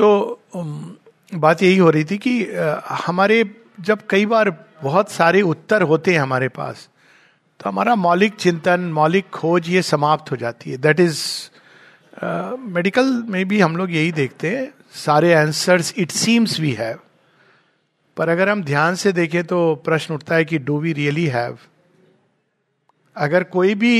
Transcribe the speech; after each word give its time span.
तो 0.00 0.36
बात 1.34 1.62
यही 1.62 1.76
हो 1.76 1.90
रही 1.90 2.04
थी 2.04 2.18
कि 2.18 2.32
हमारे 3.06 3.44
जब 3.80 4.06
कई 4.10 4.26
बार 4.26 4.50
बहुत 4.82 5.10
सारे 5.10 5.42
उत्तर 5.42 5.82
होते 5.82 6.12
हैं 6.12 6.20
हमारे 6.20 6.48
पास 6.48 6.88
तो 7.60 7.68
हमारा 7.70 7.94
मौलिक 7.96 8.34
चिंतन, 8.34 8.80
मौलिक 8.94 9.28
खोज 9.30 9.68
ये 9.68 9.82
समाप्त 9.82 10.30
हो 10.32 10.36
जाती 10.36 10.70
है। 10.70 10.76
दैट 10.76 11.00
इज़ 11.00 11.20
मेडिकल 12.70 13.12
में 13.28 13.44
भी 13.48 13.60
हम 13.60 13.76
लोग 13.76 13.92
यही 13.92 14.12
देखते 14.12 14.56
हैं, 14.56 14.72
सारे 14.94 15.32
answers 15.34 15.92
it 15.98 16.10
seems 16.10 16.58
we 16.60 16.72
have 16.72 16.98
पर 18.16 18.28
अगर 18.28 18.48
हम 18.48 18.62
ध्यान 18.62 18.94
से 18.94 19.12
देखें 19.12 19.42
तो 19.44 19.74
प्रश्न 19.84 20.14
उठता 20.14 20.34
है 20.34 20.44
कि 20.44 20.58
डू 20.60 20.78
वी 20.80 20.92
रियली 20.92 21.26
हैव 21.26 21.58
अगर 23.16 23.44
कोई 23.44 23.74
भी 23.74 23.94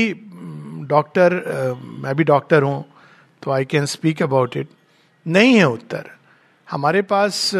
डॉक्टर 0.89 1.33
मैं 2.03 2.15
भी 2.15 2.23
डॉक्टर 2.23 2.63
हूँ 2.63 2.83
तो 3.43 3.51
I 3.51 3.65
can 3.65 3.85
speak 3.85 4.23
about 4.23 4.57
it 4.57 4.69
नहीं 5.25 5.55
है 5.55 5.67
उत्तर। 5.69 6.09
हमारे 6.67 7.01
पास 7.03 7.51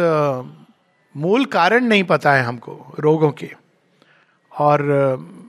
मूल 1.14 1.44
कारण 1.46 1.84
नहीं 1.84 2.04
पता 2.04 2.32
है 2.32 2.42
हमको, 2.42 2.94
रोगों 3.00 3.30
के। 3.32 3.50
और 4.52 5.40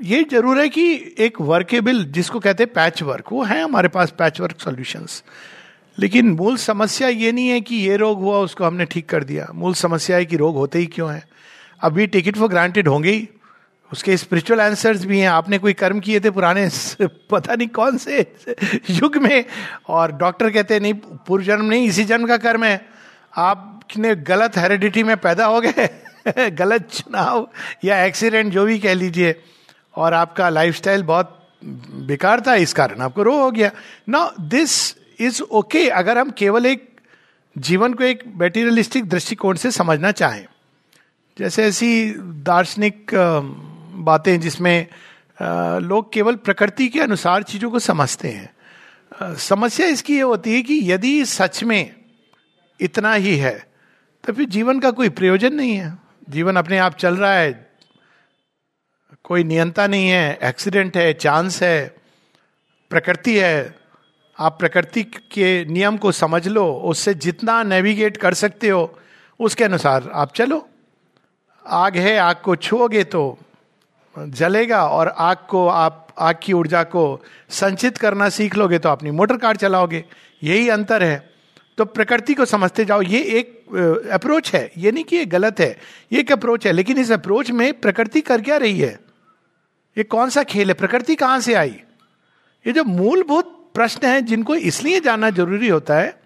ये 0.00 0.22
ज़रूर 0.24 0.60
है 0.60 0.68
कि 0.68 1.14
एक 1.18 1.40
वर्केबल 1.40 2.04
जिसको 2.10 2.40
कहते 2.40 2.64
हैं 2.64 2.72
पैच 2.72 3.02
वर्क 3.02 3.32
वो 3.32 3.42
है 3.44 3.62
हमारे 3.62 3.88
पास 3.88 4.10
पैच 4.18 4.40
वर्क 4.40 4.60
सॉल्यूशंस 4.60 5.22
लेकिन 5.98 6.30
मूल 6.30 6.56
समस्या 6.56 7.08
ये 7.08 7.32
नहीं 7.32 7.48
है 7.48 7.60
कि 7.60 7.76
ये 7.76 7.96
रोग 7.96 8.20
हुआ, 8.20 8.38
उसको 8.38 8.64
हमने 8.64 8.84
ठीक 8.84 9.08
कर 9.08 9.24
दिया। 9.24 9.46
मूल 9.54 9.74
समस्या 9.74 10.16
है 10.16 10.24
कि 10.24 10.36
रोग 10.36 10.56
होते 10.56 10.78
ही 10.78 10.86
क्यों 10.86 11.12
है। 11.12 11.22
अभी 11.80 12.06
टिकट 12.06 12.36
फॉर 12.36 12.48
ग्रांटेड 12.48 12.88
होंगे 12.88 13.10
ही। 13.10 13.28
उसके 13.92 14.16
स्पिरिचुअल 14.16 14.60
आंसर्स 14.60 15.04
भी 15.04 15.20
हैं। 15.20 15.28
आपने 15.28 15.58
कोई 15.58 15.72
कर्म 15.72 16.00
किए 16.00 16.20
थे 16.20 16.30
पुराने 16.30 16.70
पता 17.30 17.54
नहीं 17.54 17.68
कौन 17.68 17.98
से 17.98 18.36
युग 18.90 19.16
में? 19.16 19.44
और 19.88 20.12
डॉक्टर 20.12 20.50
कहते 20.50 20.74
हैं, 20.74 20.80
नहीं, 20.80 20.94
पूर्व 20.94 21.44
जन्म 21.44 21.64
नहीं, 21.64 21.88
इसी 21.88 22.04
जन्म 22.04 22.26
का 22.26 22.36
कर्म 22.36 22.64
है। 22.64 22.86
आपने 23.36 24.14
गलत 24.14 24.52
हेरिडिटी 24.56 25.02
में 25.02 25.16
पैदा 25.16 25.46
हो 25.46 25.60
गए। 25.60 26.04
गलत 26.50 26.88
चुनाव 26.90 27.50
या 27.84 28.04
एक्सीडेंट 28.04 28.52
जो 28.52 28.64
भी 28.64 28.78
कह 28.78 28.94
लीजिए। 28.94 29.42
और 29.96 30.14
आपका 30.14 30.48
लाइफस्टाइल 30.48 31.02
बहुत 31.02 31.48
बेकार 31.90 32.40
था, 32.40 32.54
इस 32.54 32.72
कारण 32.72 33.00
आपको 33.00 33.22
रोग 33.22 33.40
हो 33.40 33.50
गया। 33.50 33.70
ना 34.08 34.34
दिस 34.40 34.96
इज़ 35.20 35.42
ओके 35.42 35.88
अगर 35.88 36.18
हम 36.18 36.30
केवल 36.30 36.66
एक 36.66 37.00
जीवन 37.58 37.94
को 37.94 38.04
एक 38.04 38.24
मेटीरियलिस्टिक 38.36 39.08
दृष्टिकोण 39.08 39.56
से 39.56 39.70
समझना 39.70 40.12
चाहें। 40.12 40.46
जैसे 41.38 41.64
ऐसी 41.64 42.14
दार्शनिक 42.18 43.10
बातें 44.00 44.38
जिसमें 44.40 44.86
लोग 45.82 46.12
केवल 46.12 46.36
प्रकृति 46.36 46.88
के 46.88 47.00
अनुसार 47.00 47.42
चीज़ों 47.42 47.70
को 47.70 47.78
समझते 47.78 48.28
हैं। 48.28 49.36
समस्या 49.38 49.86
इसकी 49.86 50.14
ये 50.14 50.22
होती 50.22 50.54
है 50.54 50.62
कि 50.62 50.80
यदि 50.84 51.24
सच 51.26 51.62
में 51.64 51.94
इतना 52.80 53.12
ही 53.14 53.36
है 53.36 53.58
तो 54.24 54.32
फिर 54.32 54.48
जीवन 54.48 54.80
का 54.80 54.90
कोई 54.90 55.08
प्रयोजन 55.10 55.54
नहीं 55.54 55.74
है। 55.74 55.96
जीवन 56.28 56.56
अपने 56.56 56.78
आप 56.78 56.96
चल 56.96 57.16
रहा 57.16 57.32
है, 57.32 57.52
कोई 59.24 59.44
नियंता 59.44 59.86
नहीं 59.86 60.08
है, 60.08 60.38
एक्सीडेंट 60.42 60.96
है, 60.96 61.12
चांस 61.12 61.62
है, 61.62 61.86
प्रकृति 62.90 63.36
है, 63.38 63.74
आप 64.38 64.58
प्रकृति 64.58 65.02
के 65.32 65.64
नियम 65.64 65.96
को 65.96 66.12
समझ 66.12 66.46
लो, 66.48 66.66
उससे 66.84 67.14
जितना 67.16 67.62
नेविगेट 67.62 68.16
कर 68.16 68.34
सकते 68.34 68.68
हो, 68.68 68.98
उसके 69.40 69.64
अनुसार 69.64 70.10
आप 70.14 70.32
चलो। 70.34 70.66
आग 71.64 71.96
है, 71.96 72.16
आग 72.18 72.36
को 72.44 72.56
छुओगे 72.56 73.04
तो 73.04 73.38
जलेगा 74.18 74.86
और 74.86 75.08
आग 75.08 75.36
को, 75.48 75.68
आप, 75.68 76.08
आग 76.18 76.38
की 76.42 76.52
ऊर्जा 76.52 76.82
को 76.82 77.22
संचित 77.50 77.98
करना 77.98 78.28
सीख 78.28 78.56
लोगे 78.56 78.78
तो 78.78 78.88
अपनी 78.88 79.10
मोटर 79.10 79.36
कार 79.36 79.56
चलाओगे। 79.56 80.04
यही 80.42 80.68
अंतर 80.68 81.02
है। 81.02 81.30
तो 81.78 81.84
प्रकृति 81.84 82.34
को 82.34 82.44
समझते 82.44 82.84
जाओ, 82.84 83.02
ये 83.02 83.22
एक 83.22 84.08
अप्रोच 84.12 84.54
है। 84.54 84.70
ये 84.78 84.92
नहीं 84.92 85.04
कि 85.04 85.16
ये 85.16 85.26
गलत 85.26 85.60
है। 85.60 85.78
ये 86.12 86.20
एक 86.20 86.32
अप्रोच 86.32 86.66
है, 86.66 86.72
लेकिन 86.72 86.98
इस 86.98 87.12
अप्रोच 87.12 87.50
में 87.50 87.80
प्रकृति 87.80 88.20
कर 88.20 88.40
क्या 88.40 88.56
रही 88.56 88.80
है? 88.80 89.00
ये 89.98 90.04
कौन 90.04 90.30
सा 90.30 90.42
खेल 90.42 90.68
है? 90.68 90.74
प्रकृति 90.74 91.14
कहाँ 91.14 91.40
से 91.40 91.54
आई? 91.54 91.80
ये 92.66 92.72
जो 92.72 92.84
मूलभूत 92.84 93.70
प्रश्न 93.74 94.06
है, 94.06 94.22
जिनको 94.22 94.54
इसलिए 94.54 95.00
जानना 95.00 95.30
ज़रूरी 95.30 95.68
होता 95.68 95.94
है, 95.94 96.20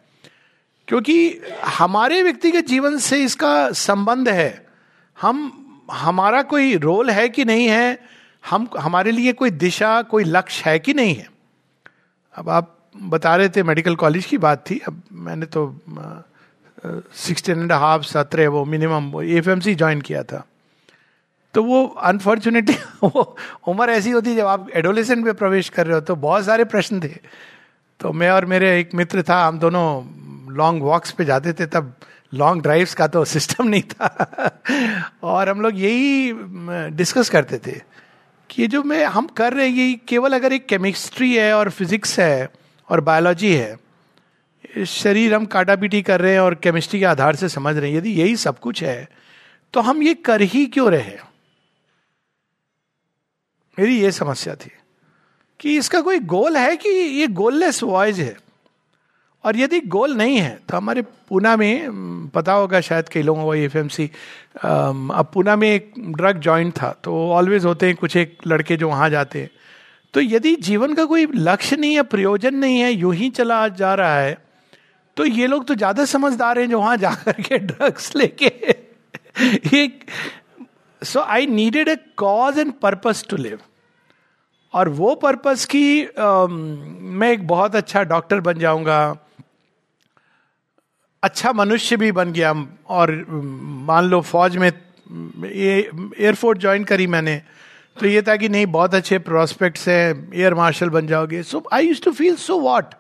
क्योंकि 0.89 1.41
हमारे 1.65 2.23
व्यक्तिगत 2.23 2.65
जीवन 2.65 2.99
से 2.99 3.25
इसका 3.25 3.71
संबंध 3.73 4.29
है। 4.29 4.67
हम 5.21 5.61
हमारा 5.89 6.43
कोई 6.43 6.77
रोल 6.77 7.11
है 7.11 7.29
कि 7.29 7.45
नहीं 7.45 7.67
है? 7.69 7.99
हम, 8.45 8.69
हमारे 8.79 9.11
लिए 9.11 9.33
कोई 9.33 9.51
दिशा, 9.51 10.01
कोई 10.03 10.25
लक्ष्य 10.25 10.71
है 10.71 10.79
कि 10.79 10.95
नहीं 10.95 11.15
है? 11.15 11.29
अब 12.35 12.49
आप 12.49 12.71
बता 12.95 13.35
रहे 13.37 13.49
थे 13.49 13.63
मेडिकल 13.63 13.97
कॉलेज 13.97 14.27
की 14.27 14.39
बात 14.39 14.65
थी, 14.71 14.79
अब 14.79 15.03
मैंने 15.13 15.47
तो 15.47 15.67
सिक्सटीन 17.17 17.61
एंड 17.61 17.73
हाफ़ 17.73 18.03
सत्रह, 18.03 18.49
वो 18.49 18.65
मिनिमम 18.65 19.11
वो 19.11 19.23
एफ़ 19.23 19.51
एम 19.51 19.61
सी 19.61 19.75
ज्वाइन 19.75 20.01
किया 20.01 20.23
था। 20.23 20.45
तो 21.55 21.63
वो 21.63 21.87
अनफॉर्चुनेटली 21.87 22.75
वो 23.05 23.37
उम्र 23.69 23.91
ऐसी 23.91 24.11
होती 24.11 24.35
जब 24.37 24.47
आप 24.47 24.69
एडोलेसेंट 24.75 25.25
में 25.25 25.35
प्रवेश 25.35 25.69
कर 25.69 25.87
रहे 25.87 25.95
हो 25.95 26.01
तो 26.01 26.17
बहुत 26.17 26.45
सारे 26.45 26.65
प्रश्न 26.65 27.01
थे। 27.01 27.17
तो 28.01 28.13
मैं 28.13 28.31
और 28.31 28.45
मेरे 28.47 28.79
एक 28.81 28.95
मित्र 28.95 29.23
था, 29.23 29.47
हम 29.47 29.59
दोनों 29.59 30.55
लॉन्ग 30.55 30.83
वॉक्स 30.83 31.11
पे 31.13 31.25
जाते 31.25 31.53
थे, 31.53 31.67
तब 31.67 31.95
लॉन्ग 32.35 32.63
ड्राइव्स 32.63 32.95
का 32.95 33.07
तो 33.07 33.25
सिस्टम 33.25 33.69
नहीं 33.69 33.83
था। 33.83 34.61
और 35.23 35.49
हम 35.49 35.61
लोग 35.61 35.79
यही 35.79 36.33
डिस्कस 36.97 37.31
करते 37.31 37.59
थे 37.59 37.79
कि 38.51 38.63
ये 38.63 38.69
जो 38.69 38.83
मैं, 38.83 39.05
हम 39.05 39.27
कर 39.27 39.53
रहे 39.53 39.69
हैं 39.69 39.75
ये 39.75 39.95
केवल 40.09 40.33
अगर 40.33 40.53
एक 40.53 40.67
केमिस्ट्री 40.67 41.35
है 41.37 41.53
और 41.55 41.71
फिजिक्स 41.71 42.19
है 42.21 42.49
और 42.89 43.01
बायोलॉजी 43.01 43.55
है 43.55 44.85
शरीर 44.87 45.35
हम 45.35 45.47
काटा 45.47 45.77
पीटी 45.77 46.03
कर 46.03 46.21
रहे 46.21 46.33
हैं 46.33 46.41
और 46.41 46.55
केमिस्ट्री 46.55 47.01
के 47.01 47.07
आधार 47.07 47.37
से 47.37 47.49
समझ 47.49 47.77
रहे 47.77 47.91
हैं। 47.91 47.99
यदि 47.99 48.13
यही 48.13 48.37
सब 48.37 48.59
कुछ 48.59 48.83
है 48.83 49.09
तो 49.75 49.81
हम 49.81 50.03
ये 50.03 50.15
कर 50.15 50.41
ही 50.41 50.67
क्यों 50.67 50.91
रहे 50.91 51.17
मेरी 53.79 54.01
ये 54.01 54.11
समस्या 54.13 54.55
थी 54.55 54.71
कि 55.61 55.77
इसका 55.77 56.01
कोई 56.01 56.19
गोल 56.19 56.57
है 56.57 56.77
कि 56.77 56.89
ये 56.89 57.27
गोललेस 57.27 57.83
वॉयज 57.83 58.21
है? 58.21 58.37
और 59.45 59.57
यदि 59.57 59.81
गोल 59.81 60.15
नहीं 60.17 60.37
है 60.37 60.59
तो 60.69 60.77
हमारे 60.77 61.03
पूना 61.03 61.57
में 61.57 62.29
पता 62.29 62.53
होगा 62.53 62.81
शायद 62.81 63.09
कई 63.09 63.23
लोगों 63.23 63.45
को 63.45 63.55
एफ़ 63.55 63.79
एम 63.79 63.89
सी 63.89 64.11
अब 64.57 65.31
पूना 65.35 65.57
में 65.57 65.69
एक 65.69 65.93
ड्रग 65.99 66.39
जॉइंट 66.39 66.73
था 66.73 66.91
तो 67.05 67.17
ऑलवेज 67.31 67.65
होते 67.65 67.87
हैं 67.87 67.97
कुछ 67.97 68.17
एक 68.17 68.39
लड़के 68.47 68.77
जो 68.77 68.89
वहाँ 68.89 69.11
जाते 69.11 69.41
हैं। 69.41 69.51
तो 70.15 70.21
यदि 70.21 70.55
जीवन 70.57 70.95
का 70.95 71.05
कोई 71.05 71.27
लक्ष्य 71.35 71.77
नहीं 71.77 71.95
है 71.95 72.03
प्रयोजन 72.03 72.55
नहीं 72.55 72.79
है 72.81 72.93
यूँ 72.93 73.15
ही 73.15 73.31
चला 73.31 73.69
जा 73.69 73.95
रहा 73.95 74.19
है 74.19 74.39
तो 75.17 75.25
ये 75.25 75.47
लोग 75.47 75.67
तो 75.67 75.75
ज़्यादा 75.75 76.05
समझदार 76.05 76.59
हैं 76.59 76.69
जो 76.71 76.79
वहाँ 76.79 76.97
जाकर 76.97 77.33
के 77.33 77.59
ड्रग्स 77.59 78.17
लेके। 78.17 78.47
एक 79.77 80.05
so 81.03 81.21
I 81.21 81.47
needed 81.47 81.89
a 81.89 81.97
cause 82.17 82.59
and 82.59 82.73
purpose 82.73 83.27
to 83.29 83.37
live 83.37 83.59
और 84.75 84.89
वो 84.89 85.15
पर्पस 85.15 85.65
की 85.65 86.05
uh, 86.05 86.49
मैं 86.51 87.33
एक 87.33 87.47
बहुत 87.47 87.77
अच्छा 87.77 88.03
डॉक्टर 88.03 88.41
बन 88.41 88.59
जाऊँगा 88.59 89.17
अच्छा 91.25 91.53
मनुष्य 91.53 91.97
भी 91.97 92.11
बन 92.13 92.33
गया। 92.33 92.53
और 92.89 93.13
मान 93.29 94.05
लो 94.05 94.21
फौज 94.23 94.57
में 94.57 94.69
एयरफोर्स 94.69 96.61
ज्वाइन 96.61 96.85
करी 96.85 97.07
मैंने 97.09 97.41
तो 97.97 98.07
ये 98.07 98.23
था 98.23 98.35
कि 98.37 98.49
नहीं, 98.49 98.67
बहुत 98.67 98.95
अच्छे 98.95 99.19
प्रोस्पेक्ट्स 99.21 99.89
हैं 99.89 100.33
एयर 100.35 100.55
मार्शल 100.55 100.89
बन 100.91 101.07
जाओगे। 101.07 101.43
So 101.43 101.63
I 101.73 101.87
use 101.87 102.03
to 102.03 102.13
feel 102.13 102.37
so 102.37 102.59
what 102.61 102.95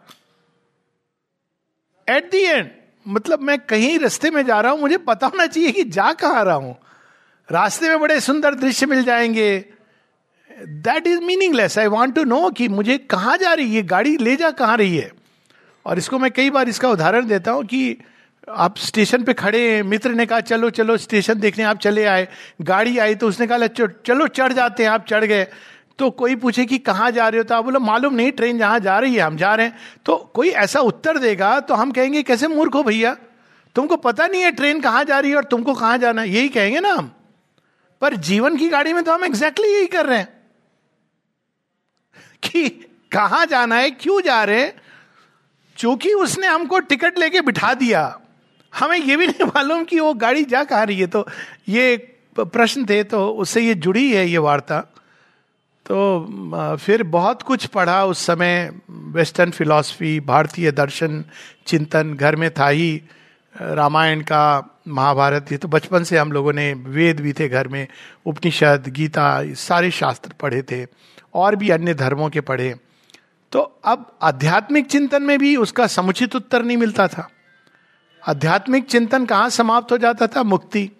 at 2.08 2.30
the 2.30 2.42
end 2.42 2.70
मतलब 3.06 3.40
मैं 3.42 3.58
कहीं 3.60 3.98
रास्ते 3.98 4.30
में 4.30 4.44
जा 4.46 4.60
रहा 4.60 4.72
हूँ, 4.72 4.80
मुझे 4.80 4.96
पता 4.98 5.26
होना 5.26 5.46
चाहिए 5.46 5.72
कि 5.72 5.84
जा 5.86 6.12
कहाँ 6.14 6.44
रहा 6.44 6.54
हूँ। 6.54 6.76
रास्ते 7.48 7.88
में 7.88 8.00
बड़े 8.00 8.20
सुंदर 8.20 8.54
दृश्य 8.54 8.86
मिल 8.86 9.02
जाएँगे। 9.04 9.64
That 10.50 11.06
is 11.06 11.20
meaningless 11.20 11.78
I 11.78 11.86
want 11.86 12.14
to 12.14 12.24
know 12.24 12.48
कि 12.50 12.68
मुझे 12.68 12.98
कहाँ 12.98 13.36
जा 13.38 13.52
रही 13.52 13.74
है? 13.76 13.82
गाड़ी 13.82 14.16
ले 14.16 14.36
जा 14.36 14.50
कहाँ 14.52 14.76
रही 14.76 14.96
है? 14.96 15.10
और 15.86 15.98
इसको 15.98 16.18
मैं 16.18 16.30
कई 16.30 16.50
बार 16.50 16.68
इसका 16.68 16.88
उदाहरण 16.90 17.26
देता 17.26 17.50
हूँ 17.50 17.64
कि 17.64 17.96
आप 18.50 18.78
स्टेशन 18.78 19.24
पे 19.24 19.32
खड़े 19.34 19.74
हैं, 19.74 19.82
मित्र 19.82 20.10
ने 20.10 20.26
कहा, 20.26 20.40
चलो 20.40 20.70
चलो, 20.70 20.96
स्टेशन 20.96 21.34
देखने 21.34 21.64
आप 21.64 21.78
चले 21.78 22.04
आए। 22.04 22.28
गाड़ी 22.60 22.98
आई 22.98 23.14
तो 23.14 23.28
उसने 23.28 23.46
कहा 23.46 23.66
चलो, 24.06 24.26
चढ़ 24.26 24.52
जाते 24.52 24.82
हैं, 24.82 24.90
आप 24.90 25.06
चढ़ 25.06 25.24
गए। 25.24 25.46
तो 25.98 26.10
कोई 26.10 26.36
पूछे 26.36 26.64
कि 26.64 26.78
कहाँ 26.78 27.10
जा 27.10 27.28
रहे 27.28 27.38
हो 27.38 27.44
तो 27.44 27.54
आप 27.54 27.64
बोलो, 27.64 27.80
मालूम 27.80 28.14
नहीं, 28.14 28.32
ट्रेन 28.32 28.58
जहाँ 28.58 28.80
जा 28.80 28.98
रही 28.98 29.14
है, 29.14 29.20
हम 29.20 29.36
जा 29.36 29.54
रहे 29.54 29.66
हैं। 29.66 29.76
तो 30.06 30.16
कोई 30.34 30.48
ऐसा 30.48 30.80
उत्तर 30.80 31.18
देगा 31.18 31.60
तो 31.60 31.74
हम 31.74 31.92
कहेंगे, 31.92 32.22
कैसे 32.22 32.48
मूर्ख 32.48 32.74
हो 32.74 32.82
भैया? 32.82 33.16
तुमको 33.74 33.96
पता 33.96 34.26
नहीं 34.26 34.42
है 34.42 34.50
ट्रेन 34.50 34.80
कहाँ 34.80 35.04
जा 35.04 35.18
रही 35.18 35.30
है 35.30 35.36
और 35.36 35.44
तुमको 35.44 35.74
कहाँ 35.74 35.98
जाना 35.98 36.22
है? 36.22 36.28
यही 36.28 36.48
कहेंगे 36.48 36.80
ना 36.80 36.88
हम। 36.88 37.14
पर 38.00 38.14
जीवन 38.14 38.56
की 38.56 38.68
गाड़ी 38.68 38.92
में 38.92 39.04
तो 39.04 39.12
हम 39.12 39.24
एग्जैक्टली 39.24 39.68
यही 39.68 39.86
कर 39.86 40.06
रहे 40.06 40.18
हैं 40.18 40.28
कि 42.42 42.68
कहाँ 43.12 43.46
जाना 43.46 43.76
है, 43.76 43.90
क्यों 43.90 44.22
जा 44.22 44.44
रहे 44.44 44.60
हैं? 44.60 44.82
चूँकि 45.76 46.12
उसने 46.12 46.46
हमको 46.46 46.78
टिकट 46.78 47.18
लेके 47.18 47.40
बिठा 47.40 47.74
दिया। 47.74 48.20
हमें 48.74 48.98
ये 48.98 49.16
भी 49.16 49.26
नहीं 49.26 49.46
मालूम 49.46 49.84
कि 49.84 50.00
वो 50.00 50.12
गाड़ी 50.14 50.44
जा 50.44 50.62
कहाँ 50.64 50.86
रही 50.86 51.00
है। 51.00 51.06
तो 51.06 51.26
ये 51.68 51.96
प्रश्न 52.36 52.84
थे 52.84 53.02
तो 53.04 53.28
उससे 53.28 53.60
ये 53.60 53.74
जुड़ी 53.76 54.10
है 54.12 54.26
ये 54.28 54.38
वार्ता। 54.38 54.80
तो 55.86 56.76
फिर 56.80 57.02
बहुत 57.02 57.42
कुछ 57.42 57.66
पढ़ा 57.66 58.04
उस 58.04 58.18
समय, 58.26 58.70
वेस्टर्न 58.90 59.50
फिलॉसफी, 59.50 60.18
भारतीय 60.20 60.70
दर्शन, 60.72 61.24
चिंतन, 61.66 62.14
घर 62.14 62.36
में 62.36 62.50
था 62.50 62.68
ही 62.68 63.02
रामायण 63.54 64.20
का, 64.20 64.70
महाभारत, 64.88 65.52
ये 65.52 65.58
तो 65.58 65.68
बचपन 65.68 66.04
से 66.04 66.16
हम 66.18 66.32
लोगों 66.32 66.52
ने 66.52 66.72
वेद 66.74 67.20
भी 67.20 67.32
थे 67.32 67.48
घर 67.48 67.68
में, 67.68 67.86
उपनिषद, 68.26 68.84
गीता 68.88 69.54
सारे 69.54 69.90
शास्त्र 69.90 70.32
पढ़े 70.40 70.62
थे, 70.62 70.84
और 71.34 71.56
भी 71.56 71.70
अन्य 71.70 71.94
धर्मों 71.94 72.28
के 72.28 72.40
पढ़े। 72.40 72.74
तो 73.52 73.60
अब 73.84 74.06
आध्यात्मिक 74.22 74.86
चिंतन 74.86 75.22
में 75.22 75.38
भी 75.38 75.54
उसका 75.56 75.86
समुचित 75.86 76.36
उत्तर 76.36 76.62
नहीं 76.62 76.76
मिलता 76.76 77.08
था। 77.08 77.28
आध्यात्मिक 78.26 78.84
चिंतन 78.84 79.26
कहाँ 79.26 79.48
समाप्त 79.50 79.92
हो 79.92 79.98
जाता 79.98 80.26
था? 80.26 80.42
मुक्ति। 80.42 80.90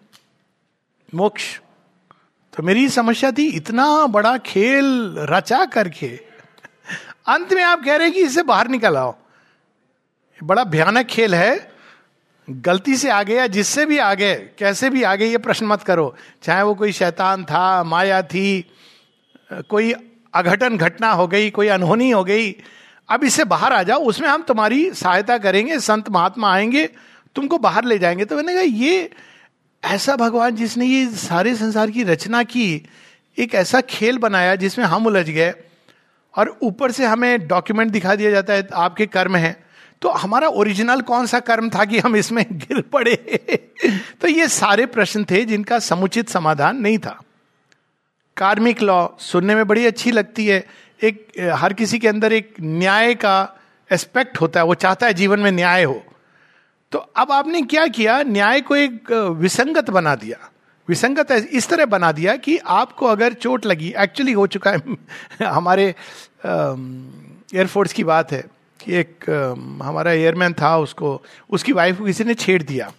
मोक्ष। 1.15 1.61
तो 2.57 2.63
मेरी 2.63 2.89
समस्या 2.89 3.31
थी, 3.31 3.47
इतना 3.47 4.07
बड़ा 4.07 4.39
खेल 4.39 5.15
रचा 5.19 5.65
करके, 5.65 6.21
अंत 7.27 7.53
में 7.53 7.63
आप 7.63 7.85
कह 7.85 7.97
रहे 7.97 8.07
हैं 8.07 8.15
कि 8.15 8.21
इससे 8.21 8.43
बाहर 8.43 8.69
निकल 8.69 8.97
आओ। 8.97 9.15
बड़ा 10.45 10.65
भयानक 10.65 11.07
खेल 11.07 11.35
है। 11.35 11.73
गलती 12.51 12.97
से 12.97 13.11
आ 13.11 13.23
गया 13.23 13.47
जिससे 13.47 13.87
भी 13.87 13.99
आगे, 13.99 14.35
कैसे 14.35 14.91
भी 14.91 15.03
आगे 15.03 15.27
ये 15.27 15.39
प्रश्न 15.39 15.67
मत 15.67 15.83
करो। 15.83 16.17
चाहे 16.43 16.63
वो 16.63 16.75
कोई 16.75 16.93
शैतान 16.93 17.45
था, 17.45 17.85
माया 17.85 18.23
थी, 18.23 18.77
कोई 19.53 19.93
अघटन 20.35 20.77
घटना 20.77 21.13
हो 21.13 21.27
गई, 21.27 21.51
कोई 21.51 21.69
अनहोनी 21.69 22.11
हो 22.11 22.25
गई, 22.25 22.57
अब 23.09 23.25
इससे 23.25 23.45
बाहर 23.45 23.73
आ 23.73 23.83
जाओ, 23.83 23.99
उसमें 23.99 24.29
हम 24.29 24.43
तुम्हारी 24.43 24.91
सहायता 24.95 25.39
करेंगे, 25.39 25.81
संत 25.81 26.11
महात्मा 26.11 26.55
आएँगे 26.55 26.91
तुमको 27.35 27.59
बाहर 27.59 27.85
ले 27.85 27.99
जाएँगे। 27.99 28.25
तो 28.25 28.37
मैंने 28.37 28.53
कहा, 28.53 28.63
ये 28.63 29.11
ऐसा 29.85 30.17
भगवान 30.17 30.57
जिसने 30.57 30.87
ये 30.87 31.07
सारे 31.07 31.57
संसार 31.57 31.91
की 31.91 32.03
रचना 32.03 32.43
की, 32.43 32.89
एक 33.39 33.55
ऐसा 33.55 33.81
खेल 33.81 34.19
बनाया 34.19 34.55
जिसमें 34.55 34.87
हम 34.87 35.07
उलझ 35.07 35.31
गए 35.31 35.55
और 36.37 36.59
ऊपर 36.63 36.93
से 36.93 37.07
हमें 37.07 37.49
डॉक्यूमेंट 37.49 37.91
दिखा 37.91 38.15
दिया 38.15 38.31
जाता 38.31 38.53
है, 38.53 38.69
आपके 38.75 39.07
कर्म 39.07 39.37
हैं। 39.37 39.65
तो 40.03 40.09
हमारा 40.09 40.49
ओरिजिनल 40.49 41.01
कौन 41.01 41.27
सा 41.27 41.41
कर्म 41.41 41.71
था 41.71 41.85
कि 41.85 41.99
हम 41.99 42.17
इसमें 42.17 42.47
गिर 42.53 42.81
पड़े? 42.81 43.15
तो 44.21 44.29
ये 44.29 44.49
सारे 44.49 44.87
प्रश्न 44.87 45.25
थे 45.25 45.45
जिनका 45.45 45.79
समुचित 45.79 46.29
समाधान 46.29 46.77
नहीं 46.77 46.99
था। 46.99 47.23
कार्मिक 48.37 48.83
लॉ 48.83 49.09
सुनने 49.19 49.55
में 49.55 49.67
बड़ी 49.67 49.87
अच्छी 49.87 50.11
लगती 50.11 50.47
है। 50.47 50.67
एक, 51.03 51.27
हर 51.55 51.73
किसी 51.73 51.99
के 51.99 52.09
अंदर 52.09 52.33
एक 52.33 52.55
न्याय 52.61 53.15
का 53.15 53.61
एस्पेक्ट 53.91 54.41
होता 54.41 54.61
है। 54.61 54.67
वो 54.67 54.75
चाहता 54.75 55.07
है 55.07 55.15
जीवन 55.15 55.41
में 55.41 55.53
न्याय 55.53 55.85
हो। 55.85 56.05
तो 56.95 56.99
अब 56.99 57.33
आपने 57.33 57.63
क्या 57.63 57.87
किया? 57.87 58.23
न्याय 58.23 58.61
को 58.61 58.77
एक 58.77 59.13
विसंगत 59.13 59.91
बना 59.91 60.15
दिया। 60.15 60.51
विसंगत 60.89 61.33
इस 61.33 61.69
तरह 61.69 61.87
बना 61.87 62.13
दिया 62.13 62.37
कि 62.37 62.59
आपको 62.59 63.07
अगर 63.07 63.33
चोट 63.33 63.67
लगी 63.67 63.95
एक्चुअली 63.99 64.33
हो 64.33 64.47
चुका 64.47 64.71
है, 64.71 64.83
हमारे 65.43 65.95
एयरफोर्स 67.55 67.93
की 67.93 68.05
बात 68.05 68.33
है 68.33 68.45
कि 68.81 68.95
एक 68.95 69.31
हमारा 69.83 70.13
एयरमैन 70.13 70.53
था 70.53 70.79
उसको, 70.79 71.23
उसकी 71.51 71.73
वाइफ 71.73 71.99
को 71.99 72.05
किसी 72.05 72.25
ने 72.25 72.35
छेड़ 72.35 72.63
दिया। 72.63 72.93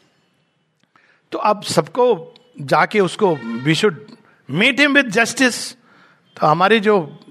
तो 1.31 1.37
अब 1.37 1.63
सबको 1.63 2.33
जाके 2.61 2.99
उसको 2.99 3.35
we 3.35 3.75
should 3.75 4.07
met 4.49 4.79
him 4.79 4.93
with 4.93 5.09
justice 5.09 5.73
तो 6.35 6.47
हमारे 6.47 6.79
जो 6.79 7.24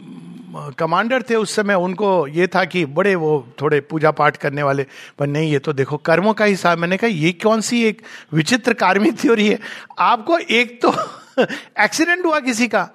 कमांडर 0.79 1.23
थे 1.23 1.35
उस 1.35 1.55
समय, 1.55 1.75
उनको 1.75 2.27
ये 2.27 2.47
था 2.47 2.65
कि 2.65 2.85
बड़े 2.85 3.15
वो 3.15 3.49
थोड़े 3.61 3.81
पूजा 3.81 4.11
पाठ 4.11 4.37
करने 4.37 4.63
वाले 4.63 4.87
पर 5.19 5.27
नहीं, 5.27 5.53
ये 5.53 5.59
तो 5.59 5.73
देखो, 5.73 5.97
कर्मों 5.97 6.35
का 6.35 6.45
हिसाब 6.45 6.79
मैंने 6.79 6.97
कहा, 6.97 7.11
ये 7.11 7.33
कौन 7.33 7.61
सी 7.61 7.85
एक 7.85 8.03
विचित्र 8.33 8.75
कार्मिक 8.75 9.21
थ्योरी 9.21 9.49
है 9.49 9.59
आपको 9.99 10.39
एक 10.39 10.83
तो 10.83 10.95
एक्सीडेंट 11.81 12.25
हुआ 12.27 12.41
किसी 12.41 12.69
का? 12.69 12.91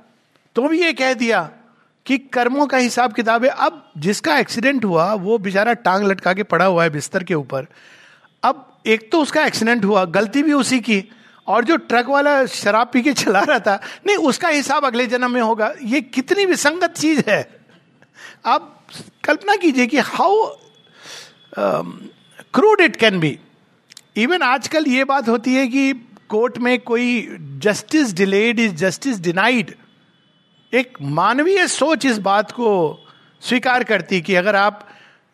तो 0.56 0.68
भी 0.68 0.82
ये 0.82 0.94
कह 0.94 1.14
दिया 1.14 1.50
कि 2.06 2.18
कर्मों 2.18 2.68
का 2.68 2.78
हिसाब 2.78 3.14
किताब 3.14 3.44
है। 3.44 3.50
अब 3.50 3.92
जिसका 3.98 4.38
एक्सीडेंट 4.38 4.86
हुआ, 4.86 5.14
वो 5.14 5.38
बेचारा 5.38 5.74
टांग 5.74 6.08
लटका 6.08 6.34
के 6.34 6.44
पड़ा 6.44 6.66
हुआ 6.66 6.84
है 6.84 6.90
बिस्तर 6.90 7.24
के 7.24 7.34
ऊपर। 7.34 7.66
अब 8.44 8.78
एक 8.86 9.12
तो 9.12 9.22
उसका 9.22 9.46
एक्सीडेंट 9.46 9.86
हुआ, 9.86 10.06
गलती 10.06 10.44
भी 10.44 10.54
उसी 10.54 10.80
की। 10.80 11.04
और 11.50 11.66
जो 11.66 11.76
ट्रक 11.78 12.08
वाला 12.10 12.46
शराब 12.46 12.90
पी 12.94 13.02
के 13.02 13.14
चला 13.14 13.40
रहा 13.42 13.60
था, 13.60 13.80
नहीं, 14.08 14.18
उसका 14.18 14.50
हिसाब 14.50 14.86
अगले 14.86 15.06
जन्म 15.08 15.32
में 15.32 15.42
होगा। 15.42 15.74
ये 15.84 16.02
कितनी 16.02 16.46
विसंगत 16.46 16.94
चीज़ 16.94 17.22
है। 17.28 17.42
आप 18.46 18.76
कल्पना 19.24 19.56
कीजिए 19.56 19.88
कि 19.88 19.98
how 20.00 20.46
crude 22.54 22.82
it 22.82 22.96
can 22.96 23.20
be 23.20 23.38
even 24.18 24.42
आजकल 24.42 24.86
ये 24.88 25.04
बात 25.04 25.30
होती 25.30 25.56
है 25.56 25.68
कि 25.68 25.94
कोर्ट 26.30 26.58
में 26.58 26.78
कोई 26.82 27.38
justice 27.64 28.14
delayed 28.14 28.60
is 28.60 28.74
justice 28.76 29.20
denied 29.20 29.74
एक 30.74 30.98
मानवीय 31.02 31.68
सोच 31.68 32.06
इस 32.06 32.18
बात 32.20 32.52
को 32.52 32.70
स्वीकार 33.42 33.84
करती 33.84 34.22
कि 34.22 34.36
अगर 34.36 34.56
आप 34.56 34.88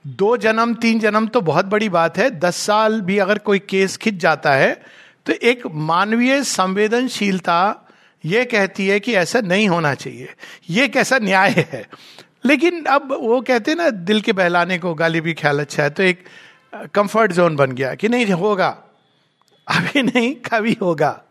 दो 0.05 0.35
जन्म, 0.37 0.73
तीन 0.73 0.99
जन्म 0.99 1.27
तो 1.27 1.41
बहुत 1.41 1.65
बड़ी 1.65 1.89
बात 1.89 2.17
है। 2.17 2.29
दस 2.39 2.55
साल 2.55 2.99
भी 3.01 3.17
अगर 3.17 3.37
कोई 3.37 3.59
केस 3.59 3.97
खिंच 3.97 4.15
जाता 4.15 4.53
है 4.53 4.81
तो 5.25 5.33
एक 5.33 5.65
मानवीय 5.67 6.43
संवेदनशीलता 6.43 7.87
यह 8.23 8.43
कहती 8.43 8.87
है 8.87 8.99
कि 8.99 9.13
ऐसा 9.13 9.39
नहीं 9.41 9.67
होना 9.69 9.93
चाहिए। 9.93 10.33
ये 10.69 10.87
कैसा 10.87 11.17
न्याय 11.17 11.49
है। 11.49 11.85
लेकिन 12.45 12.83
अब 12.85 13.11
वो 13.11 13.39
कहते 13.41 13.71
हैं 13.71 13.77
ना, 13.77 13.89
दिल 13.89 14.21
के 14.21 14.33
बहलाने 14.33 14.77
को 14.77 14.93
गाली 14.93 15.21
भी 15.21 15.33
ख्याल 15.33 15.59
अच्छा 15.59 15.83
है 15.83 15.89
तो 15.89 16.03
एक 16.03 16.23
कंफर्ट 16.93 17.31
जोन 17.31 17.55
बन 17.55 17.71
गया 17.71 17.93
कि 17.95 18.09
नहीं 18.09 18.25
होगा। 18.25 18.67
अभी 19.67 20.01
नहीं, 20.01 20.35
कभी 20.45 20.77
होगा। 20.81 21.21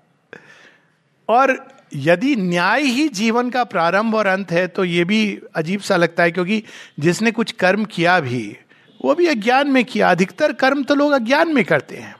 और 1.28 1.56
यदि 1.94 2.34
न्याय 2.36 2.82
ही 2.82 3.08
जीवन 3.08 3.50
का 3.50 3.64
प्रारंभ 3.64 4.14
और 4.14 4.26
अंत 4.26 4.52
है 4.52 4.66
तो 4.66 4.84
ये 4.84 5.04
भी 5.04 5.38
अजीब 5.54 5.80
सा 5.80 5.96
लगता 5.96 6.22
है, 6.22 6.30
क्योंकि 6.30 6.62
जिसने 7.00 7.30
कुछ 7.30 7.52
कर्म 7.52 7.84
किया 7.84 8.18
भी, 8.20 8.56
वो 9.00 9.14
भी 9.14 9.26
अज्ञान 9.26 9.68
में 9.68 9.84
किया। 9.84 10.10
अधिकतर 10.10 10.52
कर्म 10.52 10.82
तो 10.82 10.94
लोग 10.94 11.12
अज्ञान 11.12 11.54
में 11.54 11.64
करते 11.64 11.96
हैं। 11.96 12.14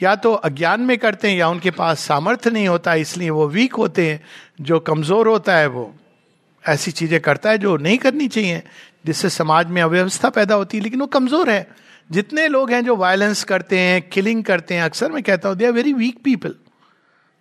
या 0.00 0.14
तो 0.16 0.32
अज्ञान 0.34 0.80
में 0.80 0.96
करते 0.98 1.30
हैं 1.30 1.36
या 1.36 1.48
उनके 1.48 1.70
पास 1.70 2.00
सामर्थ्य 2.00 2.50
नहीं 2.50 2.68
होता, 2.68 2.94
इसलिए 2.94 3.30
वो 3.30 3.48
वीक 3.48 3.74
होते 3.74 4.10
हैं, 4.10 4.20
जो 4.60 4.80
कमज़ोर 4.80 5.28
होता 5.28 5.56
है 5.56 5.66
वो। 5.66 5.94
ऐसी 6.64 6.90
चीज़ें 6.90 7.20
करता 7.20 7.50
है 7.50 7.58
जो 7.58 7.76
नहीं 7.76 7.98
करनी 7.98 8.28
चाहिए। 8.28 8.62
जिससे 9.06 9.28
समाज 9.30 9.66
में 9.66 9.80
अव्यवस्था 9.82 10.28
पैदा 10.30 10.54
होती 10.54 10.76
है, 10.76 10.82
लेकिन 10.82 11.00
वो 11.00 11.06
कमज़ोर 11.06 11.50
है। 11.50 11.66
जितने 12.10 12.46
लोग 12.48 12.70
हैं 12.70 12.84
जो 12.84 12.96
वायलेंस 12.96 13.42
करते 13.44 13.78
हैं 13.78 14.00
किलिंग 14.02 14.42
करते 14.44 14.74
हैं, 14.74 14.82
अक्सर 14.82 15.12
मैं 15.12 15.22
कहता 15.22 15.48
हूँ 15.48 15.56
they 15.56 15.66
are 15.66 15.72
very 15.72 15.92
weak 15.92 16.22
people 16.24 16.54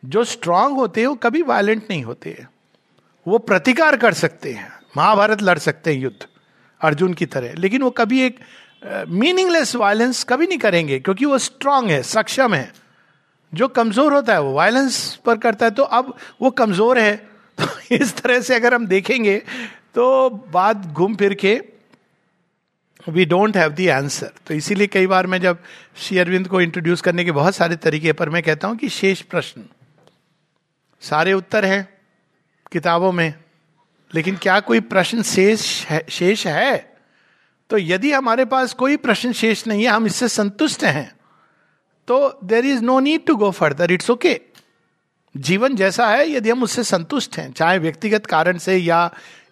जो 0.04 0.24
स्ट्रांग 0.24 0.76
होते 0.76 1.02
हैं, 1.02 1.08
वो 1.08 1.16
कभी 1.16 1.42
वायलेंट 1.42 1.84
नहीं 1.90 2.04
होते 2.04 2.30
हैं। 2.30 2.48
वो 3.26 3.38
प्रतिकार 3.38 3.96
कर 3.98 4.14
सकते 4.14 4.54
हैं। 4.54 4.68
महाभारत 4.98 5.42
लड़ 5.42 5.58
सकते 5.60 5.94
हैं 5.94 6.02
युद्ध, 6.02 6.26
अर्जुन 6.82 7.14
की 7.14 7.26
तरह। 7.26 7.54
लेकिन 7.54 7.82
वो 7.82 7.90
कभी 7.90 8.22
एक 8.22 8.40
मीनिंगलेस 8.84 9.76
वायलेंस 9.76 10.24
कभी 10.24 10.48
नहीं 10.48 10.58
करेंगे, 10.58 11.00
क्योंकि 11.00 11.26
वो 11.26 11.38
स्ट्रांग 11.38 11.90
है, 11.90 12.02
सक्षम 12.04 12.54
है। 12.54 12.72
जो 13.54 13.68
कमज़ोर 13.68 14.14
होता 14.14 14.34
है, 14.34 14.42
वो 14.42 14.54
वायलेंस 14.54 15.16
पर 15.26 15.38
करता 15.38 15.66
है 15.66 15.72
तो 15.72 15.84
अब 15.84 16.14
वो 16.42 16.50
कमज़ोर 16.52 17.00
है। 17.00 17.16
तो 17.60 17.96
इस 17.96 18.16
तरह 18.18 18.40
से 18.40 18.56
अगर 18.56 18.74
हम 18.74 18.86
देखेंगे 18.88 19.38
तो 19.96 20.30
बात 20.54 20.78
घूम 20.78 21.16
फिर 21.16 21.34
के 21.34 21.54
we 23.08 23.26
don't 23.26 23.58
have 23.58 23.72
the 23.72 23.88
answer 23.88 24.32
तो 24.48 24.54
इसीलिए 24.54 24.88
कई 24.88 25.08
बार 25.08 25.28
मैं 25.28 25.40
जब 25.42 25.58
श्री 25.98 26.18
अरविंद 26.18 26.48
को 26.48 26.62
इंट्रोड्यूस 26.62 27.02
करने 27.02 27.26
के 27.26 27.32
बहुत 27.32 27.56
सारे 27.56 27.76
तरीके 27.76 28.14
पर 28.14 28.30
मैं 28.30 28.42
कहता 28.44 28.68
हूँ 28.68 28.78
कि 28.78 28.90
शेष 28.90 29.22
प्रश्न। 29.22 29.64
सारे 31.02 31.34
उत्तर 31.34 31.66
हैं 31.66 31.88
किताबों 32.72 33.12
में, 33.12 33.34
लेकिन 34.12 34.38
क्या 34.38 34.60
कोई 34.60 34.80
प्रश्न 34.80 35.22
शेष 35.22 35.86
है 35.86 36.04
शेष 36.10 36.48
है? 36.48 36.93
तो 37.70 37.78
यदि 37.78 38.12
हमारे 38.12 38.46
पास 38.46 38.74
कोई 38.74 38.98
प्रश्न 38.98 39.32
शेष 39.34 39.66
नहीं 39.68 39.84
है, 39.84 39.90
हम 39.90 40.06
इससे 40.06 40.28
संतुष्ट 40.30 40.84
हैं 40.84 41.12
तो 42.08 42.40
there 42.44 42.66
is 42.66 42.82
no 42.82 43.00
need 43.00 43.26
to 43.26 43.36
go 43.36 43.52
further 43.52 43.92
it's 43.92 44.10
okay 44.10 44.40
जीवन 45.36 45.76
जैसा 45.76 46.08
है, 46.08 46.30
यदि 46.32 46.50
हम 46.50 46.64
उससे 46.64 46.84
संतुष्ट 46.84 47.38
हैं, 47.38 47.52
चाहे 47.52 47.78
व्यक्तिगत 47.80 48.26
कारण 48.26 48.58
से 48.58 48.76
या 48.78 49.10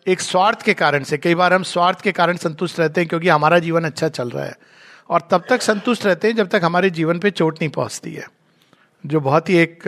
एक 0.08 0.22
स्वार्थ 0.22 0.62
के 0.62 0.74
कारण 0.74 1.04
से। 1.04 1.18
कई 1.18 1.36
बार 1.36 1.54
हम 1.54 1.64
स्वार्थ 1.64 2.02
के 2.02 2.12
कारण 2.12 2.38
संतुष्ट 2.38 2.80
रहते 2.80 3.02
हैं 3.02 3.08
क्योंकि 3.10 3.30
हमारा 3.30 3.60
जीवन 3.60 3.84
अच्छा 3.84 4.10
चल 4.10 4.30
रहा 4.30 4.46
है। 4.46 4.56
और 5.10 5.28
तब 5.32 5.46
तक 5.50 5.62
संतुष्ट 5.62 6.06
रहते 6.06 6.28
हैं 6.28 6.36
जब 6.36 6.48
तक 6.48 6.62
हमारे 6.64 6.90
जीवन 6.90 7.20
पे 7.20 7.32
चोट 7.32 7.62
नहीं 7.62 7.70
पहुँचती 7.70 8.14
है, 8.14 8.28
जो 9.04 9.20
बहुत 9.20 9.50
ही 9.50 9.58
एक 9.58 9.84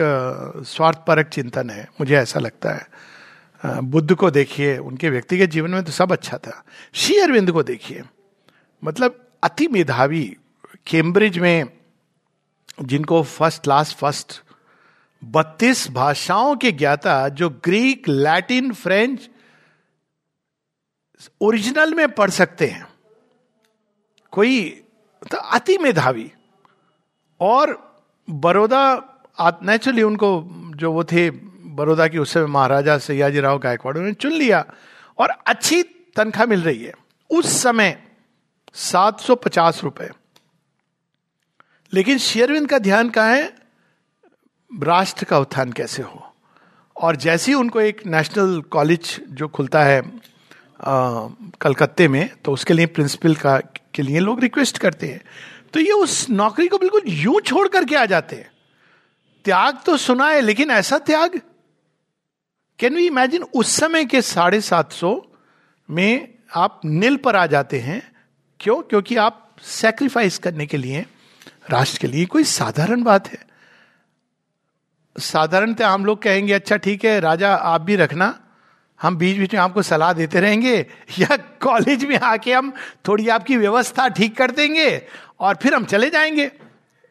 स्वार्थपरक 0.66 1.28
चिंतन 1.28 1.70
है। 1.70 1.88
मुझे 2.00 2.16
ऐसा 2.16 2.40
लगता 2.40 2.72
है। 2.72 3.80
बुद्ध 3.82 4.14
को 4.14 4.30
देखिए, 4.30 4.76
उनके 4.78 5.10
व्यक्तिगत 5.10 5.50
जीवन 5.50 5.70
में 5.70 5.84
तो 5.84 5.92
सब 5.92 6.12
अच्छा 6.12 6.38
था। 6.38 6.62
श्री 6.94 7.18
अरविंद 7.18 7.52
को 7.52 7.62
देखिए। 7.62 8.02
मतलब 8.84 9.28
अति 9.42 9.68
मेधावी 9.68 10.36
कैम्ब्रिज 10.86 11.38
में 11.38 11.64
जिनको 12.82 13.22
फ़र्स्ट 13.22 13.62
क्लास 13.62 13.94
फ़र्स्ट 13.94 14.42
बत्तीस 15.24 15.90
भाषाओं 15.90 16.56
के 16.56 16.72
ज्ञाता, 16.72 17.28
जो 17.28 17.48
ग्रीक 17.50 18.08
लैटिन 18.08 18.72
फ्रेंच 18.72 19.30
ओरिजिनल 21.40 21.94
में 21.94 22.12
पढ़ 22.12 22.30
सकते 22.30 22.66
हैं। 22.66 22.86
कोई 24.30 24.84
तो 25.30 25.36
अति 25.36 25.78
मेधावी। 25.78 26.32
और 27.40 27.94
बड़ौदा 28.30 29.02
नेचुरली 29.40 30.02
उनको 30.02 30.44
जो 30.76 30.92
वो 30.92 31.04
थे, 31.04 31.30
बड़ौदा 31.30 32.08
की 32.08 32.18
उस 32.18 32.32
समय 32.32 32.46
महाराजा 32.46 32.98
सयाजी 32.98 33.40
राव 33.40 33.58
गायकवाड़, 33.58 33.96
उन्होंने 33.96 34.14
चुन 34.14 34.32
लिया 34.32 34.64
और 35.18 35.28
अच्छी 35.30 35.82
तनख्वाह 35.82 36.46
मिल 36.46 36.62
रही 36.62 36.84
है। 36.84 36.94
उस 37.30 37.62
समय 37.62 38.03
सात 38.74 39.20
सौ 39.20 39.34
पचास 39.34 39.80
रुपए। 39.84 40.08
लेकिन 41.92 42.18
शेयरविंद 42.18 42.68
का 42.68 42.78
ध्यान 42.78 43.10
कहा 43.10 43.28
है? 43.28 43.52
राष्ट्र 44.70 45.24
का 45.24 45.38
उत्थान 45.38 45.72
कैसे 45.72 46.02
हो? 46.02 46.30
और 46.96 47.16
जैसे 47.16 47.50
ही 47.50 47.54
उनको 47.54 47.80
एक 47.80 48.04
नेशनल 48.06 48.60
कॉलेज 48.70 49.20
जो 49.30 49.48
खुलता 49.48 49.82
है 49.84 50.02
कलकत्ते 51.60 52.08
में 52.08 52.28
तो 52.44 52.52
उसके 52.52 52.74
लिए 52.74 52.86
प्रिंसिपल 52.86 53.34
का, 53.34 53.58
के 53.94 54.02
लिए 54.02 54.18
लोग 54.18 54.40
रिक्वेस्ट 54.40 54.78
करते 54.78 55.08
हैं। 55.08 55.20
तो 55.74 55.80
ये 55.80 55.92
उस 55.92 56.28
नौकरी 56.30 56.66
को 56.68 56.78
बिल्कुल 56.78 57.02
यूँ 57.08 57.40
छोड़ 57.40 57.66
करके 57.68 57.96
आ 57.96 58.04
जाते 58.06 58.36
हैं। 58.36 58.50
त्याग 59.44 59.78
तो 59.86 59.96
सुना 59.96 60.28
है, 60.28 60.40
लेकिन 60.40 60.70
ऐसा 60.70 60.98
त्याग? 60.98 61.40
कैन 62.78 62.94
वी 62.94 63.06
इमेजिन 63.06 63.42
उस 63.54 63.76
समय 63.76 64.04
के 64.04 64.22
साढ़े 64.22 64.60
सात 64.60 64.92
सौ 64.92 65.20
में 65.88 66.34
आप 66.54 66.80
नील 66.84 67.16
पर 67.16 67.36
आ 67.36 67.46
जाते 67.46 67.80
हैं 67.80 68.13
क्यों? 68.60 68.82
क्योंकि 68.82 69.16
आप 69.16 69.56
सेक्रीफाइस 69.62 70.38
करने 70.38 70.66
के 70.66 70.76
लिए, 70.76 71.06
राष्ट्र 71.70 71.98
के 71.98 72.06
लिए 72.06 72.26
कोई 72.26 72.44
साधारण 72.44 73.02
बात 73.02 73.28
है। 73.28 73.46
साधारणतः 75.18 75.88
हम 75.88 76.04
लोग 76.04 76.22
कहेंगे 76.22 76.52
अच्छा 76.52 76.76
ठीक 76.76 77.04
है, 77.04 77.20
राजा, 77.20 77.54
आप 77.54 77.80
भी 77.80 77.96
रखना। 77.96 78.40
हम 79.02 79.16
बीच 79.16 79.38
बीच 79.38 79.54
में 79.54 79.60
आपको 79.60 79.82
सलाह 79.82 80.12
देते 80.12 80.40
रहेंगे। 80.40 80.86
या 81.18 81.36
कॉलेज 81.36 82.04
में 82.04 82.18
आके 82.18 82.52
हम 82.52 82.72
थोड़ी 83.08 83.28
आपकी 83.28 83.56
व्यवस्था 83.56 84.08
ठीक 84.08 84.36
कर 84.36 84.50
देंगे 84.50 85.06
और 85.40 85.54
फिर 85.54 85.74
हम 85.74 85.84
चले 85.84 86.10
जाएँगे। 86.10 86.52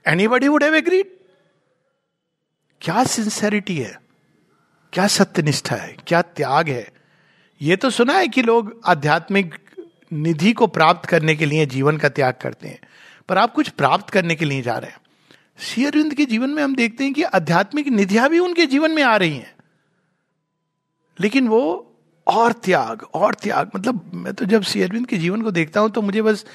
any 0.08 0.28
buddy 0.28 0.48
would 0.48 0.64
have 0.64 0.76
agreed 0.76 1.06
क्या 2.82 3.04
सिंसेरिटी 3.04 3.78
है? 3.78 4.02
क्या 4.94 5.08
सत्यनिष्ठा 5.08 5.76
है? 5.76 5.96
क्या 6.08 6.22
त्याग 6.22 6.70
है? 6.70 6.92
ये 7.62 7.76
तो 7.76 7.90
सुना 7.90 8.14
है 8.14 8.28
कि 8.28 8.42
लोग 8.42 8.82
आध्यात्मिक 8.86 9.63
निधि 10.14 10.54
को 10.54 10.68
प्राप्त 10.68 11.10
करने 11.10 11.36
के 11.36 11.46
लिए 11.46 11.66
जीवन 11.66 11.98
का 11.98 12.10
त्याग 12.10 12.34
करते 12.42 12.68
हैं। 12.68 12.80
पर 13.30 13.38
आप 13.38 13.54
कुछ 13.54 13.70
प्राप्त 13.70 14.10
करने 14.10 14.36
के 14.36 14.46
लिए 14.46 14.62
जा 14.62 14.78
रहे 14.78 14.92
हैं। 14.92 14.98
श्री 15.60 15.86
अरविंद 15.86 16.14
के 16.14 16.26
जीवन 16.26 16.50
में 16.50 16.64
हम 16.64 16.76
देखते 16.76 17.04
हैं 17.04 17.14
कि 17.14 17.24
आध्यात्मिक 17.24 17.88
निधियाँ 17.88 18.30
भी 18.30 18.40
उनके 18.40 18.66
जीवन 18.66 18.92
में 18.92 19.04
आ 19.04 19.16
रही 19.16 19.38
हैं। 19.38 19.56
लेकिन 21.20 21.48
वो 21.48 21.90
और 22.28 22.52
त्याग 22.52 23.04
और 23.04 23.34
त्याग। 23.34 23.72
मतलब 23.76 24.12
मैं 24.14 24.34
तो 24.34 24.46
जब 24.46 24.64
श्री 24.64 24.82
अरविंद 24.82 25.08
के 25.08 25.18
जीवन 25.18 25.42
को 25.42 25.52
देखता 25.52 25.80
हूँ 25.80 25.90
तो 25.90 26.02
मुझे 26.02 26.22
बस 26.22 26.46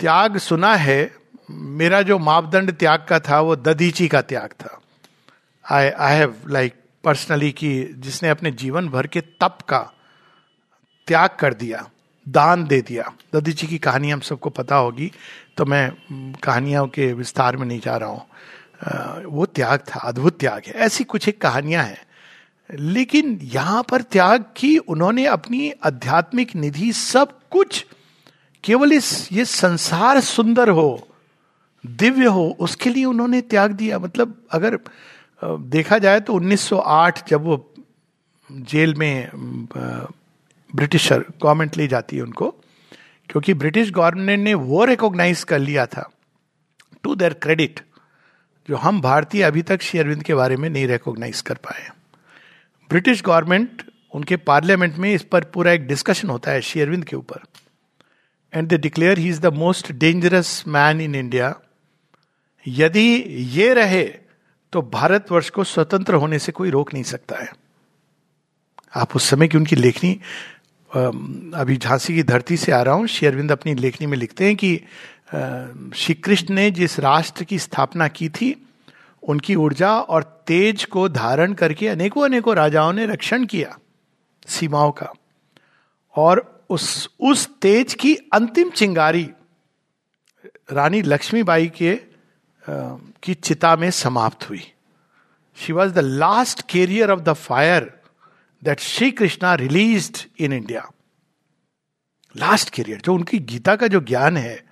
त्याग 0.00 0.38
सुना 0.38 0.74
है। 0.74 1.14
मेरा 1.50 2.02
जो 2.02 2.18
मापदंड 2.18 2.72
त्याग 2.72 3.06
का 3.08 3.20
था, 3.20 3.40
वो 3.40 3.56
ददीची 3.56 4.08
का 4.08 4.22
त्याग 4.22 4.50
था। 4.50 4.80
I 5.70 5.88
I 5.88 6.16
have 6.16 6.42
like 6.48 6.74
personally 7.04 7.52
कि 7.52 7.84
जिसने 7.84 8.28
अपने 8.28 8.50
जीवन 8.50 8.88
भर 8.88 9.06
के 9.06 9.20
तप 9.20 9.58
का 9.68 9.92
त्याग 11.06 11.30
कर 11.40 11.54
दिया। 11.54 11.90
दान 12.26 12.64
दे 12.66 12.80
दिया। 12.82 13.12
ददीची 13.34 13.66
की 13.66 13.78
कहानी 13.78 14.10
हम 14.10 14.20
सबको 14.20 14.50
पता 14.50 14.76
होगी 14.76 15.10
तो 15.56 15.64
मैं 15.64 15.90
कहानियों 16.42 16.86
के 16.88 17.12
विस्तार 17.12 17.56
में 17.56 17.66
नहीं 17.66 17.80
जा 17.80 17.96
रहा 17.96 18.08
हूँ। 18.08 19.24
वो 19.26 19.46
त्याग 19.46 19.80
था, 19.80 20.00
अद्भुत 20.00 20.38
त्याग 20.40 20.62
है। 20.66 20.72
ऐसी 20.74 21.04
कुछ 21.04 21.28
एक 21.28 21.40
कहानियाँ 21.40 21.84
हैं। 21.84 21.98
लेकिन 22.70 23.38
यहाँ 23.42 23.82
पर 23.82 24.02
त्याग 24.02 24.44
की 24.56 24.76
उन्होंने 24.78 25.24
अपनी 25.26 25.70
आध्यात्मिक 25.84 26.54
निधि 26.56 26.92
सब 26.92 27.38
कुछ, 27.50 27.84
केवल 28.64 28.92
इस, 28.92 29.28
ये 29.32 29.44
संसार 29.44 30.20
सुंदर 30.20 30.68
हो, 30.68 31.08
दिव्य 31.84 32.26
हो, 32.26 32.56
उसके 32.60 32.90
लिए 32.90 33.04
उन्होंने 33.04 33.40
त्याग 33.40 33.72
दिया। 33.72 33.98
मतलब 33.98 34.34
अगर 34.52 34.78
देखा 35.42 35.98
जाए 35.98 36.20
तो 36.20 36.32
1908 36.32 37.28
जब 37.28 37.44
वो 37.44 37.74
जेल 38.50 38.94
में 38.94 39.28
ब्रिटिशर 40.74 41.24
गवर्नमेंट 41.42 41.76
ले 41.76 41.86
जाती 41.88 42.16
है 42.16 42.22
उनको, 42.22 42.50
क्योंकि 43.30 43.54
ब्रिटिश 43.54 43.90
गवर्नमेंट 43.90 44.44
ने 44.44 44.54
वो 44.54 44.84
रिकॉग्नाइज 44.84 45.44
कर 45.44 45.58
लिया 45.58 45.86
था 45.86 46.10
टू 47.02 47.14
देयर 47.14 47.34
क्रेडिट 47.34 47.80
जो 48.68 48.76
हम 48.76 49.00
भारतीय 49.00 49.42
अभी 49.42 49.62
तक 49.62 49.82
श्री 49.82 50.00
अरविंद 50.00 50.22
के 50.22 50.34
बारे 50.34 50.56
में 50.56 50.68
नहीं 50.70 50.86
रिकॉग्नाइज 50.86 51.40
कर 51.40 51.54
पाए 51.54 51.88
ब्रिटिश 52.90 53.22
गवर्नमेंट 53.22 53.82
उनके 54.14 54.36
पार्लियामेंट 54.36 54.96
में 54.96 55.12
इस 55.14 55.22
पर 55.22 55.44
पूरा 55.44 55.72
एक 55.72 55.86
डिस्कशन 55.86 56.28
होता 56.28 56.50
है 56.50 56.60
श्री 56.60 56.80
अरविंद 56.82 57.04
के 57.04 57.16
ऊपर। 57.16 57.42
And 58.52 58.68
they 58.68 58.78
declare 58.78 59.18
he 59.18 59.28
is 59.28 59.40
the 59.40 59.52
most 59.54 59.92
dangerous 59.92 60.64
man 60.68 61.00
in 61.00 61.14
India 61.14 61.54
यदि 62.66 63.06
ये 63.58 63.72
रहे 63.74 64.02
तो 64.72 64.82
भारतवर्ष 64.82 65.50
को 65.50 65.64
स्वतंत्र 65.64 66.14
होने 66.14 66.38
से 66.38 66.52
कोई 66.52 66.70
रोक 66.70 66.92
नहीं 66.94 67.02
सकता 67.02 67.36
है। 67.36 67.52
आप 68.96 69.16
उस 69.16 69.28
समय 69.30 69.48
की 69.48 69.58
उनकी 69.58 69.76
लेखनी 69.76 70.20
अभी 70.90 71.76
झांसी 71.76 72.14
की 72.14 72.22
धरती 72.22 72.56
से 72.56 72.72
आ 72.72 72.82
रहा 72.82 72.94
हूँ। 72.94 73.06
अरविंद 73.06 73.52
अपनी 73.52 73.74
लेखनी 73.74 74.06
में 74.06 74.16
लिखते 74.18 74.44
हैं 74.44 74.56
कि 74.56 74.76
श्री 75.96 76.14
कृष्ण 76.14 76.54
ने 76.54 76.70
जिस 76.70 76.98
राष्ट्र 77.00 77.44
की 77.44 77.58
स्थापना 77.58 78.08
की 78.08 78.28
थी, 78.28 78.54
उनकी 79.22 79.54
ऊर्जा 79.54 79.92
और 79.92 80.22
तेज 80.46 80.84
को 80.84 81.08
धारण 81.08 81.52
करके 81.52 81.88
अनेकों 81.88 82.24
अनेकों 82.24 82.54
राजाओं 82.56 82.92
ने 82.92 83.06
रक्षण 83.06 83.44
किया 83.46 83.78
सीमाओं 84.46 84.90
का। 84.92 85.12
और 86.16 86.64
उस 86.70 87.08
उस 87.20 87.48
तेज 87.62 87.94
की 87.94 88.14
अंतिम 88.32 88.70
चिंगारी, 88.70 89.30
रानी 90.72 91.02
लक्ष्मीबाई 91.02 91.68
के 91.68 91.94
की 93.22 93.34
चिता 93.34 93.76
में 93.76 93.90
समाप्त 93.90 94.48
हुई। 94.50 94.62
She 95.56 95.72
was 95.72 95.92
the 95.92 95.98
last 95.98 96.62
carrier 96.70 97.10
of 97.10 97.20
the 97.20 97.32
fire 97.32 97.99
that 98.62 98.80
Shri 98.80 99.10
Krishna 99.10 99.54
release 99.54 100.26
in 100.38 100.52
India 100.52 100.90
last 102.34 102.70
career 102.70 103.00
जो 103.00 103.14
उनकी 103.14 103.38
गीता 103.38 103.76
का 103.76 103.86
जो 103.86 104.00
ज्ञान 104.00 104.36
है, 104.36 104.64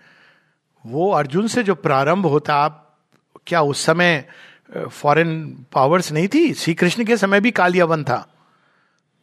वो 0.87 1.11
अर्जुन 1.11 1.47
से 1.49 1.63
जो 1.63 1.75
प्रारंभ 1.75 2.27
होता, 2.27 2.55
आप 2.55 2.85
क्या 3.47 3.61
उस 3.63 3.85
समय 3.85 4.29
फॉरेन 4.91 5.67
पावर्स 5.73 6.13
नहीं 6.13 6.29
थी? 6.29 6.55
श्री 6.55 6.75
कृष्ण 6.75 7.05
के 7.05 7.17
समय 7.17 7.41
भी 7.41 7.51
कालियावन 7.51 8.05
था। 8.05 8.35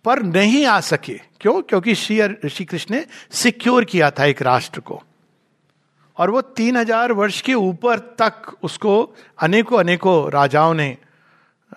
पर 0.05 0.21
नहीं 0.23 0.65
आ 0.65 0.79
सके। 0.79 1.19
क्यों? 1.41 1.61
क्योंकि 1.61 1.95
श्री 1.95 2.49
श्री 2.49 2.65
कृष्ण 2.65 2.95
ने 2.95 3.05
सिक्योर 3.31 3.85
किया 3.85 4.09
था 4.11 4.25
एक 4.25 4.41
राष्ट्र 4.41 4.79
को। 4.79 5.01
और 6.17 6.29
वो 6.29 6.41
तीन 6.41 6.77
हज़ार 6.77 7.11
वर्ष 7.11 7.41
के 7.41 7.53
ऊपर 7.53 7.99
तक 7.99 8.55
उसको 8.63 9.15
अनेकों 9.41 9.79
अनेकों 9.79 10.31
राजाओं 10.31 10.73
ने 10.73 10.97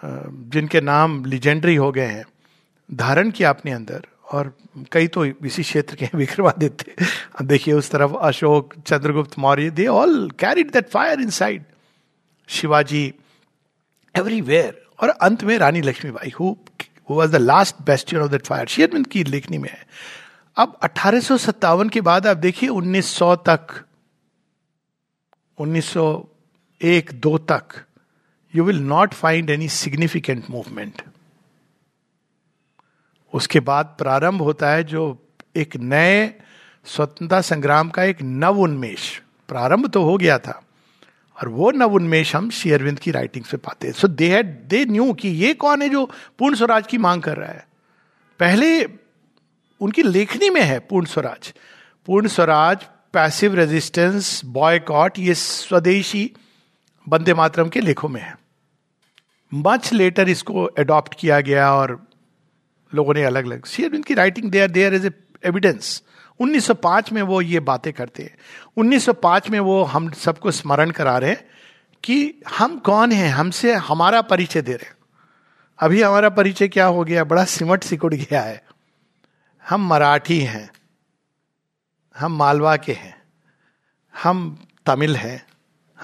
जिनके 0.04 0.80
नाम 0.80 1.25
लिजेंडरी 1.25 1.75
हो 1.76 1.92
गए 1.92 2.07
हैं 2.07 2.25
धारण 2.95 3.30
किया 3.30 3.50
अपने 3.50 3.73
अंदर, 3.73 4.07
और 4.33 4.57
कई 4.92 5.07
तो 5.07 5.25
इसी 5.25 5.62
क्षेत्र 5.62 5.97
के 5.97 6.09
विक्रमादित्य 6.14 6.95
देखिए, 7.42 7.75
उस 7.75 7.90
तरफ़ 7.90 8.12
Ashok, 8.12 8.75
Chandragupta, 8.87 9.38
Maurya 9.38 9.71
they 9.71 9.87
all 9.87 10.30
carried 10.30 10.71
that 10.71 10.88
fire 10.88 11.21
inside 11.30 11.64
Shivaji 12.49 13.14
everywhere 14.16 14.83
और 15.00 15.09
अंत 15.09 15.45
में 15.45 15.59
Rani 15.59 15.80
Lakshmibai 15.80 16.33
who 16.40 16.57
was 17.11 17.33
the 17.33 17.37
last 17.37 17.76
best 17.83 18.14
of 18.14 18.30
that 18.30 18.47
fire 18.47 18.66
Sherman 18.66 19.04
की 19.04 19.25
लेखनी 19.25 19.59
में 19.59 19.68
है। 19.68 19.87
अब 20.57 20.78
अठारह 20.83 21.88
के 21.88 22.00
बाद 22.00 22.26
आप 22.26 22.37
देखिए 22.37 22.68
1900 22.68 23.37
तक 23.49 23.85
1901 25.61 27.12
दो 27.14 27.38
तक 27.38 27.62
you 28.54 28.64
will 28.64 28.80
not 28.80 29.14
find 29.14 29.50
any 29.50 29.68
significant 29.68 30.50
movement 30.50 31.02
उसके 33.35 33.61
बाद 33.61 33.94
प्रारंभ 33.99 34.42
होता 34.42 34.70
है 34.70 34.85
जो 34.85 35.26
एक 35.56 35.76
नए 35.76 36.35
स्वतंत्रता 36.87 37.40
संग्राम 37.40 37.88
का 37.88 38.02
एक 38.04 38.23
नव 38.23 38.61
उन्मेष 38.61 39.18
प्रारंभ 39.49 39.88
तो 39.88 40.02
हो 40.02 40.16
गया 40.16 40.38
था। 40.38 40.62
और 41.37 41.49
वो 41.49 41.70
नव 41.70 41.94
उन्मेष 41.94 42.37
हम 42.37 42.50
शेयरविंद 42.50 42.99
की 42.99 43.11
राइटिंग 43.11 43.44
से 43.44 43.56
पाते 43.56 43.87
हैं। 43.87 43.94
सो 43.94 44.08
दे 44.08 44.30
हैड 44.30 44.47
दे 44.68 44.85
न्यू 44.85 45.12
कि 45.12 45.28
ये 45.28 45.54
कौन 45.54 45.82
है 45.82 45.88
जो 45.88 46.04
पूर्ण 46.38 46.54
स्वराज 46.54 46.87
की 46.87 46.99
मांग 46.99 47.23
कर 47.23 47.37
रहा 47.37 47.50
है। 47.50 47.66
पहले 48.40 48.85
उनकी 49.80 50.02
लेखनी 50.02 50.50
में 50.50 50.61
है 50.61 50.78
पूर्ण 50.78 51.06
स्वराज। 51.06 51.52
पूर्ण 52.06 52.28
स्वराज 52.28 52.87
पैसिव 53.12 53.54
रेजिस्टेंस 53.54 54.40
बॉयकॉट 54.44 55.18
ये 55.18 55.35
स्वदेशी 55.35 56.30
बंदे 57.08 57.35
मातरम 57.35 57.68
के 57.68 57.80
लेखों 57.80 58.08
में 58.08 58.20
है। 58.20 58.37
मच 59.54 59.92
लेटर 59.92 60.28
इसको 60.28 60.70
एडॉप्ट 60.78 61.14
किया 61.20 61.40
गया 61.40 61.73
और 61.75 62.08
लोगों 62.95 63.14
ने 63.14 63.25
अलग 63.25 63.45
अलग 63.45 63.66
शेयरविंद 63.66 64.04
की 64.04 64.14
writing 64.14 64.50
there 64.50 64.71
there 64.71 64.95
is 64.95 65.09
evidence 65.45 66.02
1905 66.40 67.12
में 67.12 67.23
वो 67.23 67.42
ये 67.42 67.61
बातें 67.61 67.92
करते 67.92 68.23
हैं। 68.23 68.37
1905 68.76 69.50
में 69.50 69.61
वो 69.61 69.85
हम 69.85 70.11
सबको 70.11 70.50
स्मरण 70.50 70.90
करा 70.90 71.18
रहे 71.18 71.30
हैं 71.30 71.47
कि 72.04 72.35
हम 72.59 72.78
कौन 72.78 73.12
हैं? 73.12 73.30
हमसे 73.30 73.75
हमारा 73.75 74.23
परिचय 74.23 74.62
दे 74.62 74.73
रहे 74.73 74.87
हैं। 74.87 74.97
अभी 75.78 76.02
हमारा 76.02 76.28
परिचय 76.28 76.68
क्या 76.68 76.87
हो 76.87 77.04
गया? 77.04 77.25
बड़ा 77.25 77.45
सिमट 77.45 77.83
सिकुड़ 77.83 78.14
गया 78.14 78.40
है। 78.40 78.64
हम 79.68 79.88
मराठी 79.88 80.40
हैं। 80.40 80.71
हम 82.18 82.37
मालवा 82.37 82.76
के 82.76 82.92
हैं। 82.92 83.23
हम 84.23 84.66
तमिल 84.87 85.16
हैं। 85.16 85.47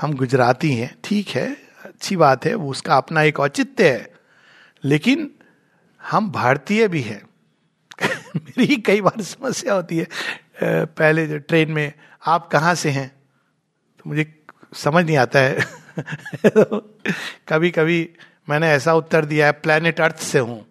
हम 0.00 0.12
गुजराती 0.12 0.75
हैं। 0.75 0.99
ठीक 1.05 1.29
है, 1.29 1.57
अच्छी 1.85 2.17
बात 2.17 2.45
है 2.45 2.55
उसका 2.55 2.97
अपना 2.97 3.23
एक 3.23 3.41
औचित्य 3.41 3.93
है। 3.93 4.14
लेकिन 4.85 5.35
हम 6.11 6.31
भारतीय 6.31 6.89
भी 6.89 7.01
हैं। 7.01 7.23
मेरी 8.37 8.77
कई 8.77 9.01
बार 9.01 9.23
समस्या 9.23 9.75
होती 9.75 9.99
है। 9.99 10.09
पहले 10.85 11.27
जो 11.27 11.39
ट्रेन 11.39 11.71
में 11.71 11.93
आप 12.27 12.49
कहाँ 12.49 12.75
से 12.75 12.91
हैं? 12.91 13.09
तो 13.99 14.03
मुझे 14.07 14.45
समझ 14.75 15.05
नहीं 15.05 15.17
आता 15.17 15.39
है। 15.39 15.59
तो 16.47 16.99
कभी 17.49 17.71
कभी 17.71 18.11
मैंने 18.49 18.69
ऐसा 18.69 18.95
उत्तर 18.95 19.25
दिया 19.25 19.47
है, 19.47 19.53
प्लेनेट 19.53 20.01
अर्थ 20.01 20.19
से 20.19 20.39
हूँ। 20.39 20.67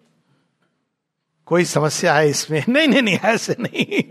कोई 1.46 1.64
समस्या 1.64 2.14
है 2.14 2.30
इसमें? 2.30 2.64
नहीं 2.68 2.88
नहीं 2.88 3.02
नहीं, 3.02 3.18
ऐसे 3.18 3.56
नहीं। 3.60 4.02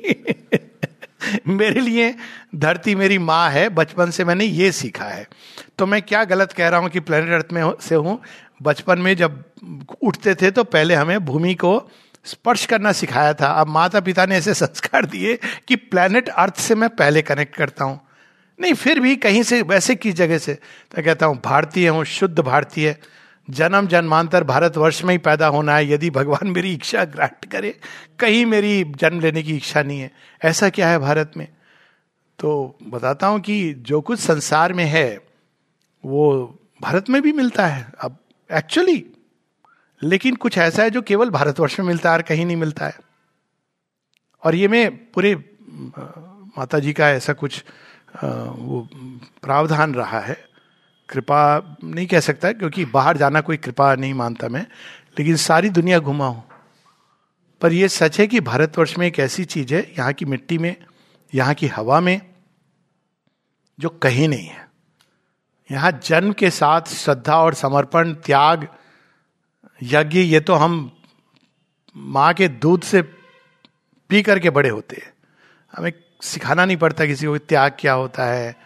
मेरे 1.48 1.82
लिए 1.82 2.16
धरती 2.56 2.96
मेरी 2.96 3.18
माँ 3.18 3.50
है, 3.50 3.70
बचपन 3.70 4.12
से 4.12 4.26
मैंने 4.26 4.46
ये 4.46 4.72
सीखा 4.72 5.06
है। 5.06 5.28
तो 5.78 5.86
मैं 5.86 6.02
क्या 6.02 6.24
गलत 6.24 6.52
कह 6.52 6.70
रहा 6.70 6.80
हूँ 6.80 6.90
कि 6.90 7.00
प्लेनेट 7.00 7.34
अर्थ 7.34 7.54
में 7.54 7.74
से 7.82 7.96
हूँ? 7.96 8.22
बचपन 8.62 9.00
में 9.00 9.16
जब 9.16 9.44
उठते 10.02 10.36
थे 10.36 10.52
तो 10.52 10.64
पहले 10.64 10.96
हमें 10.96 11.26
भूमि 11.26 11.54
को 11.54 11.90
स्पर्श 12.26 12.66
करना 12.66 12.92
सिखाया 12.92 13.34
था। 13.34 13.48
अब 13.48 13.68
माता 13.68 14.00
पिता 14.00 14.26
ने 14.26 14.36
ऐसे 14.36 14.54
संस्कार 14.54 15.06
दिए 15.06 15.40
कि 15.68 15.76
प्लेनेट 15.76 16.30
अर्थ 16.30 16.56
से 16.56 16.76
मैं 16.76 16.90
पहले 16.90 17.22
कनेक्ट 17.22 17.56
करता 17.56 17.86
हूँ। 17.86 18.00
नहीं, 18.62 18.74
फिर 18.74 19.00
भी 19.00 19.16
कहीं 19.16 19.44
से, 19.44 19.62
वैसे 19.62 19.96
किस 19.96 20.16
जगह 20.16 20.38
से। 20.38 20.54
तो 20.96 21.04
कहता 21.04 21.26
हूँ, 21.26 21.42
भारतीय 21.46 21.88
हूँ, 21.88 22.06
शुद्ध 22.06 22.40
भारतीय। 22.40 22.96
जन्म 23.48 23.88
जन्मांतर 23.88 24.44
भारतवर्ष 24.44 25.04
में 25.04 25.14
ही 25.14 25.18
पैदा 25.18 25.48
होना 25.48 25.76
है। 25.76 25.90
यदि 25.92 26.10
भगवान 26.10 26.48
मेरी 26.48 26.74
इच्छा 26.74 27.04
ग्रांट 27.06 27.46
करे, 27.46 27.80
कहीं 28.20 28.46
मेरी 28.46 28.84
जन्म 28.98 29.20
लेने 29.20 29.44
की 29.44 29.56
इच्छा 29.56 29.82
नहीं 29.84 30.00
है। 30.00 30.12
ऐसा 30.42 30.70
क्या 30.70 30.90
है 30.90 31.00
भारत 31.00 31.32
में? 31.38 31.48
तो 32.40 32.78
बताता 32.84 33.28
हूँ 33.28 33.40
कि 33.40 33.74
जो 33.74 34.02
कुछ 34.02 34.20
संसार 34.20 34.74
में 34.74 34.86
है, 34.86 35.20
वो 36.04 36.60
भारत 36.82 37.10
में 37.10 37.22
भी 37.22 37.32
मिलता 37.34 37.68
है। 37.68 37.92
अब 38.02 38.18
एक्चुअली 38.50 39.06
लेकिन 40.02 40.36
कुछ 40.36 40.58
ऐसा 40.58 40.84
है 40.84 40.90
जो 40.90 41.02
केवल 41.02 41.30
भारतवर्ष 41.30 41.80
में 41.80 41.86
मिलता 41.88 42.10
है 42.10 42.16
और 42.18 42.22
कहीं 42.22 42.46
नहीं 42.46 42.58
मिलता 42.58 42.86
है। 42.86 42.98
और 44.44 44.56
ये 44.56 44.68
मैं 44.68 44.90
पूरे 45.12 45.36
माता 46.58 46.80
जी 46.80 46.94
का 46.94 47.10
ऐसा 47.10 47.34
कुछ 47.34 47.64
वो 48.16 48.88
प्रावधान 49.44 49.94
रहा 49.96 50.20
है। 50.20 50.38
कृपा 51.10 51.78
नहीं 51.84 52.08
कह 52.08 52.20
सकता, 52.20 52.52
क्योंकि 52.52 52.86
बाहर 52.86 53.18
जाना 53.18 53.42
कोई 53.42 53.58
कृपा 53.58 53.96
नहीं 53.96 54.14
मानता 54.14 54.48
मैं, 54.48 54.66
लेकिन 55.20 55.36
सारी 55.36 55.70
दुनिया 55.70 56.00
घुमा 56.00 56.28
हूँ। 56.28 56.44
पर 57.62 57.74
यह 57.74 57.88
सच 57.88 58.20
है 58.20 58.28
कि 58.28 58.40
भारतवर्ष 58.40 58.98
में 58.98 59.08
एक 59.08 59.20
ऐसी 59.20 59.46
चीज़ 59.46 59.74
है, 59.74 59.92
यहाँ 59.92 60.14
की 60.14 60.26
मिट्टी 60.26 60.58
में, 60.58 60.76
यहाँ 61.34 61.54
की 61.54 61.68
हवा 61.68 62.00
में, 62.00 62.22
जो 63.80 63.90
कहीं 63.90 64.28
नहीं 64.28 64.48
है। 64.48 64.68
यहाँ 65.72 66.00
जन्म 66.04 66.34
के 66.34 66.50
साथ 66.50 66.82
श्रद्धा 66.82 67.38
और 67.38 67.54
समर्पण, 67.54 68.14
त्याग, 68.14 68.68
यज्ञ, 69.84 70.20
ये 70.20 70.40
तो 70.40 70.54
हम 70.54 70.92
माँ 71.96 72.34
के 72.34 72.48
दूध 72.48 72.82
से 72.82 73.02
पी 74.10 74.22
करके 74.22 74.50
बड़े 74.50 74.70
होते 74.70 74.96
हैं। 74.96 75.14
हमें 75.74 75.92
सिखाना 76.22 76.66
नहीं 76.66 76.78
पड़ता 76.78 77.06
किसी 77.06 77.26
को 77.26 77.38
त्याग 77.38 77.78
क्या 77.80 77.94
होता 77.94 78.26
है 78.26 78.63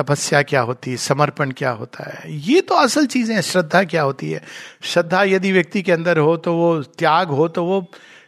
तपस्या 0.00 0.42
क्या 0.42 0.60
होती 0.60 0.90
है 0.90 0.96
समर्पण 0.96 1.50
क्या 1.52 1.70
होता 1.70 2.10
है? 2.10 2.36
ये 2.42 2.60
तो 2.60 2.74
असल 2.74 3.06
चीज़ें 3.06 3.34
हैं, 3.34 3.42
श्रद्धा 3.42 3.82
क्या 3.84 4.02
होती 4.02 4.30
है? 4.30 4.42
श्रद्धा 4.82 5.22
यदि 5.24 5.52
व्यक्ति 5.52 5.82
के 5.82 5.92
अंदर 5.92 6.18
हो 6.18 6.36
तो 6.36 6.54
वो 6.54 6.80
त्याग 6.98 7.28
हो 7.30 7.48
तो 7.48 7.64
वो 7.64 7.84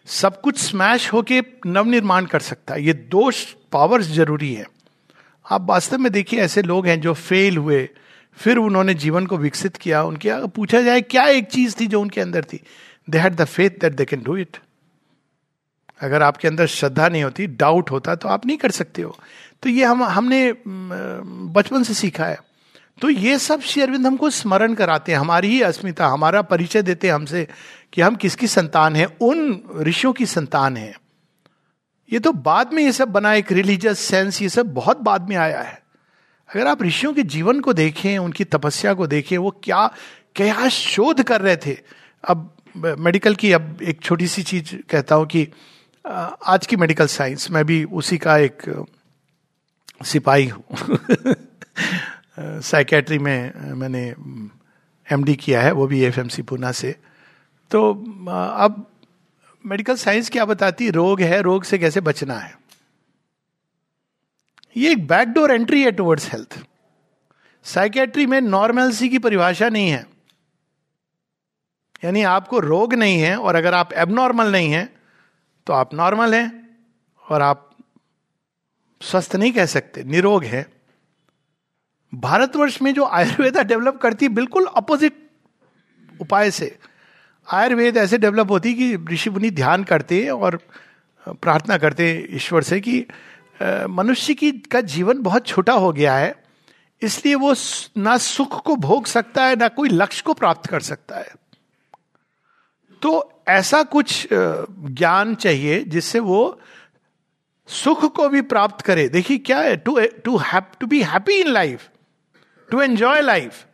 सब 0.07 0.41
कुछ 0.41 0.59
स्मैश 0.59 1.12
होके 1.12 1.41
नवनिर्माण 1.67 2.26
कर 2.26 2.41
सकता 2.41 2.75
है। 2.75 2.83
ये 2.83 2.93
दो 2.93 3.31
पावर्स 3.73 4.07
ज़रूरी 4.07 4.52
है। 4.55 4.67
आप 5.47 5.67
वास्तव 5.69 5.99
में 5.99 6.11
देखिए, 6.12 6.41
ऐसे 6.41 6.62
लोग 6.62 6.87
हैं 6.87 7.00
जो 7.00 7.12
फेल 7.14 7.57
हुए, 7.57 7.88
फिर 8.38 8.57
उन्होंने 8.57 8.95
जीवन 8.95 9.26
को 9.26 9.37
विकसित 9.37 9.76
किया, 9.76 10.02
उनके 10.02 10.47
पूछा 10.47 10.81
जाए, 10.83 11.00
क्या 11.00 11.26
एक 11.29 11.49
चीज़ 11.49 11.75
थी 11.81 11.87
जो 11.87 12.00
उनके 12.00 12.21
अंदर 12.21 12.45
थी? 12.45 12.61
They 13.11 13.19
had 13.19 13.35
the 13.35 13.45
faith 13.45 13.71
that 13.81 13.93
they 13.93 14.05
can 14.05 14.23
do 14.23 14.37
it 14.37 14.57
अगर 16.02 16.23
आपके 16.23 16.49
अंदर 16.49 16.66
श्रद्धा 16.66 17.09
नहीं 17.09 17.23
होती 17.23 17.47
डाउट 17.47 17.90
होता 17.90 18.14
तो 18.14 18.28
आप 18.28 18.47
नहीं 18.47 18.56
कर 18.56 18.71
सकते 18.71 19.02
हो। 19.02 19.16
तो 19.62 19.68
ये 19.68 19.85
हम, 19.85 20.02
हमने 20.02 20.54
बचपन 20.66 21.82
से 21.82 21.94
सीखा 21.94 22.25
है। 22.25 22.38
तो 23.00 23.11
ये 23.11 23.38
सब 23.38 23.61
श्री 23.61 23.82
अरविंद 23.82 24.06
हमको 24.06 24.30
स्मरण 24.30 24.75
कराते 24.75 25.12
हैं। 25.12 25.18
हमारी 25.18 25.49
ही 25.49 25.61
अस्मिता, 25.62 26.06
हमारा 26.06 26.43
परिचय 26.43 26.82
देते 26.82 27.06
हैं 27.06 27.15
हमसे 27.15 27.47
कि 27.93 28.00
हम 28.00 28.17
किसकी 28.17 28.47
संतान 28.47 28.97
है, 28.97 29.06
उन 29.06 29.60
ऋषियों 29.80 30.12
की 30.12 30.26
संतान 30.26 30.76
है। 30.76 30.95
ये 32.08 32.19
तो 32.19 32.32
बाद 32.32 32.73
में 32.73 32.82
ये 32.82 32.93
सब 32.93 33.08
बना 33.08 33.32
एक 33.34 33.52
रिलीजियस 33.52 33.99
सेंस 33.99 34.41
ये 34.43 34.49
सब 34.49 34.73
बहुत 34.75 35.00
बाद 35.00 35.28
में 35.28 35.36
आया 35.36 35.60
है। 35.60 35.80
अगर 36.49 36.67
आप 36.67 36.82
ऋषियों 36.82 37.12
के 37.15 37.23
जीवन 37.25 37.60
को 37.60 37.73
देखें, 37.73 38.19
उनकी 38.19 38.45
तपस्या 38.45 38.95
को 38.95 39.06
देखें, 39.06 39.36
वो 39.38 39.50
क्या 39.62 39.86
क्या 40.36 40.69
शोध 40.69 41.23
कर 41.23 41.41
रहे 41.41 41.56
थे। 41.56 41.76
अब 42.25 42.50
मेडिकल 42.76 43.34
की 43.34 43.52
अब 43.52 43.78
एक 43.82 44.02
छोटी 44.02 44.26
सी 44.26 44.43
चीज़ 44.43 44.75
कहता 44.91 45.15
हूँ 45.15 45.26
कि 45.26 45.47
आज 46.06 46.67
की 46.67 46.76
मेडिकल 46.76 47.06
साइंस 47.06 47.50
मैं 47.50 47.65
भी 47.65 47.84
उसी 47.84 48.19
का 48.19 48.36
एक 48.36 48.86
सिपाही 50.04 50.47
हूँ। 50.47 50.65
साइकेट्री 52.60 53.19
में 53.19 53.60
मैंने 53.60 54.15
एमडी 55.12 55.36
किया 55.36 55.62
है, 55.62 55.73
वो 55.73 55.86
भी 55.86 56.02
एफ़ 56.02 56.43
पूना 56.43 56.73
से। 56.73 56.97
तो 57.71 57.95
अब 58.38 58.91
मेडिकल 59.67 59.97
साइंस 59.97 60.30
क्या 60.30 60.45
बताती? 60.45 60.91
रोग 60.91 61.21
है, 61.21 61.43
रोग 61.43 61.65
से 61.65 61.78
कैसे 61.78 62.00
बचना 62.00 62.34
है? 62.34 62.58
ये 64.76 64.93
एक 64.93 65.06
बैकडोर 65.06 65.50
एंट्री 65.50 65.82
है 65.82 65.93
टुवर्ड्स 65.93 66.32
हेल्थ 66.32 66.62
साइकेट्री 67.65 68.26
में 68.26 68.41
नॉर्मलसी 68.41 69.08
की 69.08 69.19
परिभाषा 69.19 69.69
नहीं 69.69 69.91
है। 69.91 70.06
यानी 72.04 72.23
आपको 72.23 72.58
रोग 72.58 72.95
नहीं 72.95 73.21
है 73.21 73.36
और 73.36 73.54
अगर 73.54 73.75
आप 73.75 73.93
एबनॉर्मल 73.93 74.52
नहीं 74.52 74.73
है 74.73 75.01
तो 75.67 75.73
आप 75.73 75.95
नॉर्मल 75.95 76.35
हैं 76.35 76.51
और 77.25 77.43
आप 77.43 77.69
स्वस्थ 79.01 79.37
नहीं 79.37 79.53
कह 79.53 79.67
सकते, 79.67 80.03
निरोग 80.05 80.45
है। 80.45 80.67
भारतवर्ष 82.13 82.81
में 82.83 82.93
जो 82.95 83.05
आयुर्वेदा 83.07 83.63
डेवलप 83.63 83.97
करती 83.97 84.29
बिल्कुल 84.31 84.67
अपोजिट 84.67 85.17
उपाय 86.21 86.51
से। 86.51 86.77
आयुर्वेद 87.49 87.97
ऐसे 87.97 88.19
डेवलप 88.19 88.51
होती 88.51 88.75
कि 88.75 88.95
ऋषि 89.11 89.31
मुनि 89.31 89.51
ध्यान 89.51 89.85
करते 89.85 90.27
और 90.29 90.59
प्रार्थना 91.27 91.79
करते 91.79 92.13
ईश्वर 92.31 92.63
से 92.63 92.81
कि 92.81 93.05
मनुष्य 93.61 94.35
की, 94.35 94.51
का 94.53 94.81
जीवन 94.83 95.23
बहुत 95.23 95.47
छोटा 95.47 95.73
हो 95.75 95.93
गया 95.93 96.17
है, 96.17 96.35
इसलिए 97.03 97.35
वो 97.35 97.55
ना 97.97 98.17
सुख 98.19 98.63
को 98.65 98.77
भोग 98.77 99.07
सकता 99.07 99.45
है, 99.45 99.57
ना 99.57 99.69
कोई 99.69 99.89
लक्ष्य 99.89 100.23
को 100.27 100.35
प्राप्त 100.35 100.67
कर 100.71 100.81
सकता 100.81 101.19
है। 101.19 101.35
तो 103.02 103.43
ऐसा 103.49 103.82
कुछ 103.82 104.26
ज्ञान 104.32 105.34
चाहिए 105.34 105.82
जिससे 105.84 106.19
वो 106.19 106.60
सुख 107.69 108.04
को 108.17 108.28
भी 108.28 108.41
प्राप्त 108.43 108.84
करे। 108.84 109.08
देखिए 109.08 109.38
क्या 109.38 109.58
है 109.58 109.76
to 109.76 109.99
to 110.25 110.41
to 110.80 110.86
be 110.86 111.02
happy 111.02 111.34
in 111.34 111.49
life 111.49 111.88
to 112.71 112.80
enjoy 112.80 113.21
life 113.21 113.65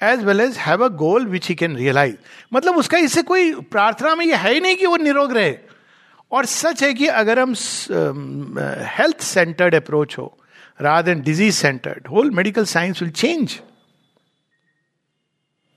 as 0.00 0.24
well 0.24 0.40
as 0.40 0.56
have 0.58 0.84
a 0.84 0.88
goal 0.96 1.26
which 1.26 1.48
he 1.48 1.54
can 1.54 1.76
realise 1.76 2.16
मतलब 2.54 2.76
उसका 2.76 2.98
इससे 2.98 3.22
कोई 3.22 3.52
प्रार्थना 3.72 4.14
में 4.14 4.24
ये 4.26 4.36
है 4.36 4.52
ही 4.54 4.60
नहीं 4.60 4.76
कि 4.76 4.86
वो 4.86 4.96
निरोग 4.96 5.32
रहे। 5.32 5.56
और 6.32 6.46
सच 6.46 6.82
है 6.82 6.92
कि 6.94 7.06
अगर 7.06 7.38
हम 7.38 7.54
हेल्थ 8.98 9.20
सेंटर्ड 9.20 9.74
अप्रोच 9.74 10.18
हो 10.18 10.36
then 10.82 11.20
disease 11.20 11.54
centred 11.56 12.06
whole 12.06 12.30
medical 12.30 12.64
science 12.64 13.02
will 13.02 13.10
change 13.10 13.60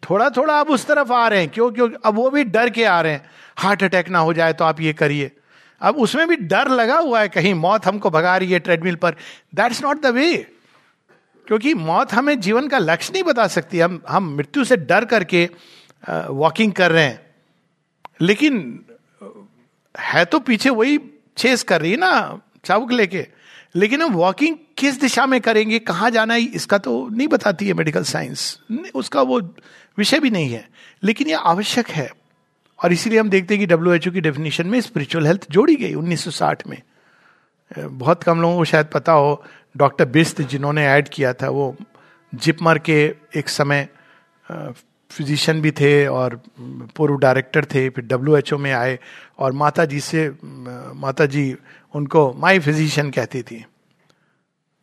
थोड़ा 0.10 0.30
थोड़ा 0.30 0.54
आप 0.54 0.70
उस 0.70 0.86
तरफ़ 0.88 1.12
आ 1.13 1.28
रहे 1.28 1.39
हैं। 1.39 1.50
क्यों? 1.50 1.72
क्यों? 1.72 1.89
अब 2.06 2.15
वो 2.15 2.30
भी 2.30 2.44
डर 2.44 2.70
के 2.70 2.84
आ 2.84 3.00
रहे 3.02 3.12
हैं। 3.12 3.30
हार्ट 3.58 3.84
अटैक 3.84 4.10
ना 4.10 4.20
हो 4.20 4.34
जाए 4.34 4.54
तो 4.54 4.65
आप 4.65 4.82
ये 4.82 4.94
करिए। 4.94 5.32
अब 5.82 5.96
उसमें 5.98 6.28
भी 6.28 6.36
डर 6.38 6.68
लगा 6.70 6.98
हुआ 6.98 7.22
है 7.22 7.30
कहीं 7.30 7.54
मौत 7.54 7.86
हमको 7.86 8.10
भगा 8.10 8.36
रही 8.38 8.52
है 8.52 8.60
ट्रेडमिल 8.60 8.96
पर। 8.96 9.15
दैट्स 9.56 9.82
नॉट 9.84 10.02
द 10.02 10.06
वे 10.06 10.36
क्योंकि 11.48 11.74
मौत 11.74 12.13
हमें 12.13 12.39
जीवन 12.39 12.68
का 12.68 12.78
लक्ष्य 12.78 13.12
नहीं 13.13 13.24
बता 13.24 13.48
सकती। 13.48 13.80
हम 13.80 14.02
हम 14.10 14.36
मृत्यु 14.36 14.63
से 14.63 14.78
डर 14.78 15.06
करके 15.06 15.50
वॉकिंग 16.10 16.74
कर 16.74 16.91
रहे 16.91 17.04
हैं। 17.04 17.20
लेकिन, 18.22 18.86
है 19.96 20.26
तो 20.26 20.39
पीछे 20.39 20.70
वही 20.70 20.98
चेस 21.38 21.63
कर 21.63 21.82
रही 21.82 21.91
है 21.91 21.98
ना, 21.98 22.39
चाबुक 22.65 22.91
लेके। 22.91 23.28
लेकिन 23.76 24.02
हम 24.02 24.13
वॉकिंग 24.13 24.56
किस 24.78 25.00
दिशा 25.02 25.26
में 25.26 25.39
करेंगे? 25.41 25.80
कहाँ 25.80 26.10
जाना 26.10 26.34
है? 26.34 26.41
इसका 26.41 26.78
तो 26.78 27.08
नहीं 27.10 27.28
बताती 27.28 27.68
है 27.68 27.74
मेडिकल 27.74 28.04
साइंस 28.04 28.60
उसका 28.96 29.22
वो 29.22 29.39
विषय 29.97 30.19
भी 30.19 30.29
नहीं 30.29 30.49
है। 30.49 30.67
लेकिन 31.03 31.27
ये 31.27 31.34
आवश्यक 31.34 31.89
है। 31.89 32.10
और 32.84 32.93
इसीलिए 32.93 33.19
हम 33.19 33.29
देखते 33.29 33.53
हैं 33.53 33.60
कि 33.60 33.65
डब्ल्यू 33.65 33.93
एच 33.93 34.08
ओ 34.08 34.12
की 34.12 34.21
डेफिनेशन 34.21 34.67
में 34.67 34.79
स्पिरिचुअल 34.81 35.27
हेल्थ 35.27 35.45
जोड़ी 35.51 35.75
गई 35.75 35.93
1960 35.93 36.67
में। 36.67 36.81
बहुत 37.71 38.23
कम 38.23 38.41
लोगों 38.41 38.58
को 38.58 38.65
शायद 38.65 38.86
पता 38.86 39.12
हो 39.12 39.43
डॉक्टर 39.77 40.05
बिस्त 40.05 40.41
जिन्होंने 40.41 40.86
ऐड 40.88 41.10
किया 41.10 41.34
था, 41.34 41.49
वो 41.49 41.75
जिपमर 42.36 42.79
के 42.79 43.15
एक 43.36 43.49
समय 43.49 43.88
फिजिशियन 45.12 45.62
भी 45.62 45.71
थे 45.71 46.08
और 46.08 46.41
पूर्व 46.95 47.17
डायरेक्टर 47.17 47.65
थे, 47.65 47.89
फिर 47.89 48.05
डब्ल्यू 48.05 48.36
एच 48.38 48.53
ओ 48.53 48.58
में 48.58 48.71
आए 48.71 48.99
और 49.39 49.51
माता 49.51 49.86
जी 49.86 49.99
से 49.99 50.29
माता 50.95 51.25
जी 51.25 51.55
उनको 51.95 52.34
माई 52.34 52.60
फिजिशियन 52.60 53.12
कहती 53.12 53.41
थी। 53.41 53.65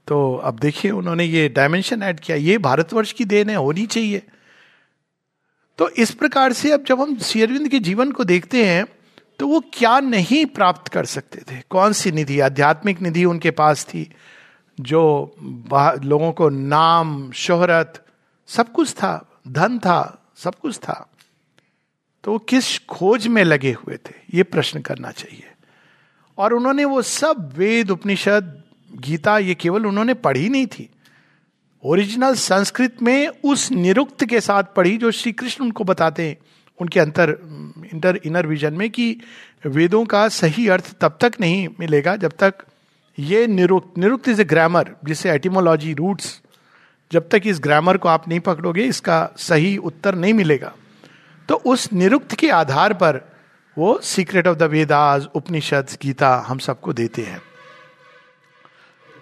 तो 0.08 0.34
अब 0.44 0.58
देखिए 0.58 0.90
उन्होंने 0.90 1.24
ये 1.24 1.48
डायमेंशन 1.48 2.02
ऐड 2.02 2.20
किया। 2.20 2.36
ये 2.36 2.58
भारतवर्ष 2.58 3.12
की 3.12 3.24
देन 3.24 3.50
है, 3.50 3.56
होनी 3.56 3.86
चाहिए। 3.86 4.22
तो 5.78 5.88
इस 5.88 6.10
प्रकार 6.10 6.52
से 6.52 6.72
अब 6.72 6.84
जब 6.84 7.00
हम 7.00 7.18
शेरविंद 7.18 7.68
के 7.68 7.78
जीवन 7.78 8.12
को 8.12 8.24
देखते 8.24 8.64
हैं 8.64 8.86
तो 9.38 9.46
वो 9.48 9.60
क्या 9.74 10.00
नहीं 10.00 10.46
प्राप्त 10.46 10.88
कर 10.88 11.04
सकते 11.04 11.42
थे? 11.50 11.60
कौन 11.70 11.92
सी 11.92 12.12
निधि? 12.12 12.40
आध्यात्मिक 12.40 13.00
निधि 13.02 13.24
उनके 13.24 13.50
पास 13.50 13.84
थी, 13.84 14.10
जो 14.80 15.34
लोगों 16.04 16.32
को 16.32 16.48
नाम, 16.48 17.32
शोहरत, 17.32 18.06
सब 18.46 18.72
कुछ 18.72 18.92
था, 18.92 19.40
धन 19.48 19.78
था, 19.78 20.30
सब 20.36 20.54
कुछ 20.54 20.78
था। 20.78 21.08
तो 22.24 22.32
वो 22.32 22.38
किस 22.38 22.78
खोज 22.78 23.26
में 23.26 23.44
लगे 23.44 23.72
हुए 23.72 23.96
थे? 23.96 24.14
ये 24.34 24.42
प्रश्न 24.42 24.80
करना 24.80 25.10
चाहिए। 25.10 25.50
और 26.38 26.52
उन्होंने 26.52 26.84
वो 26.84 27.02
सब 27.02 27.52
वेद, 27.56 27.90
उपनिषद, 27.90 28.62
गीता, 28.94 29.38
ये 29.38 29.54
केवल 29.54 29.86
उन्होंने 29.86 30.14
पढ़ी 30.14 30.48
नहीं 30.48 30.66
थी। 30.66 30.91
ओरिजिनल 31.84 32.34
संस्कृत 32.34 33.02
में 33.02 33.28
उस 33.44 33.70
निरुक्त 33.72 34.24
के 34.24 34.40
साथ 34.40 34.64
पढ़ी 34.76 34.96
जो 34.98 35.10
श्री 35.10 35.32
कृष्ण 35.32 35.64
उनको 35.64 35.84
बताते 35.84 36.22
हैं, 36.22 36.36
उनके 36.80 37.00
अंतर, 37.00 37.30
इंटर, 37.94 38.18
इनर 38.24 38.46
विजन 38.46 38.74
में 38.74 38.88
कि 38.90 39.16
वेदों 39.66 40.04
का 40.04 40.28
सही 40.28 40.68
अर्थ 40.68 40.94
तब 41.00 41.18
तक 41.20 41.32
नहीं 41.40 41.68
मिलेगा 41.80 42.16
जब 42.16 42.32
तक 42.38 42.64
ये 43.18 43.46
Nirukta 43.46 43.98
Nirukta 43.98 44.28
is 44.28 44.40
a 44.40 44.44
grammar 44.44 44.94
जिसे 45.04 45.30
एटिमोलॉजी 45.30 45.92
रूट्स 45.92 46.40
जब 47.12 47.28
तक 47.28 47.42
इस 47.46 47.60
ग्रामर 47.60 47.96
को 47.96 48.08
आप 48.08 48.28
नहीं 48.28 48.40
पकड़ोगे, 48.40 48.82
इसका 48.82 49.28
सही 49.36 49.76
उत्तर 49.76 50.14
नहीं 50.14 50.34
मिलेगा। 50.34 50.72
तो 51.48 51.54
उस 51.54 51.92
निरुक्त 51.92 52.34
के 52.34 52.50
आधार 52.50 52.92
पर 52.92 53.20
वो 53.76 53.98
secret 54.02 54.46
of 54.46 54.58
the 54.58 54.62
Vedas 54.62 55.28
Upanishad 55.34 55.88
Gita 56.02 56.34
हम 56.48 56.58
सबको 56.58 56.92
देते 56.92 57.22
हैं। 57.22 57.40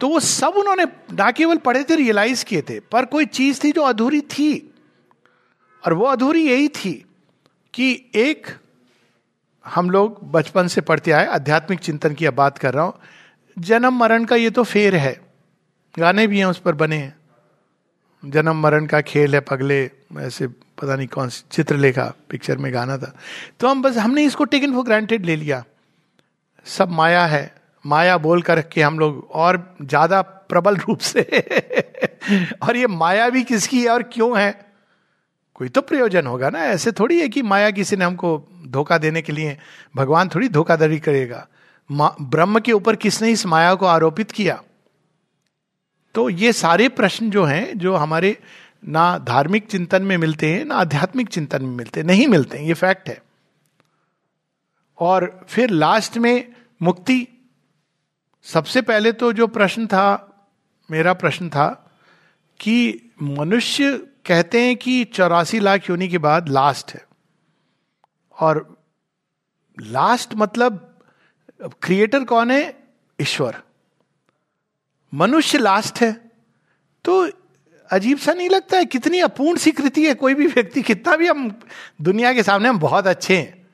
तो 0.01 0.09
वो 0.09 0.21
सब 0.21 0.55
उन्होंने 0.57 0.85
ना 1.13 1.31
केवल 1.31 1.57
पढ़े 1.57 1.85
थे 1.85 1.97
रियलाइज़ 1.97 2.45
किए 2.45 2.63
थे, 2.63 2.81
पर 2.81 3.05
कोई 3.05 3.27
चीज़ 3.27 3.65
थी 3.65 3.73
जो 3.73 3.83
अधूरी 3.83 4.21
थी। 4.21 4.73
और 5.85 5.93
वो 5.93 6.05
अधूरी 6.05 6.49
यही 6.49 6.69
थी 6.69 6.93
कि 7.75 8.11
एक, 8.15 8.47
हम 9.67 9.91
लोग 9.91 10.31
बचपन 10.33 10.69
से 10.69 10.81
पढ़ते 10.81 11.11
आए, 11.11 11.27
आध्यात्मिक 11.27 11.81
चिंतन 11.81 12.15
की 12.15 12.27
अब 12.27 12.35
बात 12.35 12.59
कर 12.59 12.75
रहा 12.75 12.85
हूँ, 12.85 12.95
जन्म 13.59 13.95
मरण 13.95 14.25
का 14.25 14.37
ये 14.37 14.51
तो 14.51 14.65
फेर 14.65 14.97
है। 14.97 15.21
गाने 15.99 16.27
भी 16.27 16.39
हैं 16.39 16.47
उस 16.47 16.59
पर 16.59 16.75
बने 16.75 16.97
हैं। 16.97 17.17
जन्म 18.23 18.57
मरण 18.57 18.87
का 18.87 19.01
खेल 19.01 19.35
है, 19.35 19.41
पगले, 19.41 19.91
ऐसे 20.19 20.47
पता 20.47 20.97
नहीं 20.97 21.09
कौन 21.09 21.29
सी, 21.29 21.45
चित्रलेखा 21.53 22.13
पिक्चर 22.31 22.59
में 22.59 22.73
गाना 22.75 22.99
था। 22.99 23.15
तो 23.61 23.69
हम 23.69 23.83
बस, 23.83 23.97
हमने 23.97 24.25
इसको 24.25 24.45
टेकन 24.45 24.73
फॉर 24.73 24.85
ग्रांटेड 24.85 25.27
ले 25.27 25.37
लिया। 25.37 25.65
सब 26.67 26.91
माया 26.91 27.27
है 27.27 27.60
माया 27.87 28.19
बोल 28.19 28.43
कर 28.43 28.61
के 28.62 28.83
हम 28.83 28.99
लोग 28.99 29.29
और 29.33 29.77
ज़्यादा 29.83 30.23
प्रबल 30.23 30.77
रूप 30.77 30.99
से। 30.99 31.23
और 32.62 32.77
ये 32.77 32.87
माया 32.87 33.29
भी 33.29 33.43
किसकी 33.43 33.83
है 33.83 33.88
और 33.88 34.03
क्यों 34.03 34.40
है? 34.40 34.73
कोई 35.55 35.69
तो 35.69 35.81
प्रयोजन 35.81 36.27
होगा 36.27 36.51
ना, 36.51 36.59
ऐसे 36.59 36.93
थोड़ी 36.93 37.21
है 37.21 37.29
कि 37.29 37.43
माया 37.43 37.71
किसी 37.71 37.97
ने 37.97 38.05
हमको 38.05 38.49
धोखा 38.66 38.99
देने 38.99 39.23
के 39.23 39.33
लिए, 39.33 39.59
भगवान 39.97 40.29
थोड़ी 40.29 40.49
धोखाधड़ी 40.49 40.99
करेगा। 40.99 41.49
ब्रह्म 42.21 42.61
के 42.61 42.73
ऊपर 42.73 42.97
किसने 42.97 43.31
इस 43.31 43.47
माया 43.47 43.75
को 43.75 43.87
आरोपित 43.87 44.31
किया? 44.31 44.62
तो 46.14 46.31
ये 46.31 46.53
सारे 46.53 46.88
प्रश्न 46.88 47.31
जो 47.31 47.45
हैं, 47.45 47.79
जो 47.79 47.97
हमारे 47.97 48.37
ना 48.88 49.19
धार्मिक 49.19 49.66
चिंतन 49.66 50.03
में 50.03 50.16
मिलते 50.16 50.47
हैं, 50.47 50.64
ना 50.64 50.75
आध्यात्मिक 50.75 51.29
चिंतन 51.29 51.62
में 51.62 51.77
मिलते, 51.77 52.03
नहीं 52.03 52.27
मिलते, 52.27 52.59
ये 52.59 52.75
फैक्ट 52.75 53.09
है। 53.09 53.23
और 54.99 55.47
फिर 55.49 55.71
लास्ट 55.71 56.19
में 56.19 56.53
मुक्ति 56.83 57.29
सबसे 58.42 58.83
पहले 58.83 59.12
तो 59.12 59.33
जो 59.33 59.46
प्रश्न 59.46 59.87
था, 59.87 60.26
मेरा 60.90 61.12
प्रश्न 61.12 61.48
था 61.48 61.96
कि 62.61 63.00
मनुष्य 63.22 63.98
कहते 64.26 64.61
हैं 64.61 64.76
कि 64.76 65.05
चौरासी 65.05 65.61
लाख 65.61 65.90
योनि 65.90 66.09
के 66.09 66.18
बाद 66.18 66.48
लास्ट 66.48 66.92
है। 66.94 67.07
और 68.40 68.83
लास्ट 69.81 70.35
मतलब 70.35 70.98
क्रिएटर 71.83 72.24
कौन 72.24 72.50
है? 72.50 72.85
ईश्वर। 73.20 73.62
मनुष्य 75.14 75.59
लास्ट 75.59 76.00
है। 76.00 76.12
तो 77.05 77.31
अजीब 77.90 78.18
सा 78.18 78.33
नहीं 78.33 78.50
लगता 78.50 78.76
है? 78.76 78.85
कितनी 78.85 79.20
अपूर्ण 79.20 79.59
सी 79.59 79.72
कृति 79.72 80.07
है। 80.07 80.14
कोई 80.14 80.35
भी 80.35 80.46
व्यक्ति 80.46 80.83
कितना 80.83 81.16
भी 81.16 81.26
हम 81.26 81.61
दुनिया 82.03 82.35
के 82.35 82.42
सामने 82.42 82.68
हम 82.68 82.79
बहुत 82.79 83.07
अच्छे 83.07 83.38
हैं। 83.38 83.68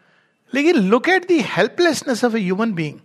लेकिन 0.55 0.77
look 0.77 1.09
at 1.09 1.29
the 1.29 1.41
helplessness 1.41 2.25
of 2.25 2.37
a 2.37 2.41
human 2.41 2.73
being 2.73 3.01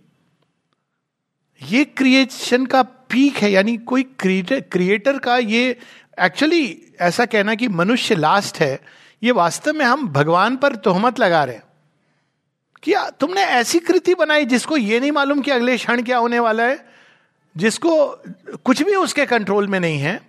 ये 1.70 1.84
क्रिएशन 1.84 2.66
का 2.66 2.82
पीक 2.82 3.36
है, 3.36 3.50
यानी 3.50 3.76
कोई 3.76 4.02
क्रिएटर 4.02 4.60
क्रिएटर 4.60 5.18
का 5.18 5.36
ये 5.38 5.78
एक्चुअली 6.20 6.82
ऐसा 7.00 7.24
कहना 7.24 7.54
कि 7.54 7.68
मनुष्य 7.68 8.14
लास्ट 8.14 8.60
है, 8.60 8.80
ये 9.22 9.30
वास्तव 9.30 9.72
में 9.72 9.84
हम 9.86 10.08
भगवान 10.08 10.56
पर 10.56 10.76
तोहमत 10.76 11.20
लगा 11.20 11.44
रहे 11.44 11.54
हैं। 11.54 11.62
कि 12.82 12.94
तुमने 13.20 13.40
ऐसी 13.40 13.78
कृति 13.78 14.14
बनाई 14.14 14.44
जिसको 14.44 14.76
ये 14.76 15.00
नहीं 15.00 15.12
मालूम 15.12 15.40
कि 15.40 15.50
अगले 15.50 15.76
क्षण 15.76 16.02
क्या 16.02 16.18
होने 16.18 16.38
वाला 16.38 16.62
है, 16.62 16.88
जिसको 17.56 18.06
कुछ 18.64 18.82
भी 18.82 18.94
उसके 18.94 19.26
कंट्रोल 19.26 19.66
में 19.68 19.80
नहीं 19.80 19.98
है, 19.98 20.20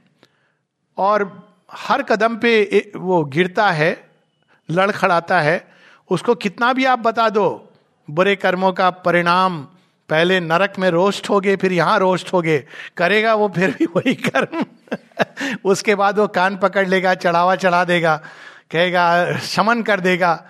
और 0.97 1.49
हर 1.71 2.03
कदम 2.03 2.37
पे 2.37 2.91
वो 2.95 3.23
गिरता 3.23 3.71
है, 3.71 4.09
लड़खड़ाता 4.71 5.41
है, 5.41 5.67
उसको 6.11 6.35
कितना 6.35 6.73
भी 6.73 6.85
आप 6.85 6.99
बता 6.99 7.29
दो, 7.29 7.73
बुरे 8.09 8.35
कर्मों 8.35 8.73
का 8.73 8.89
परिणाम 8.89 9.67
पहले 10.13 10.39
नरक 10.39 10.73
में 10.79 10.89
रोस्ट 10.89 11.29
हो 11.29 11.39
गए 11.39 11.55
फिर 11.55 11.73
यहाँ 11.73 11.99
रोस्ट 11.99 12.33
हो 12.33 12.41
गए 12.41 12.63
करेगा 12.97 13.35
वो 13.35 13.49
फिर 13.49 13.71
भी 13.71 13.85
वही 13.85 14.15
कर्म। 14.15 14.65
उसके 15.65 15.95
बाद 15.95 16.19
वो 16.19 16.27
कान 16.27 16.57
पकड़ 16.57 16.87
लेगा, 16.87 17.13
चढ़ावा 17.13 17.55
चढ़ा 17.55 17.85
देगा, 17.85 18.21
कहेगा, 18.71 19.37
शमन 19.37 19.81
कर 19.81 19.99
देगा। 19.99 20.49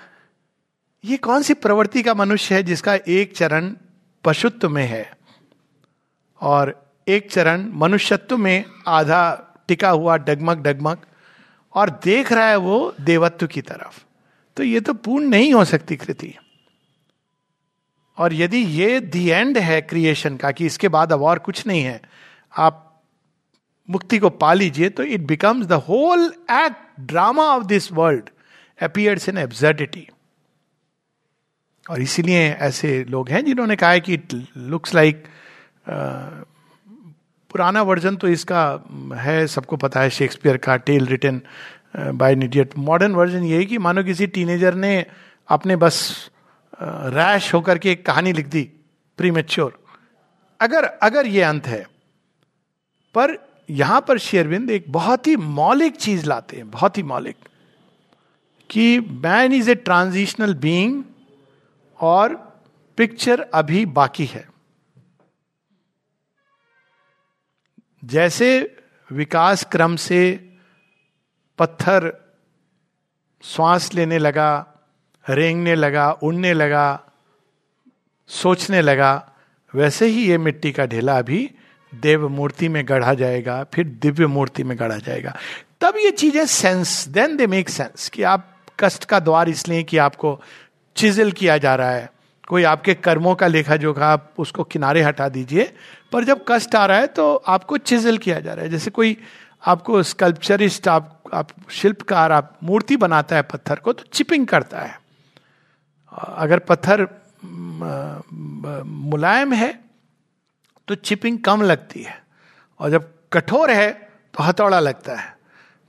ये 1.06 1.17
कौन 1.17 1.41
सी 1.41 1.54
प्रवृत्ति 1.54 2.04
का 2.04 2.13
मनुष्य 2.13 2.56
है 2.56 2.63
जिसका 2.63 2.95
एक 3.08 3.36
चरण 3.36 3.73
पशुत्व 4.23 4.69
में 4.69 4.86
है? 4.86 5.17
और 6.41 6.91
एक 7.08 7.32
चरण 7.32 7.71
मनुष्यत्व 7.73 8.38
में 8.38 8.65
आधा 8.88 9.56
टिका 9.67 9.89
हुआ 9.89 10.17
डगमग 10.17 10.63
डगमग, 10.63 10.97
और 11.73 11.89
देख 12.04 12.32
रहा 12.32 12.47
है 12.47 12.56
वो 12.56 12.95
देवत्व 13.02 13.47
की 13.47 13.62
तरफ़। 13.62 14.04
तो 14.58 14.63
ये 14.63 14.80
तो 14.80 14.93
पूर्ण 14.93 15.26
नहीं 15.26 15.54
हो 15.54 15.65
सकती 15.65 15.95
कृति। 15.95 16.36
और 18.17 18.34
यदि 18.34 18.58
ये 18.58 18.99
दी 18.99 19.30
एंड 19.30 19.58
है 19.58 19.82
क्रिएशन 19.82 20.38
का, 20.38 20.52
कि 20.52 20.65
इसके 20.65 20.88
बाद 20.88 21.13
अब 21.13 21.21
और 21.21 21.39
कुछ 21.39 21.67
नहीं 21.67 21.82
है, 21.82 22.02
आप 22.58 23.02
मुक्ति 23.89 24.19
को 24.19 24.30
पा 24.30 24.54
लीजिए 24.54 24.89
तो 24.89 25.04
it 25.04 25.21
becomes 25.21 25.65
the 25.65 25.73
whole 25.73 26.34
act 26.52 27.02
drama 27.02 27.43
of 27.43 27.63
this 27.63 27.91
world 27.91 28.30
appears 28.82 29.30
in 29.30 29.38
absurdity 29.38 30.08
और 31.89 32.02
इसीलिए 32.02 32.49
ऐसे 32.49 33.04
लोग 33.04 33.30
हैं 33.30 33.45
जिन्होंने 33.45 33.76
कहा 33.76 33.89
है 33.89 33.99
कि 33.99 34.13
इट 34.13 34.45
लुक्स 34.58 34.95
लाइक 34.95 35.23
पुराना 37.52 37.82
वर्जन 37.82 38.15
तो 38.15 38.28
इसका 38.28 38.84
है, 39.15 39.47
सबको 39.47 39.78
पता 39.78 40.02
है 40.02 40.10
शेक्सपियर 40.10 40.58
का 40.58 40.76
tale 40.76 41.06
written 41.06 41.41
by 41.97 42.36
idiot 42.36 42.78
modern 42.78 43.15
version 43.15 43.43
यही 43.43 43.65
कि 43.65 43.78
मानो 43.78 44.04
किसी 44.04 44.28
टीनेजर 44.28 44.73
ने 44.73 45.06
अपने 45.47 45.76
बस 45.76 46.30
रैश 46.74 47.54
होकर 47.54 47.78
के 47.78 47.92
एक 47.92 48.06
कहानी 48.06 48.34
लिख 48.34 48.48
दी 48.48 48.64
प्रीमेच्योर 49.20 49.80
अगर 50.60 50.84
अगर 50.84 51.28
ये 51.28 51.42
अंत 51.42 51.68
है, 51.68 51.86
पर 53.16 53.38
यहाँ 53.70 54.02
पर 54.02 54.18
शेरविंद 54.18 54.70
एक 54.72 54.86
बहुत 54.92 55.28
ही 55.28 55.36
मौलिक 55.36 55.96
चीज़ 55.96 56.26
लाते 56.26 56.58
हैं, 56.58 56.70
बहुत 56.72 56.98
ही 56.98 57.04
मौलिक, 57.04 57.36
कि 58.70 59.00
man 59.00 59.54
is 59.54 59.70
a 59.72 59.76
transitional 59.76 60.54
being 60.56 61.04
और 62.00 62.36
पिक्चर 62.98 63.42
अभी 63.54 63.86
बाकी 63.86 64.26
है। 64.26 64.48
जैसे 68.04 68.50
विकास 69.10 69.64
क्रम 69.64 69.96
से 69.96 70.20
पत्थर, 71.60 72.12
श्वास 73.44 73.94
लेने 73.94 74.18
लगा 74.18 74.73
रेंगने 75.26 75.76
लगा, 75.76 76.12
उड़ने 76.14 76.54
लगा, 76.54 77.00
सोचने 78.30 78.82
लगा, 78.82 79.30
वैसे 79.74 80.06
ही 80.06 80.24
ये 80.24 80.38
मिट्टी 80.38 80.72
का 80.72 80.86
ढेला 80.86 81.18
अभी 81.18 81.50
देव 81.94 82.28
मूर्ति 82.30 82.68
में 82.70 82.84
गढ़ा 82.88 83.14
जाएगा, 83.14 83.64
फिर 83.64 83.88
दिव्य 84.02 84.28
मूर्ति 84.28 84.64
में 84.64 84.78
गढ़ा 84.80 84.98
जाएगा। 84.98 85.36
तब 85.82 85.98
ये 85.98 86.12
चीज़ें 86.12 86.46
sense 86.46 87.08
then 87.08 87.36
they 87.38 87.48
make 87.48 87.70
sense 87.70 88.10
कि 88.10 88.24
आप 88.24 88.50
कष्ट 88.80 89.06
का 89.06 89.20
द्वार 89.20 89.50
इसलिए 89.50 89.84
कि 89.84 89.98
आपको 89.98 90.40
चिजल 90.96 91.32
किया 91.32 91.58
जा 91.58 91.76
रहा 91.76 91.92
है। 91.92 92.10
कोई 92.48 92.64
आपके 92.64 92.94
कर्मों 92.94 93.36
का 93.36 93.48
लेखा 93.48 93.76
जोखा, 93.76 94.08
आप 94.08 94.34
उसको 94.38 94.64
किनारे 94.64 95.02
हटा 95.02 95.28
दीजिए, 95.30 95.72
पर 96.12 96.24
जब 96.24 96.44
कष्ट 96.48 96.76
आ 96.76 96.86
रहा 96.86 96.98
है 96.98 97.08
तो 97.08 97.36
आपको 97.36 97.78
चिजल 97.78 98.18
किया 98.18 98.40
जा 98.40 98.54
रहा 98.54 98.64
है। 98.64 98.72
जैसे 98.72 98.92
कोई 98.92 99.18
आपको 99.64 100.02
स्कल्पचरिस्ट 100.04 100.88
आप 100.88 101.20
आप 101.34 101.48
शिल्पकार, 101.72 102.32
आप 102.32 102.58
मूर्ति 102.64 102.98
बनाता 102.98 103.36
है 103.36 103.42
पत्थर 103.42 103.76
को 103.76 103.94
तो 103.94 104.04
चिपिंग 104.14 104.46
करता 104.48 104.80
है। 104.80 104.98
अगर 106.13 106.60
पत्थर 106.60 107.08
मुलायम 109.06 109.54
है 109.54 109.73
तो 110.88 110.95
चिपिंग 110.95 111.39
कम 111.39 111.62
लगती 111.62 112.02
है। 112.02 112.21
और 112.80 112.89
जब 112.89 113.12
कठोर 113.34 113.71
है 113.71 113.91
तो 114.34 114.43
हथौड़ा 114.43 114.80
लगता 114.80 115.15
है। 115.15 115.36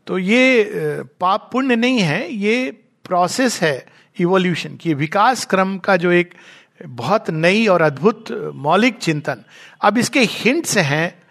तो 0.07 0.19
ये 0.19 1.03
पाप 1.21 1.49
पुण्य 1.53 1.77
नहीं 1.77 2.01
है, 2.01 2.33
ये 2.33 2.71
प्रोसेस 3.05 3.61
है 3.63 3.87
इवोल्यूशन 4.17 4.77
की। 4.77 4.95
विकास 4.95 5.45
क्रम 5.45 5.77
का 5.79 5.97
जो 5.97 6.11
एक 6.13 6.35
बहुत 6.83 7.31
नई 7.31 7.67
और 7.67 7.83
अद्भुत 7.83 8.31
मौलिक 8.57 8.99
चिंतन। 8.99 9.45
अब 9.81 9.99
इसके 9.99 10.21
हिंट्स 10.23 10.77
हैं 10.79 11.23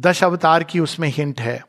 दश 0.00 0.22
अवतार 0.24 0.64
की 0.64 0.80
उसमें 0.80 1.08
हिंट 1.08 1.40
है। 1.40 1.62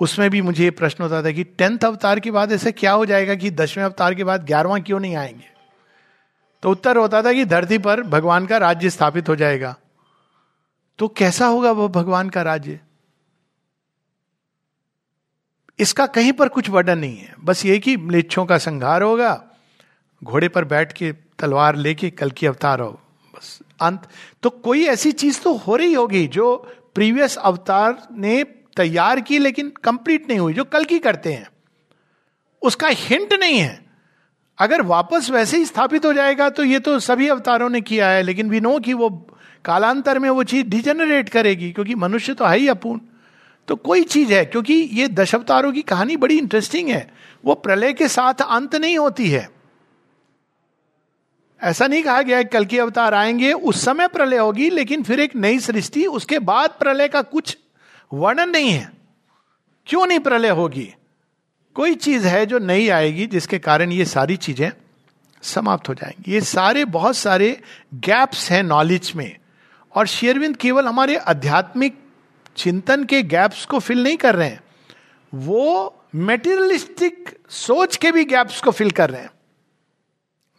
उसमें 0.00 0.30
भी 0.30 0.42
मुझे 0.42 0.64
ये 0.64 0.70
प्रश्न 0.70 1.04
होता 1.04 1.22
था 1.22 1.30
कि 1.30 1.44
टेंथ 1.44 1.78
अवतार 1.78 2.20
के 2.20 2.30
बाद 2.30 2.52
ऐसे 2.52 2.72
क्या 2.72 2.92
हो 2.92 3.06
जाएगा 3.06 3.34
कि 3.34 3.50
दसवें 3.50 3.84
अवतार 3.84 4.14
के 4.14 4.24
बाद 4.24 4.44
ग्यारहवां 4.44 4.82
क्यों 4.82 5.00
नहीं 5.00 5.16
आएँगे? 5.16 5.50
तो 6.62 6.70
उत्तर 6.70 6.96
होता 6.96 7.22
था 7.22 7.32
कि 7.32 7.44
धरती 7.44 7.78
पर 7.78 8.02
भगवान 8.02 8.46
का 8.46 8.58
राज्य 8.58 8.90
स्थापित 8.90 9.28
हो 9.28 9.36
जाएगा। 9.36 9.76
तो 10.98 11.08
कैसा 11.08 11.46
होगा 11.46 11.72
वह 11.72 11.88
भगवान 11.88 12.30
का 12.30 12.42
राज्य? 12.42 12.80
इसका 15.78 16.06
कहीं 16.06 16.32
पर 16.32 16.48
कुछ 16.48 16.70
वर्णन 16.70 16.98
नहीं 16.98 17.16
है। 17.16 17.34
बस 17.44 17.66
ये 17.66 17.78
कि 17.78 17.96
मलेच्छों 17.96 18.46
का 18.46 18.58
संहार 18.58 19.02
होगा, 19.02 19.44
घोड़े 20.24 20.48
पर 20.48 20.64
बैठ 20.64 20.92
के 20.92 21.12
तलवार 21.12 21.76
लेके 21.76 22.10
कल 22.10 22.30
की 22.30 22.46
अवतार 22.46 22.80
हो। 22.80 23.00
बस 23.34 23.58
अंत। 23.80 24.08
तो 24.42 24.50
कोई 24.50 24.84
ऐसी 24.84 25.12
चीज़ 25.12 25.40
तो 25.40 25.54
हो 25.54 25.76
रही 25.76 25.92
होगी 25.92 26.26
जो 26.26 26.56
प्रीवियस 26.94 27.36
अवतार 27.36 28.08
ने 28.12 28.59
तैयार 28.76 29.20
की, 29.20 29.38
लेकिन 29.38 29.72
कंप्लीट 29.84 30.28
नहीं 30.28 30.38
हुई, 30.38 30.52
जो 30.52 30.64
कल 30.64 30.84
की 30.84 30.98
करते 30.98 31.32
हैं। 31.32 31.48
उसका 32.62 32.88
हिंट 32.88 33.32
नहीं 33.32 33.58
है। 33.58 33.84
अगर 34.58 34.82
वापस 34.82 35.30
वैसे 35.30 35.56
ही 35.56 35.64
स्थापित 35.64 36.04
हो 36.04 36.12
जाएगा 36.12 36.48
तो 36.50 36.64
ये 36.64 36.78
तो 36.78 36.98
सभी 36.98 37.28
अवतारों 37.28 37.68
ने 37.70 37.80
किया 37.80 38.08
है, 38.08 38.22
लेकिन 38.22 38.50
वी 38.50 38.60
नो 38.60 38.78
कि 38.78 38.92
वो 38.92 39.10
कालांतर 39.64 40.18
में 40.18 40.30
वो 40.30 40.42
चीज़ 40.42 40.66
डिजेनरेट 40.66 41.28
करेगी, 41.28 41.72
क्योंकि 41.72 41.94
मनुष्य 41.94 42.34
तो 42.34 42.44
है 42.44 42.58
ही 42.58 42.68
अपूर्ण। 42.68 43.00
तो 43.68 43.76
कोई 43.76 44.02
चीज़ 44.02 44.32
है, 44.32 44.44
क्योंकि 44.44 44.74
ये 44.74 45.08
दशावतारों 45.08 45.72
की 45.72 45.82
कहानी 45.82 46.16
बड़ी 46.16 46.38
इंटरेस्टिंग 46.38 46.88
है। 46.88 47.14
वो 47.44 47.54
प्रलय 47.54 47.92
के 47.92 48.08
साथ 48.08 48.34
अंत 48.34 48.76
नहीं 48.76 48.98
होती 48.98 49.30
है। 49.30 49.50
ऐसा 51.62 51.86
नहीं 51.86 52.02
कहा 52.02 52.22
गया 52.22 52.42
कल 52.42 52.64
की 52.64 52.78
अवतार 52.78 53.14
आएँगे, 53.14 53.52
उस 53.52 53.84
समय 53.84 54.08
प्रलय 54.08 54.38
होगी, 54.38 54.70
लेकिन 54.70 55.02
फिर 55.02 55.20
एक 55.20 55.36
नई 55.36 55.58
सृष्टि, 55.58 56.06
उसके 56.06 56.38
बाद 56.38 56.70
प्रलय 56.70 57.08
का 57.08 57.22
कुछ 57.22 57.58
वर्णन 58.12 58.50
नहीं 58.50 58.70
है। 58.70 58.92
क्यों 59.86 60.06
नहीं 60.06 60.18
प्रलय 60.18 60.48
होगी? 60.48 60.94
कोई 61.74 61.94
चीज़ 61.94 62.26
है 62.26 62.46
जो 62.46 62.58
नहीं 62.58 62.90
आएगी, 62.90 63.26
जिसके 63.26 63.58
कारण 63.58 63.92
ये 63.92 64.04
सारी 64.04 64.36
चीज़ें 64.36 64.72
समाप्त 65.42 65.88
हो 65.88 65.94
जाएँगी। 65.94 66.32
ये 66.32 66.40
सारे, 66.40 66.84
बहुत 66.84 67.16
सारे 67.16 67.62
गैप्स 67.94 68.50
हैं 68.50 68.62
नॉलेज 68.62 69.12
में। 69.16 69.36
और 69.94 70.06
शेयरविंद 70.06 70.56
केवल 70.56 70.86
हमारे 70.86 71.16
आध्यात्मिक 71.16 71.98
चिंतन 72.56 73.04
के 73.04 73.22
गैप्स 73.22 73.66
को 73.66 73.78
फिल 73.78 74.02
नहीं 74.02 74.16
कर 74.16 74.36
रहे 74.36 74.48
हैं। 74.48 74.60
वो 75.34 75.96
मेटेरियलिस्टिक 76.14 77.38
सोच 77.48 77.96
के 77.96 78.12
भी 78.12 78.24
गैप्स 78.24 78.60
को 78.60 78.70
फिल 78.70 78.90
कर 78.90 79.10
रहे 79.10 79.22
हैं। 79.22 79.30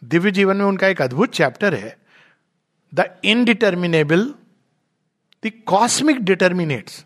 दिव्य 0.04 0.30
जीवन 0.30 0.56
में 0.56 0.64
उनका 0.64 0.86
एक 0.86 1.02
अद्भुत 1.02 1.30
चैप्टर 1.30 1.74
है। 1.74 1.96
The 2.94 3.20
indeterminable 3.24 4.34
the 5.46 5.52
cosmic 5.66 6.20
determinates 6.20 7.04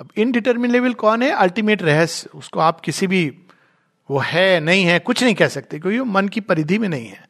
अब 0.00 0.08
इनडिटर्मिनेबल 0.16 0.92
कौन 0.94 1.22
है? 1.22 1.30
अल्टीमेट 1.30 1.82
रहस्य। 1.82 2.28
उसको 2.34 2.60
आप 2.60 2.80
किसी 2.80 3.06
भी, 3.06 3.26
वो 4.08 4.18
है, 4.18 4.60
नहीं 4.60 4.84
है, 4.84 4.98
कुछ 4.98 5.22
नहीं 5.22 5.34
कह 5.34 5.48
सकते, 5.48 5.78
क्योंकि 5.78 5.98
वो 5.98 6.04
मन 6.04 6.28
की 6.28 6.40
परिधि 6.40 6.78
में 6.78 6.88
नहीं 6.88 7.06
है। 7.06 7.28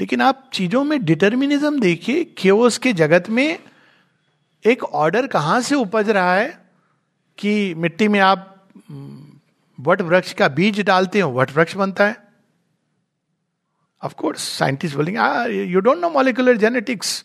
लेकिन 0.00 0.20
आप 0.20 0.48
चीज़ों 0.52 0.82
में 0.84 1.04
डिटर्मिनिज्म 1.04 1.80
देखिए 1.80 2.24
के 2.78 2.92
जगत 2.92 3.28
में 3.30 3.58
एक 4.64 4.84
ऑर्डर 4.84 5.26
कहाँ 5.26 5.60
से 5.60 5.74
उपज 5.74 6.10
रहा 6.10 6.34
है 6.34 6.48
कि 7.38 7.74
मिट्टी 7.74 8.08
में 8.08 8.18
आप 8.20 8.48
वट 9.78 10.00
वृक्ष 10.00 10.32
का 10.32 10.48
बीज 10.48 10.80
डालते 10.80 11.20
हो, 11.20 11.30
वट 11.32 11.50
वृक्ष 11.50 11.74
बनता 11.76 12.06
है? 12.06 12.16
ऑफ़ 14.02 14.14
कोर्स 14.14 14.48
साइंटिस्ट 14.48 14.96
बोलेंगे 14.96 15.64
you 15.64 15.80
don't 15.80 15.98
know 15.98 16.10
molecular 16.10 16.56
genetics 16.56 17.24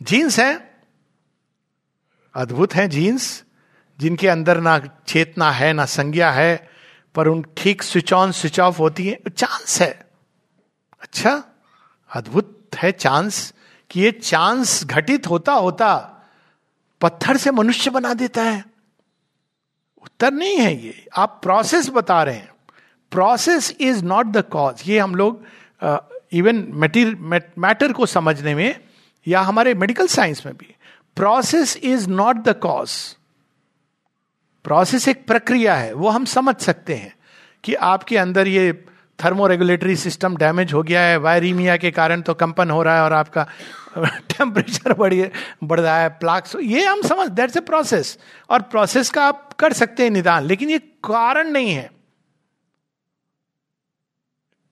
genes 0.00 0.38
हैं, 0.38 0.68
अद्भुत 2.34 2.74
हैं 2.74 2.88
जीन्स 2.90 3.44
जिनके 4.02 4.28
अंदर 4.28 4.60
ना 4.60 4.78
चेतना 5.06 5.50
है, 5.52 5.72
ना 5.72 5.84
संज्ञा 5.86 6.30
है, 6.30 6.68
पर 7.14 7.28
उन 7.28 7.44
ठीक 7.56 7.82
स्विच 7.82 8.12
ऑन, 8.12 8.32
स्विच 8.32 8.60
ऑफ़ 8.60 8.78
होती 8.78 9.06
है 9.08 9.18
चांस 9.30 9.80
है। 9.80 9.90
अच्छा 11.02 11.42
अद्भुत 12.10 12.76
है 12.76 12.92
चांस 12.92 13.52
कि 13.90 14.00
ये 14.00 14.10
चांस 14.12 14.84
घटित 14.84 15.26
होता 15.26 15.52
होता 15.54 15.94
पत्थर 17.00 17.36
से 17.36 17.50
मनुष्य 17.50 17.90
बना 17.90 18.14
देता 18.14 18.42
है। 18.42 18.64
उत्तर 20.02 20.32
नहीं 20.32 20.56
है 20.56 20.74
ये। 20.84 21.06
आप 21.16 21.38
प्रोसेस 21.42 21.88
बता 21.90 22.22
रहे 22.22 22.34
हैं। 22.34 22.50
Process 23.12 23.70
is 23.80 24.04
not 24.04 24.26
the 24.26 24.42
cause 24.42 24.82
ये 24.86 24.98
हम 24.98 25.14
लोग 25.14 25.44
इवन 26.32 26.56
मैटर 27.58 27.92
को 27.92 28.06
समझने 28.06 28.54
में 28.54 28.80
या 29.26 29.40
हमारे 29.40 29.74
मेडिकल 29.74 30.06
साइंस 30.08 30.44
में 30.46 30.54
भी। 30.56 30.74
Process 31.16 31.76
is 31.76 32.08
not 32.10 32.36
the 32.36 32.54
cause 32.58 32.90
process 34.64 35.08
एक 35.08 35.26
प्रक्रिया 35.26 35.74
है, 35.74 35.92
वो 35.92 36.08
हम 36.08 36.24
समझ 36.24 36.56
सकते 36.56 36.94
हैं 36.94 37.14
कि 37.64 37.74
आपके 37.74 38.16
अंदर 38.18 38.48
ये 38.48 38.72
थर्मो 39.18 39.46
रेगुलेटरी 39.46 39.96
सिस्टम 39.96 40.36
डैमेज 40.36 40.72
हो 40.72 40.82
गया 40.82 41.00
है 41.00 41.16
वायरीमिया 41.16 41.76
के 41.76 41.90
कारण 41.90 42.20
तो 42.22 42.34
कंपन 42.34 42.70
हो 42.70 42.82
रहा 42.82 42.96
है 42.96 43.02
और 43.02 43.12
आपका 43.12 43.46
टेम्परेचर 43.96 44.92
बढ़िए 44.92 45.30
बढ़ 45.64 45.80
रहा 45.80 45.96
है 45.98 46.08
प्लाक्स 46.20 46.56
ये 46.56 46.84
हम 46.84 47.02
समझ 47.02 47.28
दैट्स 47.30 47.56
ए 47.56 47.60
प्रोसेस 47.60 48.18
और 48.50 48.62
प्रोसेस 48.62 49.10
का 49.10 49.24
आप 49.24 49.52
कर 49.52 49.72
सकते 49.72 50.02
हैं 50.02 50.10
निदान, 50.10 50.44
लेकिन 50.44 50.70
ये 50.70 50.78
कारण 50.78 51.50
नहीं 51.50 51.72
है। 51.72 51.90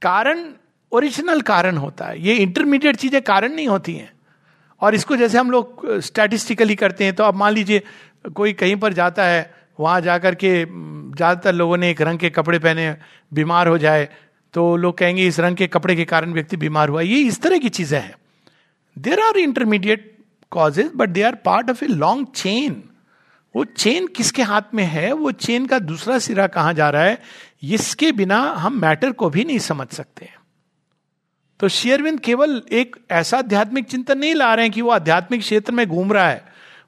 कारण 0.03 0.44
ओरिजिनल 0.92 1.40
कारण 1.42 1.76
होता 1.76 2.05
है, 2.05 2.20
ये 2.22 2.35
इंटरमीडिएट 2.37 2.96
चीज़ें 2.96 3.20
कारण 3.22 3.53
नहीं 3.53 3.68
होती 3.68 3.94
हैं। 3.94 4.11
और 4.83 4.94
इसको 4.94 5.16
जैसे 5.16 5.38
हम 5.38 5.50
लोग 5.50 5.87
स्टैटिस्टिकली 6.00 6.74
करते 6.74 7.05
हैं 7.05 7.14
तो 7.14 7.24
अब 7.24 7.35
मान 7.35 7.53
लीजिए 7.53 7.83
कोई 8.35 8.53
कहीं 8.53 8.76
पर 8.76 8.92
जाता 8.92 9.24
है 9.24 9.60
वहाँ 9.81 10.01
जाकर 10.01 10.35
के 10.35 10.51
ज़्यादातर 10.64 11.53
लोगों 11.55 11.77
ने 11.77 11.90
एक 11.90 12.01
रंग 12.03 12.19
के 12.19 12.31
कपड़े 12.31 12.59
पहने, 12.59 12.95
बीमार 13.33 13.69
हो 13.69 13.79
जाए 13.79 14.09
तो 14.55 14.77
लोग 14.77 14.97
कहेंगे, 14.99 15.27
इस 15.27 15.40
रंग 15.40 15.57
के 15.57 15.66
कपड़े 15.69 15.97
के 15.97 16.05
कारण 16.07 16.33
व्यक्ति 16.33 16.57
बीमार 16.59 16.88
हुआ। 16.88 17.01
ये 17.03 17.19
इस 17.23 17.40
तरह 17.43 17.59
की 17.59 17.69
चीज़ें 17.71 18.01
हैं। 18.01 18.14
There 18.97 19.21
are 19.21 19.37
intermediate 19.38 20.11
causes 20.53 20.90
but 20.97 21.09
they 21.09 21.23
are 21.23 21.35
part 21.45 21.71
of 21.71 21.85
a 21.85 21.88
long 21.88 22.27
chain 22.37 22.83
वो 23.55 23.64
चेन 23.66 24.07
किसके 24.07 24.43
हाथ 24.43 24.75
में 24.75 24.85
है? 24.85 25.12
वो 25.12 25.31
चेन 25.33 25.66
का 25.66 25.79
दूसरा 25.81 26.19
सिरा 26.19 26.47
कहाँ 26.49 26.75
जा 26.75 26.88
रहा 26.90 27.03
है? 27.03 27.19
इसके 27.62 28.11
बिना 28.12 28.38
हम 28.57 28.81
मैटर 28.81 29.12
को 29.12 29.31
भी 29.31 29.45
नहीं 29.45 29.59
समझ 29.61 29.88
सकते 29.88 30.29
तो 31.61 31.69
शेयरविंद 31.71 32.21
केवल 32.21 32.62
एक 32.73 32.97
ऐसा 33.11 33.38
आध्यात्मिक 33.38 33.87
चिंतन 33.87 34.19
नहीं 34.19 34.35
ला 34.35 34.53
रहे 34.55 34.64
हैं 34.64 34.73
कि 34.73 34.83
वो 34.83 34.90
आध्यात्मिक 34.90 35.40
क्षेत्र 35.40 35.73
में 35.73 35.87
घूम 35.87 36.12
रहा 36.12 36.29
है। 36.29 36.43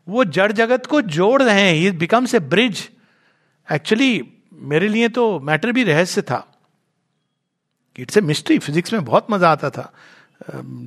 वो 0.06 0.24
जड़ 0.26 0.50
जगत 0.52 0.86
को 0.86 1.00
जोड़ 1.02 1.42
रहे 1.42 1.60
हैं। 1.60 1.74
ये 1.74 1.90
बिकम्स 1.92 2.34
ए 2.34 2.38
ब्रिज 2.40 2.88
एक्चुअली 3.68 4.22
मेरे 4.62 4.88
लिए 4.88 5.08
तो 5.08 5.38
मैटर 5.40 5.72
भी 5.72 5.84
रहस्य 5.84 6.22
था। 6.22 6.46
इट्स 7.96 8.16
ए 8.16 8.20
मिस्ट्री 8.20 8.58
फिजिक्स 8.58 8.92
में 8.92 9.04
बहुत 9.04 9.26
मज़ा 9.30 9.50
आता 9.50 9.70
था। 9.70 9.92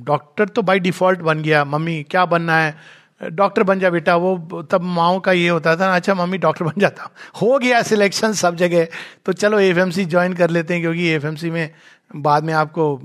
डॉक्टर 0.04 0.48
तो 0.48 0.62
बाय 0.62 0.78
डिफ़ॉल्ट 0.78 1.20
बन 1.20 1.42
गया। 1.42 1.64
मम्मी, 1.64 2.02
क्या 2.02 2.24
बनना 2.26 2.58
है? 2.58 2.74
डॉक्टर 3.20 3.62
बन 3.62 3.78
जा 3.80 3.90
बेटा। 3.90 4.16
वो 4.16 4.62
तब 4.62 4.82
माओ 4.82 5.20
का 5.20 5.32
ये 5.32 5.48
होता 5.48 5.76
था 5.76 5.94
अच्छा 5.96 6.14
मम्मी 6.14 6.38
डॉक्टर 6.38 6.64
बन 6.64 6.80
जाता। 6.80 7.10
हो 7.42 7.58
गया 7.58 7.82
सिलेक्शन 7.82 8.32
सब 8.34 8.56
जगह। 8.56 8.88
तो 9.26 9.32
चलो 9.32 9.60
एफ़ 9.60 10.00
ज्वाइन 10.00 10.32
कर 10.32 10.50
लेते 10.50 10.74
हैं, 10.74 10.82
क्योंकि 10.82 11.08
एफ़ 11.08 11.44
में 11.46 11.70
बाद 12.16 12.44
में 12.44 12.52
आपको 12.54 12.96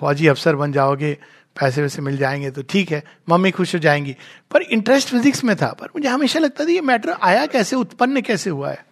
फौजी 0.00 0.26
अफसर 0.26 0.56
बन 0.56 0.72
जाओगे। 0.72 1.16
पैसे 1.56 1.82
वैसे 1.82 2.02
मिल 2.02 2.16
जाएँगे 2.16 2.50
तो 2.50 2.62
ठीक 2.62 2.90
है, 2.92 3.02
मम्मी 3.28 3.50
खुश 3.50 3.74
हो 3.74 3.78
जाएँगी। 3.80 4.16
पर 4.50 4.62
इंटरेस्ट 4.62 5.08
फिजिक्स 5.08 5.44
में 5.44 5.54
था, 5.56 5.72
पर 5.72 5.86
मुझे 5.86 6.08
हमेशा 6.08 6.38
लगता 6.38 6.64
था 6.64 6.70
ये 6.70 6.80
मैटर 6.80 7.10
आया 7.12 7.46
कैसे, 7.46 7.76
उत्पन्न 7.76 8.20
कैसे 8.20 8.50
हुआ 8.50 8.70
है। 8.70 8.84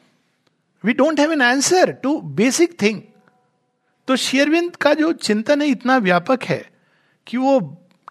we 0.84 0.92
don't 0.92 1.20
have 1.20 1.32
an 1.32 1.42
answer 1.42 1.92
to 1.92 2.20
basic 2.20 2.80
thing 2.82 3.00
तो 4.08 4.16
शेयरविंद 4.16 4.76
का 4.76 4.94
जो 4.94 5.12
चिंतन 5.12 5.62
है 5.62 5.68
इतना 5.68 5.96
व्यापक 5.96 6.44
है 6.44 6.64
कि 7.26 7.36
वो 7.36 7.58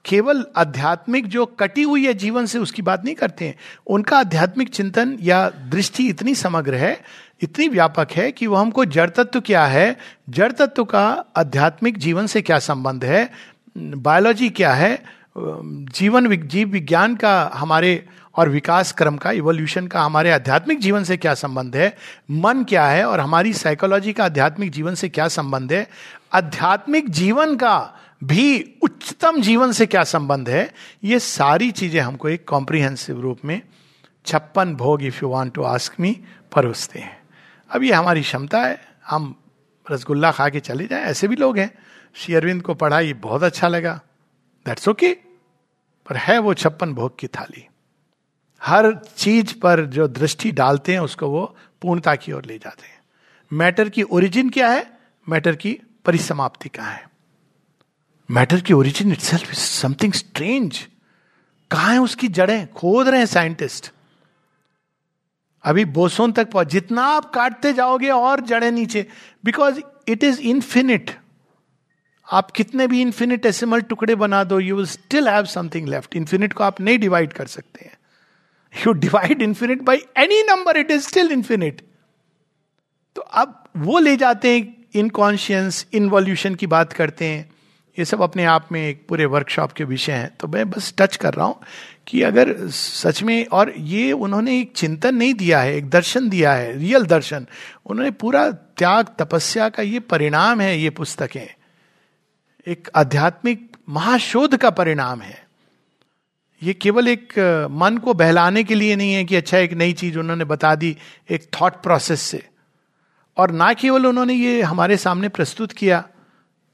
केवल 0.06 0.44
आध्यात्मिक 0.56 1.28
जो 1.28 1.46
कटी 1.46 1.84
हुई 1.84 2.06
है 2.06 2.14
जीवन 2.14 2.46
से 2.46 2.60
उसकी 2.60 2.82
बात 2.82 3.04
नहीं 3.06 3.16
करते 3.16 3.46
हैं। 3.46 3.56
उनका 3.88 4.18
आध्यात्मिक 4.18 4.70
चिंतन 4.70 5.18
या 5.22 5.50
दृष्टि 5.50 6.08
इतनी 6.10 6.36
समग्र 6.36 6.76
है, 6.76 7.02
इतनी 7.42 7.68
व्यापक 7.68 8.12
है 8.12 8.32
कि 8.32 8.48
वो 8.48 8.56
हमको 8.56 8.86
जड़ 8.86 9.10
तत्व 9.10 9.42
क्या 9.42 9.66
है, 9.66 9.98
जड़ 10.30 10.52
तत्व 10.52 10.86
का 10.86 11.08
आध्यात्मिक 11.36 11.98
जीवन 11.98 12.28
से 12.28 12.42
क्या 12.42 12.60
संबंध 12.60 13.06
है 13.06 13.30
बायोलॉजी 13.78 14.50
क्या 14.50 14.74
है? 14.74 15.04
जीवन 15.38 16.36
जीव 16.48 16.68
विज्ञान 16.68 17.16
का 17.16 17.52
हमारे 17.54 18.06
और 18.36 18.50
विकास 18.50 18.92
क्रम 18.92 19.18
का 19.18 19.32
इवोल्यूशन 19.32 19.88
का 19.88 20.02
हमारे 20.02 20.32
आध्यात्मिक 20.32 20.80
जीवन 20.80 21.04
से 21.04 21.18
क्या 21.18 21.34
संबंध 21.34 21.76
है? 21.76 21.98
मन 22.32 22.64
क्या 22.64 22.86
है 22.86 23.06
और 23.06 23.20
हमारी 23.20 23.54
साइकोलॉजी 23.54 24.14
का 24.14 24.26
आध्यात्मिक 24.26 24.72
जीवन 24.72 24.96
से 24.96 25.10
क्या 25.10 25.28
संबंध 25.28 25.74
है? 25.74 25.88
आध्यात्मिक 26.34 27.10
जीवन 27.10 27.56
का 27.56 27.94
भी 28.24 28.78
उच्चतम 28.82 29.42
जीवन 29.42 29.72
से 29.72 29.86
क्या 29.86 30.04
संबंध 30.04 30.50
है? 30.50 30.74
ये 31.04 31.20
सारी 31.20 31.72
चीज़ें 31.72 32.02
हमको 32.02 32.30
एक 32.30 32.48
कॉम्प्रिहेंसिव 32.48 33.22
रूप 33.22 33.40
में 33.46 33.62
छप्पन 34.26 34.76
भोग 34.76 35.04
if 35.04 35.20
you 35.24 35.30
want 35.30 35.54
to 35.54 35.64
ask 35.64 35.94
me 36.00 36.20
परोसते 36.56 37.00
हैं। 37.00 37.18
अब 37.72 37.84
ये 37.84 37.94
हमारी 37.94 38.22
क्षमता 38.22 38.62
है। 38.62 38.82
हम 39.08 39.36
रसगुल्ला 39.92 40.32
खा 40.32 40.50
के 40.50 40.60
चले 40.60 40.88
जाए। 40.88 41.02
ऐसे 41.02 41.28
भी 41.28 41.36
लोग 41.36 41.58
हैं। 41.58 41.72
श्री 42.14 42.36
अरविंद 42.36 42.62
को 42.62 42.74
पढ़ा, 42.74 43.00
ये 43.00 43.14
बहुत 43.14 43.44
अच्छा 43.44 43.68
लगा। 43.68 44.02
That's 44.66 44.88
okay 44.88 45.08
okay. 45.08 45.30
पर 46.10 46.18
है 46.18 46.40
वो 46.40 46.54
छप्पन 46.54 46.94
भोग 46.94 47.20
की 47.20 47.28
थाली। 47.28 47.68
हर 48.64 48.96
चीज़ 49.18 49.60
पर 49.60 49.86
जो 49.86 50.08
दृष्टि 50.08 50.52
डालते 50.52 50.92
हैं, 50.92 51.00
उसको 51.00 51.28
वो 51.28 51.56
पूर्णता 51.82 52.16
की 52.16 52.32
ओर 52.32 52.46
ले 52.46 52.58
जाते 52.58 52.88
हैं। 52.88 53.00
मैटर 53.54 53.90
की 53.90 54.04
ओरिजिन 54.04 54.50
क्या 54.50 54.70
है? 54.70 55.00
मैटर 55.30 55.56
की 55.56 55.80
परिसमाप्ति 56.06 56.70
कहाँ 56.70 56.92
है? 56.92 57.10
मैटर 58.32 58.62
की 58.62 58.74
origin 58.74 59.12
itself 59.20 59.50
is 59.50 59.58
something 59.58 60.14
strange 60.14 60.88
कहा 61.72 61.92
है 61.92 62.00
उसकी 62.00 62.28
जड़ें? 62.28 62.74
खोद 62.74 63.08
रहे 63.08 63.20
हैं 63.20 63.28
साइंटिस्ट 63.28 63.92
अभी 65.64 65.86
बोसोन 65.86 66.32
तक 66.32 66.52
पहुँच 66.52 66.68
जितना 66.68 67.04
आप 67.04 67.34
काटते 67.34 67.74
जाओगे 67.74 68.10
और 68.10 68.42
जड़े 68.42 68.72
नीचे। 68.72 69.08
बिकॉज़ 69.46 69.82
इट 70.08 70.24
इज़ 70.24 70.40
इंफिनिट 70.42 71.19
आप 72.30 72.52
कितने 72.52 72.88
भी 72.88 73.02
इन्फिनिटेसिमल 73.02 73.82
टुकड़े 73.82 74.16
बना 74.16 74.44
दो 74.44 74.60
you 74.60 74.76
will 74.76 74.86
still 74.86 75.30
have 75.30 75.46
something 75.48 75.88
left 75.88 76.16
infinite 76.16 76.54
को 76.54 76.64
आप 76.64 76.82
नहीं 76.82 77.00
डिवाइड 77.00 77.34
कर 77.34 77.48
सकते 77.48 77.86
हैं। 77.86 77.98
You 78.74 78.94
divide 78.96 79.42
infinite 79.42 79.82
by 79.82 80.04
any 80.18 80.42
number 80.50 80.78
it 80.78 80.92
is 80.92 81.08
still 81.08 81.32
infinite 81.32 81.82
तो 83.16 83.22
अब 83.22 83.64
वो 83.78 84.00
ले 84.00 84.16
जाते 84.16 84.50
हैं 84.50 84.76
इनकॉन्शियंस 84.96 85.86
इनवॉल्यूशन 85.94 86.56
की 86.56 86.68
बात 86.68 86.94
करते 86.94 87.26
हैं। 87.26 87.50
ये 87.98 88.06
सब 88.06 88.22
अपने 88.22 88.44
आप 88.46 88.68
में 88.72 88.82
एक 88.82 89.06
पूरे 89.10 89.26
वर्कशॉप 89.26 89.72
के 89.72 89.84
विषय 89.84 90.12
हैं। 90.12 90.30
तो 90.40 90.48
मैं 90.48 90.70
बस 90.70 90.94
टच 90.98 91.16
कर 91.16 91.34
रहा 91.34 91.46
हूँ 91.46 91.60
कि 92.08 92.22
अगर 92.22 92.56
सच 92.70 93.22
में, 93.24 93.46
और 93.46 93.74
ये 93.78 94.12
उन्होंने 94.12 94.60
एक 94.60 94.72
चिंतन 94.76 95.16
नहीं 95.16 95.34
दिया 95.34 95.60
है, 95.62 95.76
एक 95.76 95.90
दर्शन 95.90 96.30
दिया 96.30 96.54
है 96.54 96.78
रियल 96.78 97.06
दर्शन। 97.06 97.46
उन्होंने 97.86 98.12
पूरा 98.12 98.50
त्याग 98.52 99.16
तपस्या 99.20 99.70
का 99.70 99.84
ये 99.84 100.00
परिणाम 100.00 100.62
है, 100.62 100.78
ये 100.80 100.90
पुस्तकें। 100.90 101.48
एक 102.68 102.90
आध्यात्मिक 102.96 103.78
महाशोध 103.90 104.58
का 104.58 104.70
परिणाम 104.70 105.22
है। 105.22 105.48
ये 106.64 106.74
केवल 106.74 107.08
एक 107.08 107.34
मन 107.72 107.98
को 107.98 108.14
बहलाने 108.14 108.64
के 108.64 108.76
लिए 108.76 108.96
नहीं 108.96 109.14
है 109.14 109.24
कि 109.26 109.36
अच्छा 109.36 109.58
एक 109.58 109.74
नई 109.74 109.94
चीज़ 109.94 110.20
उन्होंने 110.20 110.46
बता 110.46 110.76
दी 110.76 110.98
एक 111.30 111.48
थॉट 111.62 111.74
प्रोसेस 111.74 112.22
से। 112.22 112.48
और 113.38 113.52
ना 113.52 113.74
केवल 113.74 114.06
उन्होंने 114.06 114.34
ये 114.34 114.62
हमारे 114.62 114.98
सामने 114.98 115.30
प्रस्तुत 115.30 115.72
किया, 115.72 116.04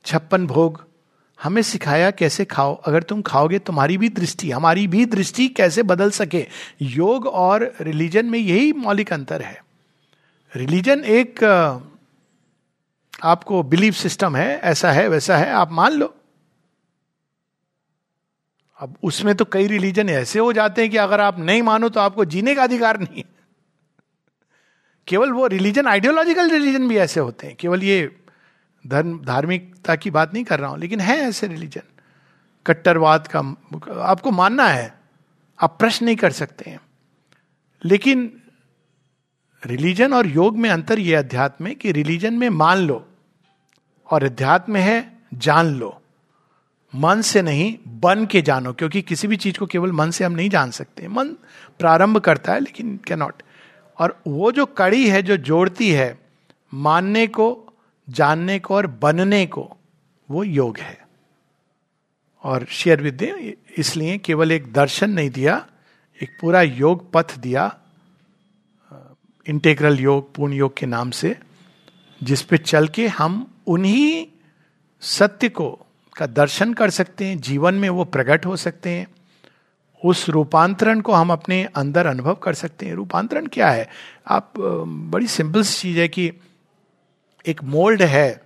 छप्पन 0.05 0.47
भोग, 0.47 0.83
हमें 1.43 1.61
सिखाया 1.61 2.11
कैसे 2.11 2.45
खाओ, 2.45 2.75
अगर 2.75 3.03
तुम 3.03 3.21
खाओगे 3.21 3.59
तुम्हारी 3.59 3.97
भी 3.97 4.09
दृष्टि, 4.09 4.51
हमारी 4.51 4.87
भी 4.87 5.05
दृष्टि 5.05 5.47
कैसे 5.47 5.83
बदल 5.83 6.11
सके। 6.11 6.45
योग 6.81 7.27
और 7.27 7.73
रिलीजन 7.81 8.25
में 8.25 8.39
यही 8.39 8.71
मौलिक 8.73 9.13
अंतर 9.13 9.41
है। 9.41 9.63
रिलीजन 10.55 10.99
एक 10.99 11.39
आपको 13.23 13.63
बिलीफ 13.63 13.93
सिस्टम 13.93 14.35
है, 14.35 14.59
ऐसा 14.59 14.91
है, 14.91 15.07
वैसा 15.07 15.37
है, 15.37 15.51
आप 15.51 15.71
मान 15.71 15.93
लो। 15.93 16.15
अब 18.79 18.97
उसमें 19.03 19.35
तो 19.35 19.45
कई 19.45 19.67
रिलीजन 19.67 20.09
ऐसे 20.09 20.39
हो 20.39 20.53
जाते 20.53 20.81
हैं 20.81 20.91
कि 20.91 20.97
अगर 20.97 21.21
आप 21.21 21.39
नहीं 21.39 21.61
मानो 21.61 21.89
तो 21.89 21.99
आपको 21.99 22.25
जीने 22.25 22.55
का 22.55 22.63
अधिकार 22.63 22.99
नहीं 22.99 23.17
है। 23.17 23.35
केवल 25.07 25.31
वो 25.31 25.47
रिलीजन 25.47 25.87
आइडियोलॉजिकल 25.87 26.49
रिलीजन 26.49 26.87
भी 26.87 26.97
ऐसे 26.97 27.19
होते 27.19 27.47
हैं। 27.47 27.55
केवल 27.55 27.83
ये 27.83 28.17
धर्म, 28.87 29.19
धार्मिकता 29.25 29.95
की 29.95 30.11
बात 30.11 30.33
नहीं 30.33 30.43
कर 30.43 30.59
रहा 30.59 30.69
हूँ, 30.69 30.79
लेकिन 30.79 30.99
है 30.99 31.17
ऐसे 31.17 31.47
रिलीजन 31.47 31.81
कट्टरवाद 32.65 33.27
का, 33.35 33.39
आपको 34.01 34.31
मानना 34.31 34.67
है, 34.67 34.93
आप 35.59 35.79
प्रश्न 35.79 36.05
नहीं 36.05 36.15
कर 36.15 36.31
सकते 36.31 36.69
हैं। 36.69 36.79
लेकिन 37.85 38.41
रिलीजन 39.65 40.13
और 40.13 40.27
योग 40.27 40.57
में 40.57 40.69
अंतर 40.69 40.99
यह 40.99 41.19
अध्यात्म 41.19 41.67
है 41.67 41.75
कि 41.75 41.91
रिलीजन 41.91 42.33
में 42.33 42.49
मान 42.49 42.77
लो 42.77 43.09
और 44.11 44.23
अध्यात्म 44.23 44.75
है, 44.75 45.19
जान 45.33 45.65
लो। 45.65 46.01
मन 46.95 47.21
से 47.21 47.41
नहीं, 47.41 47.77
बन 47.87 48.25
के 48.25 48.41
जानो, 48.41 48.73
क्योंकि 48.73 49.01
किसी 49.01 49.27
भी 49.27 49.37
चीज़ 49.37 49.57
को 49.57 49.65
केवल 49.65 49.91
मन 49.91 50.11
से 50.11 50.23
हम 50.23 50.31
नहीं 50.31 50.49
जान 50.49 50.71
सकते। 50.71 51.07
मन 51.07 51.27
प्रारंभ 51.79 52.17
करता 52.17 52.53
है, 52.53 52.59
लेकिन 52.59 52.99
कैनॉट 53.07 53.43
और 53.99 54.21
वो 54.27 54.51
जो 54.51 54.65
कड़ी 54.65 55.09
है, 55.09 55.21
जो 55.21 55.37
जोड़ती 55.37 55.91
है, 55.91 56.19
मानने 56.73 57.27
को, 57.27 57.73
जानने 58.09 58.59
को 58.59 58.75
और 58.75 58.87
बनने 58.87 59.45
को, 59.45 59.77
वो 60.31 60.43
योग 60.43 60.77
है। 60.77 61.07
और 62.43 62.65
शेयर 62.65 63.01
विद्य 63.01 63.57
इसलिए 63.77 64.17
केवल 64.17 64.51
एक 64.51 64.73
दर्शन 64.73 65.09
नहीं 65.09 65.29
दिया, 65.29 65.67
एक 66.23 66.37
पूरा 66.41 66.61
योग 66.61 67.13
पथ 67.13 67.37
दिया 67.37 67.79
इंटेग्रल 69.47 69.99
योग, 69.99 70.35
पूर्ण 70.35 70.53
योग 70.53 70.77
के 70.77 70.85
नाम 70.85 71.11
से, 71.11 71.37
जिस 72.23 72.41
पे 72.41 72.57
चल 72.57 72.87
के 72.87 73.07
हम 73.07 73.53
उन्हीं 73.67 74.27
सत्य 75.01 75.49
को, 75.49 75.85
का 76.17 76.25
दर्शन 76.25 76.73
कर 76.73 76.89
सकते 76.89 77.25
हैं, 77.25 77.39
जीवन 77.39 77.73
में 77.73 77.89
वो 77.89 78.05
प्रकट 78.05 78.45
हो 78.45 78.55
सकते 78.55 78.89
हैं, 78.89 79.07
उस 80.05 80.29
रूपांतरण 80.29 81.01
को 81.01 81.13
हम 81.13 81.31
अपने 81.31 81.65
अंदर 81.75 82.05
अनुभव 82.05 82.35
कर 82.35 82.53
सकते 82.53 82.85
हैं। 82.85 82.93
रूपांतरण 82.93 83.47
क्या 83.47 83.69
है? 83.69 83.89
आप 84.27 84.53
बड़ी 84.87 85.27
सिंपल 85.27 85.63
सी 85.63 85.81
चीज़ 85.81 85.99
है 85.99 86.07
कि 86.07 86.33
एक 87.47 87.63
मोल्ड 87.63 88.01
है, 88.01 88.41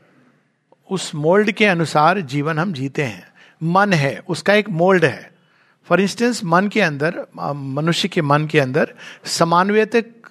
उस 0.92 1.16
मोल्ड 1.16 1.52
के 1.52 1.66
अनुसार 1.66 2.22
जीवन 2.22 2.60
हम 2.60 2.74
जीते 2.74 3.04
हैं। 3.04 3.28
मन 3.64 3.94
है, 3.94 4.22
उसका 4.30 4.54
एक 4.54 4.70
मोल्ड 4.70 5.06
है। 5.06 5.29
फॉर 5.90 6.02
इंस्टेंस 6.02 6.44
मन 6.44 6.68
के 6.68 6.82
अंदर 6.82 7.26
मनुष्य 7.36 8.08
के 8.08 8.22
मन 8.22 8.48
के 8.48 8.60
अंदर 8.60 8.94
समान्वयतक 9.38 10.30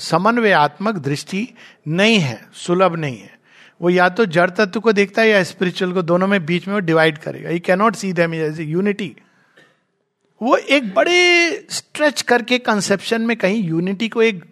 समन्वयात्मक 0.00 0.98
दृष्टि 0.98 1.48
नहीं 1.88 2.18
है 2.18 2.40
सुलभ 2.66 2.96
नहीं 2.96 3.18
है 3.18 3.34
वो 3.80 3.90
या 3.90 4.08
तो 4.08 4.26
जड़ 4.26 4.50
तत्व 4.50 4.80
को 4.80 4.92
देखता 4.92 5.22
है 5.22 5.28
या 5.28 5.42
स्पिरिचुअल 5.42 5.92
को 5.92 6.02
दोनों 6.02 6.26
में 6.26 6.44
बीच 6.46 6.66
में 6.68 6.74
वो 6.74 6.80
डिवाइड 6.80 7.18
करेगा 7.18 7.50
you 7.50 7.60
cannot 7.64 7.96
see 7.96 8.12
them 8.12 8.34
as 8.34 8.60
unity 8.60 9.14
वो 10.40 10.56
एक 10.56 10.94
बड़े 10.94 11.66
स्ट्रेच 11.70 12.22
करके 12.22 12.58
कंसेप्शन 12.58 13.22
में 13.22 13.36
कहीं 13.36 13.62
यूनिटी 13.64 14.08
को 14.08 14.22
एक 14.22 14.44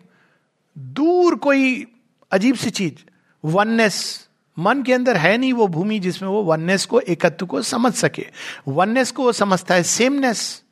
दूर 0.77 1.35
कोई 1.37 1.87
अजीब 2.33 2.55
सी 2.57 2.70
चीज़ 2.70 3.05
वननेस 3.44 4.23
मन 4.59 4.83
के 4.83 4.93
अंदर 4.93 5.17
है 5.17 5.37
नहीं 5.38 5.53
वो 5.53 5.67
भूमि 5.69 5.99
जिसमें 5.99 6.29
वो 6.29 6.43
वननेस 6.43 6.85
को, 6.87 7.01
एकत्व 7.01 7.47
को 7.47 7.62
समझ 7.62 7.93
सके। 7.95 8.27
वननेस 8.69 9.11
को 9.11 9.23
वो 9.23 9.33
समझता 9.33 9.75
है 9.75 9.83
sameness 9.83 10.62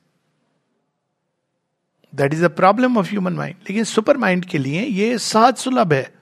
that 2.15 2.35
is 2.35 2.45
a 2.45 2.49
problem 2.49 2.99
of 2.99 3.11
human 3.11 3.33
mind 3.33 3.57
लेकिन 3.57 3.85
सुपर 3.85 4.17
माइंड 4.17 4.45
के 4.45 4.59
लिए 4.59 4.83
ये 4.83 5.19
सहज 5.19 5.57
सुलभ 5.57 5.93
है। 5.93 6.15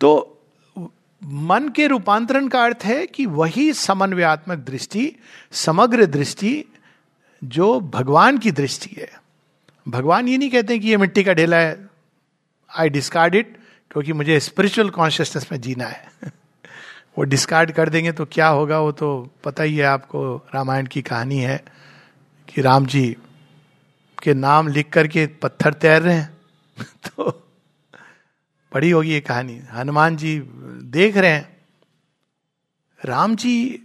तो 0.00 0.36
मन 1.24 1.68
के 1.68 1.86
रूपांतरण 1.86 2.48
का 2.48 2.64
अर्थ 2.64 2.84
है 2.84 3.06
कि 3.06 3.26
वही 3.26 3.72
समन्वयात्मक 3.72 4.58
दृष्टि, 4.58 5.16
समग्र 5.52 6.06
दृष्टि, 6.06 6.64
जो 7.44 7.80
भगवान 7.80 8.38
की 8.38 8.50
दृष्टि 8.50 8.94
है। 9.00 9.10
भगवान 9.88 10.28
ये 10.28 10.38
नहीं 10.38 10.50
कहते 10.50 10.78
कि 10.78 10.88
ये 10.88 10.96
मिट्टी 10.96 11.24
का 11.24 11.32
ढेला 11.32 11.56
है। 11.56 11.88
आई 12.70 12.88
डिस्कार्ड 12.88 13.34
इट 13.34 13.56
क्योंकि 13.90 14.12
मुझे 14.12 14.40
स्पिरिचुअल 14.40 14.90
कॉन्शियसनेस 14.90 15.46
में 15.52 15.60
जीना 15.60 15.84
है। 15.84 16.39
वो 17.20 17.24
डिस्कार्ड 17.24 17.72
कर 17.72 17.88
देंगे 17.88 18.12
तो 18.12 18.24
क्या 18.24 18.48
होगा? 18.48 18.80
वो 18.80 18.92
तो 18.92 19.30
पता 19.44 19.62
ही 19.62 19.76
है 19.76 19.84
आपको, 19.84 20.36
रामायण 20.54 20.86
की 20.86 21.02
कहानी 21.02 21.38
है 21.38 21.64
कि 22.48 22.60
राम 22.60 22.86
जी 22.86 23.16
के 24.22 24.34
नाम 24.34 24.68
लिख 24.68 24.90
करके 24.92 25.26
पत्थर 25.26 25.74
तैर 25.74 26.02
रहे 26.02 26.14
हैं। 26.14 26.38
तो 26.84 27.48
पढ़ी 28.72 28.90
होगी 28.90 29.10
ये 29.10 29.20
कहानी। 29.20 29.62
हनुमान 29.72 30.16
जी 30.16 30.38
देख 30.82 31.16
रहे 31.16 31.30
हैं। 31.30 31.56
राम 33.04 33.36
जी 33.36 33.82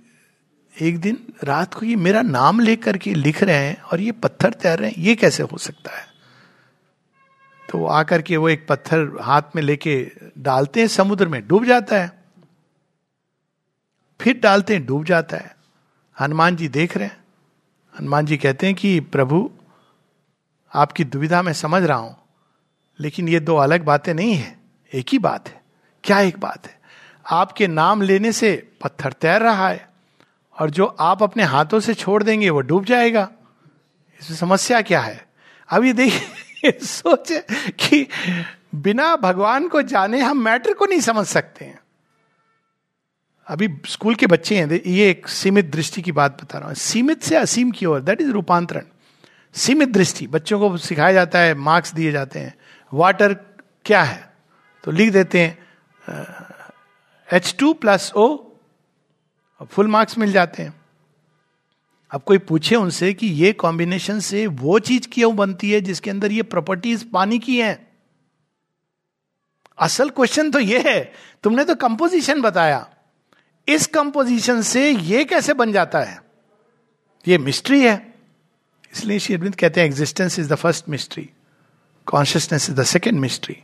एक 0.81 0.99
दिन 0.99 1.33
रात 1.43 1.73
को 1.73 1.85
ये 1.85 1.95
मेरा 1.95 2.21
नाम 2.21 2.59
लेकर 2.59 2.97
के 2.97 3.13
लिख 3.13 3.43
रहे 3.43 3.55
हैं 3.55 3.81
और 3.81 4.01
ये 4.01 4.11
पत्थर 4.11 4.53
तैर 4.53 4.79
रहे 4.79 4.89
हैं। 4.89 5.03
ये 5.03 5.15
कैसे 5.15 5.43
हो 5.43 5.57
सकता 5.57 5.97
है? 5.97 6.07
तो 7.69 7.85
आकर 7.85 8.21
के 8.21 8.37
वो 8.37 8.49
एक 8.49 8.67
पत्थर 8.67 9.17
हाथ 9.21 9.41
में 9.55 9.63
लेके 9.63 10.11
डालते 10.37 10.79
हैं, 10.79 10.87
समुद्र 10.87 11.27
में 11.27 11.47
डूब 11.47 11.65
जाता 11.65 12.01
है। 12.01 12.14
फिर 14.21 14.39
डालते 14.39 14.73
हैं, 14.73 14.85
डूब 14.85 15.05
जाता 15.05 15.37
है। 15.37 15.55
हनुमान 16.19 16.55
जी 16.55 16.67
देख 16.67 16.97
रहे 16.97 17.07
हैं। 17.07 17.23
हनुमान 17.99 18.25
जी 18.25 18.37
कहते 18.37 18.65
हैं 18.65 18.75
कि, 18.75 18.99
प्रभु, 18.99 19.51
आपकी 20.73 21.03
दुविधा 21.03 21.41
मैं 21.41 21.53
समझ 21.53 21.83
रहा 21.83 21.97
हूँ, 21.97 22.17
लेकिन 22.99 23.29
ये 23.29 23.39
दो 23.39 23.55
अलग 23.55 23.83
बातें 23.83 24.13
नहीं 24.13 24.33
है, 24.33 24.59
एक 24.93 25.05
ही 25.11 25.19
बात 25.19 25.49
है। 25.49 25.61
क्या 26.03 26.19
एक 26.19 26.39
बात 26.39 26.67
है? 26.67 26.79
आपके 27.31 27.67
नाम 27.67 28.01
लेने 28.01 28.31
से 28.31 28.71
पत्थर 28.83 29.13
तैर 29.13 29.41
रहा 29.41 29.69
है, 29.69 29.89
और 30.61 30.69
जो 30.69 30.85
आप 30.85 31.23
अपने 31.23 31.43
हाथों 31.43 31.79
से 31.79 31.93
छोड़ 31.93 32.23
देंगे, 32.23 32.49
वो 32.49 32.61
डूब 32.61 32.85
जाएगा। 32.85 33.31
इसमें 34.21 34.37
समस्या 34.37 34.81
क्या 34.81 35.01
है? 35.01 35.27
अब 35.69 35.83
ये 35.83 35.93
देखिए, 35.93 36.71
सोचे 36.81 37.41
कि 37.71 38.07
बिना 38.75 39.15
भगवान 39.15 39.67
को 39.67 39.81
जाने 39.81 40.19
हम 40.19 40.37
मैटर 40.37 40.73
को 40.73 40.85
नहीं 40.85 40.99
समझ 40.99 41.27
सकते 41.27 41.65
हैं। 41.65 41.79
अभी 43.47 43.67
स्कूल 43.85 44.15
के 44.15 44.27
बच्चे 44.27 44.57
हैं, 44.57 44.81
ये 44.85 45.09
एक 45.09 45.27
सीमित 45.27 45.65
दृष्टि 45.71 46.01
की 46.01 46.11
बात 46.11 46.41
बता 46.43 46.57
रहा 46.57 46.67
हूँ। 46.67 46.75
सीमित 46.75 47.23
से 47.23 47.35
असीम 47.35 47.71
की 47.71 47.85
ओर 47.85 48.01
दैट 48.01 48.21
इज़ 48.21 48.29
रूपांतरण। 48.29 48.85
सीमित 49.55 49.89
दृष्टि, 49.89 50.27
बच्चों 50.27 50.59
को 50.59 50.77
सिखाया 50.77 51.13
जाता 51.13 51.39
है 51.39 51.53
मार्क्स 51.55 51.93
दिए 51.93 52.11
जाते 52.11 52.39
हैं। 52.39 52.55
वाटर 52.91 53.33
क्या 53.85 54.01
है? 54.03 54.33
तो 54.83 54.91
लिख 54.91 55.11
देते 55.13 55.39
हैं 55.39 55.57
H 57.27 57.55
two 57.59 57.73
plus 57.73 58.11
O 58.15 58.25
full 59.71 59.87
marks 59.87 60.17
मिल 60.17 60.31
जाते 60.31 60.63
हैं। 60.63 60.73
अब 62.11 62.21
कोई 62.21 62.37
पूछे 62.39 62.75
उनसे 62.75 63.13
कि 63.13 63.27
ये 63.27 63.51
कॉम्बिनेशन 63.53 64.19
से 64.19 64.45
वो 64.47 64.79
चीज़ 64.79 65.07
क्यों 65.11 65.35
बनती 65.35 65.71
है, 65.71 65.81
जिसके 65.81 66.09
अंदर 66.09 66.31
ये 66.31 66.43
प्रॉपर्टीज़ 66.43 67.05
पानी 67.13 67.39
की 67.39 67.57
हैं? 67.59 67.87
असल 69.79 70.09
क्वेश्चन 70.09 70.51
तो 70.51 70.59
ये 70.59 70.83
है, 70.87 71.11
तुमने 71.43 71.65
तो 71.65 71.75
कंपोजिशन 71.75 72.41
बताया। 72.41 72.85
इस 73.67 73.87
कंपोजिशन 73.87 74.61
से 74.61 74.89
ये 74.89 75.23
कैसे 75.25 75.53
बन 75.53 75.71
जाता 75.71 75.99
है? 75.99 76.19
ये 77.25 77.37
मिस्ट्री 77.37 77.81
है। 77.81 78.13
इसलिए 78.93 79.19
श्री 79.19 79.35
अरविंद 79.35 79.55
कहते 79.55 79.81
हैं 79.81 79.87
existence 79.87 80.39
is 80.39 80.49
the 80.49 80.55
first 80.55 80.89
mystery 80.89 81.29
consciousness 82.07 82.69
is 82.69 82.75
the 82.75 82.83
second 82.83 83.19
mystery 83.19 83.55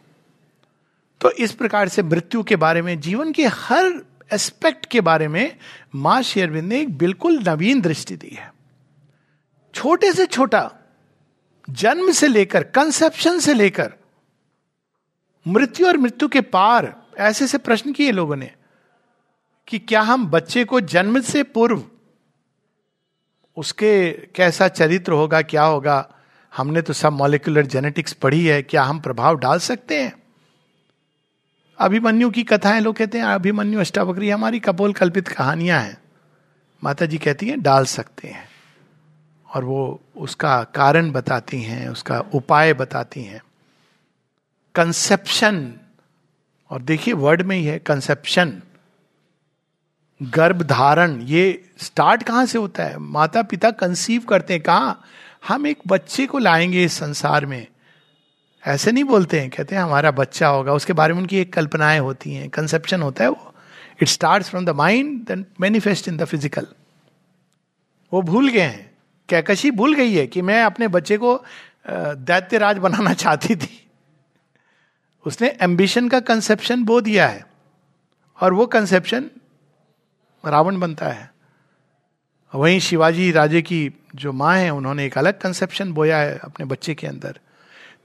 तो 1.21 1.31
इस 1.31 1.51
प्रकार 1.51 1.89
से 1.89 2.03
मृत्यु 2.03 2.43
के 2.43 2.55
बारे 2.55 2.81
में, 2.81 2.99
जीवन 2.99 3.31
के 3.31 3.45
हर 3.45 3.91
एस्पेक्ट 4.31 4.85
के 4.85 5.01
बारे 5.01 5.27
में 5.27 5.57
माँ 5.95 6.21
शेरविंद 6.21 6.67
ने 6.69 6.79
एक 6.81 6.97
बिल्कुल 6.97 7.37
नवीन 7.39 7.81
दृष्टि 7.81 8.15
दी 8.15 8.35
है। 8.35 8.51
छोटे 9.73 10.11
से 10.13 10.25
छोटा, 10.25 10.71
जन्म 11.69 12.11
से 12.11 12.27
लेकर 12.27 12.63
कंसेप्शन 12.63 13.39
से 13.39 13.53
लेकर, 13.53 13.93
मृत्यु 15.45 15.87
और 15.87 15.97
मृत्यु 15.97 16.27
के 16.27 16.41
पार, 16.41 16.95
ऐसे 17.17 17.47
से 17.47 17.57
प्रश्न 17.57 17.93
किए 17.93 18.11
लोगों 18.11 18.35
ने। 18.35 18.51
कि 19.71 19.79
क्या 19.79 20.01
हम 20.01 20.27
बच्चे 20.27 20.63
को 20.63 20.81
जन्म 20.81 21.21
से 21.21 21.43
पूर्व 21.43 21.83
उसके 23.57 24.11
कैसा 24.11 24.67
चरित्र 24.67 25.11
होगा, 25.11 25.41
क्या 25.41 25.63
होगा? 25.63 26.11
हमने 26.57 26.81
तो 26.81 26.93
सब 26.93 27.13
मॉलिकुलर 27.13 27.65
जेनेटिक्स 27.65 28.13
पढ़ी 28.13 28.45
है, 28.45 28.61
क्या 28.61 28.83
हम 28.83 28.99
प्रभाव 28.99 29.37
डाल 29.37 29.59
सकते 29.59 30.03
हैं? 30.03 30.23
अभिमन्यु 31.79 32.29
की 32.29 32.43
कथाएँ 32.43 32.81
लोग 32.81 32.95
कहते 32.95 33.17
हैं, 33.17 33.25
अभिमन्यु 33.25 33.79
अष्टावक्री, 33.79 34.29
हमारी 34.29 34.59
कपोल 34.59 34.93
कल्पित 34.93 35.27
कहानियाँ 35.27 35.81
हैं। 35.81 35.97
माता 36.83 37.05
जी 37.05 37.17
कहती 37.17 37.47
हैं, 37.47 37.61
डाल 37.61 37.85
सकते 37.85 38.27
हैं। 38.27 38.49
और 39.55 39.63
वो 39.63 40.01
उसका 40.17 40.63
कारण 40.63 41.11
बताती 41.11 41.61
हैं, 41.61 41.89
उसका 41.89 42.19
उपाय 42.19 42.73
बताती 42.73 43.23
हैं। 43.23 43.41
कंसेप्शन 44.75 45.73
और 46.69 46.81
देखिए 46.81 47.13
वर्ड 47.13 47.41
में 47.41 47.57
ही 47.57 47.65
है 47.65 47.79
कंसेप्शन 47.79 48.61
गर्भ 50.21 50.61
धारण 50.61 51.19
ये 51.21 51.63
स्टार्ट 51.77 52.23
कहाँ 52.23 52.45
से 52.45 52.57
होता 52.57 52.83
है? 52.83 52.97
माता 52.97 53.41
पिता 53.41 53.71
कंसीव 53.71 54.21
करते 54.21 54.53
हैं, 54.53 54.61
कहा? 54.63 54.95
हम 55.47 55.67
एक 55.67 55.79
बच्चे 55.87 56.25
को 56.25 56.39
लाएँगे 56.39 56.83
इस 56.83 56.93
संसार 56.93 57.45
में। 57.45 57.67
ऐसे 58.63 58.91
नहीं 58.91 59.03
बोलते 59.03 59.39
हैं, 59.39 59.49
कहते 59.49 59.75
हैं 59.75 59.81
हमारा 59.83 60.11
बच्चा 60.11 60.47
होगा, 60.47 60.73
उसके 60.73 60.93
बारे 60.93 61.13
में 61.13 61.21
उनकी 61.21 61.37
एक 61.37 61.53
कल्पनाएँ 61.53 61.99
होती 61.99 62.33
हैं 62.33 62.49
कंसेप्शन 62.49 63.01
होता 63.01 63.23
है 63.23 63.29
वो। 63.29 63.53
It 64.01 64.07
start 64.07 64.43
from 64.43 64.65
the 64.65 64.69
mind 64.69 65.19
then 65.25 65.45
manifest 65.61 66.07
in 66.07 66.17
the 66.17 66.25
physical 66.25 66.67
वो 68.11 68.21
भूल 68.21 68.49
गए 68.49 68.59
हैं। 68.59 68.89
कैकशी 69.29 69.71
भूल 69.71 69.93
गई 69.95 70.13
है 70.13 70.27
कि 70.27 70.41
मैं 70.41 70.63
अपने 70.63 70.87
बच्चे 70.87 71.17
को 71.17 71.35
दैत्य 71.89 72.57
राज 72.57 72.77
बनाना 72.77 73.13
चाहती 73.13 73.55
थी। 73.55 73.77
उसने 75.25 75.55
एम्बिशन 75.61 76.09
का 76.09 76.19
कंसेप्शन 76.19 76.83
बो 76.83 77.01
दिया 77.01 77.27
है। 77.27 77.45
और 78.39 78.53
वो 78.53 78.65
कंसेप्शन 78.67 79.29
रावण 80.45 80.79
बनता 80.79 81.07
है। 81.07 81.31
वहीं 82.55 82.79
शिवाजी 82.79 83.31
राजे 83.31 83.61
की 83.61 83.93
जो 84.15 84.33
माँ 84.33 84.57
है, 84.57 84.69
उन्होंने 84.69 85.05
एक 85.05 85.17
अलग 85.17 85.39
कंसेप्शन 85.39 85.93
बोया 85.93 86.17
है 86.17 86.39
अपने 86.43 86.65
बच्चे 86.65 86.95
के 86.95 87.07
अंदर। 87.07 87.39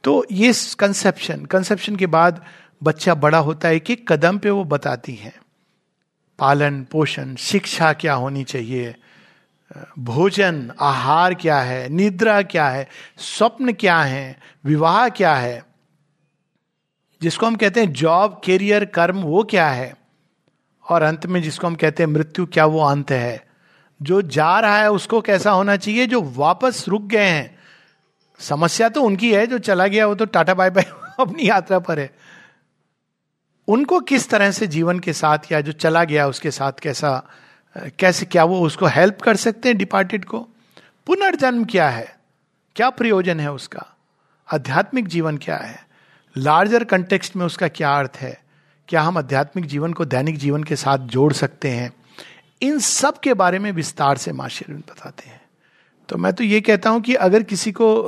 तो 0.05 0.27
ये 0.33 0.53
कंसेप्शन 0.79 1.45
कंसेप्शन 1.45 1.97
के 1.97 2.07
बाद 2.07 2.45
बच्चा 2.83 3.15
बड़ा 3.15 3.39
होता 3.39 3.69
है 3.69 3.81
कि 3.81 3.97
कदम 4.09 4.39
पे 4.39 4.51
वो 4.51 4.65
बताती 4.65 5.15
हैं। 5.15 5.35
पालन, 6.39 6.85
पोषण, 6.85 7.35
शिक्षा 7.35 7.93
क्या 7.93 8.15
होनी 8.15 8.45
चाहिए? 8.45 8.97
भोजन, 9.99 10.73
आहार 10.81 11.35
क्या 11.35 11.61
है? 11.61 11.89
निद्रा 11.89 12.43
क्या 12.43 12.69
है? 12.69 12.89
स्वप्न 13.19 13.73
क्या 13.73 14.01
है? 14.01 14.41
विवाह 14.65 15.09
क्या 15.09 15.35
है? 15.35 15.65
जिसको 17.23 17.47
हम 17.47 17.57
कहते 17.57 17.81
हैं 17.81 17.93
जॉब 17.93 18.41
कैरियर 18.45 18.85
कर्म, 18.85 19.17
वो 19.17 19.43
क्या 19.43 19.69
है? 19.69 20.06
और 20.89 21.03
अंत 21.03 21.27
में 21.27 21.43
जिसको 21.43 21.67
हम 21.67 21.75
कहते 21.75 22.03
हैं 22.03 22.11
मृत्यु, 22.11 22.47
क्या 22.47 22.67
वो 22.67 22.81
अंत 22.81 23.11
है? 23.11 23.47
जो 24.03 24.23
जा 24.23 24.61
रहा 24.61 24.79
है 24.79 24.91
उसको 24.91 25.21
कैसा 25.21 25.51
होना 25.51 25.77
चाहिए? 25.77 26.07
जो 26.07 26.23
वापस 26.23 26.85
रुक 26.89 27.03
गए 27.03 27.27
हैं। 27.27 27.59
समस्या 28.39 28.89
तो 28.89 29.03
उनकी 29.03 29.35
है, 29.35 29.47
जो 29.47 29.59
चला 29.59 29.87
गया 29.87 30.07
वो 30.07 30.15
तो 30.15 30.25
टाटा 30.25 30.55
बाय 30.55 30.71
बाय 30.71 30.83
अपनी 31.21 31.49
यात्रा 31.49 31.79
पर 31.79 31.99
है। 31.99 32.15
उनको 33.69 34.01
किस 34.01 34.31
तरह 34.31 34.51
से 34.51 34.67
जीवन 34.67 34.99
के 34.99 35.13
साथ 35.13 35.39
या 35.53 35.61
जो 35.61 35.73
चला 35.73 36.05
गया 36.05 36.29
उसके 36.29 36.51
साथ 36.51 36.73
कैसा, 36.83 37.29
कैसे, 37.99 38.27
क्या 38.27 38.45
वो 38.45 38.61
उसको 38.61 38.87
हेल्प 38.87 39.21
कर 39.23 39.37
सकते 39.37 39.69
हैं 39.69 39.79
डिपार्टेड 39.79 40.25
को? 40.25 40.49
पुनर्जन्म 41.07 41.65
क्या 41.65 41.89
है? 41.89 42.17
क्या 42.77 42.91
प्रयोजन 42.91 43.41
है 43.41 43.53
उसका? 43.53 43.97
आध्यात्मिक 44.55 45.09
जीवन 45.09 45.37
क्या 45.37 45.57
है? 45.57 45.87
लार्जर 46.37 46.85
कंटेक्स्ट 46.85 47.37
में 47.37 47.47
उसका 47.47 47.69
क्या 47.69 47.99
अर्थ 47.99 48.17
है? 48.17 48.46
क्या 48.89 49.03
हम 49.03 49.19
आध्यात्मिक 49.19 49.67
जीवन 49.67 49.93
को 49.93 50.05
दैनिक 50.05 50.39
जीवन 50.39 50.65
के 50.65 50.77
साथ 50.77 50.99
जोड़ 50.99 51.33
सकते 51.33 51.69
हैं? 51.69 51.93
इन 52.63 52.79
सब 52.79 53.21
के 53.21 53.35
बारे 53.35 53.59
में 53.59 53.73
विस्तार 53.73 54.17
से 54.17 54.33
माँ 54.33 54.49
बताते 54.71 55.29
हैं। 55.29 55.41
तो 56.09 56.17
मैं 56.17 56.33
तो 56.33 56.45
ये 56.45 56.61
कहता 56.61 56.91
हूँ 56.91 57.01
कि 57.01 57.15
अगर 57.15 57.43
किसी 57.43 57.73
को 57.73 58.03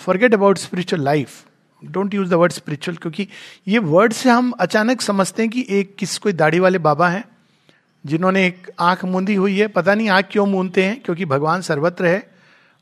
forget 0.00 0.34
about 0.34 0.58
spiritual 0.58 1.02
life 1.02 1.44
don't 1.84 2.14
use 2.14 2.30
the 2.30 2.34
word 2.34 2.52
spiritual 2.52 2.96
क्योंकि 2.96 3.28
ये 3.68 3.78
वर्ड 3.78 4.12
से 4.12 4.30
हम 4.30 4.50
अचानक 4.50 5.00
समझते 5.00 5.42
हैं 5.42 5.50
कि 5.50 5.66
एक 5.68 5.96
किस 5.96 6.18
कोई 6.18 6.32
दाढ़ी 6.32 6.58
वाले 6.58 6.78
बाबा 6.78 7.08
हैं 7.08 7.24
जिन्होंने 8.06 8.46
एक 8.46 8.70
आँख 8.80 9.04
मूंदी 9.04 9.34
हुई 9.34 9.58
है। 9.58 9.68
पता 9.68 9.94
नहीं 9.94 10.08
आँख 10.08 10.28
क्यों 10.30 10.46
मूंदते 10.46 10.84
हैं 10.84 11.02
क्योंकि 11.02 11.24
भगवान 11.24 11.60
सर्वत्र 11.60 12.06
है 12.06 12.30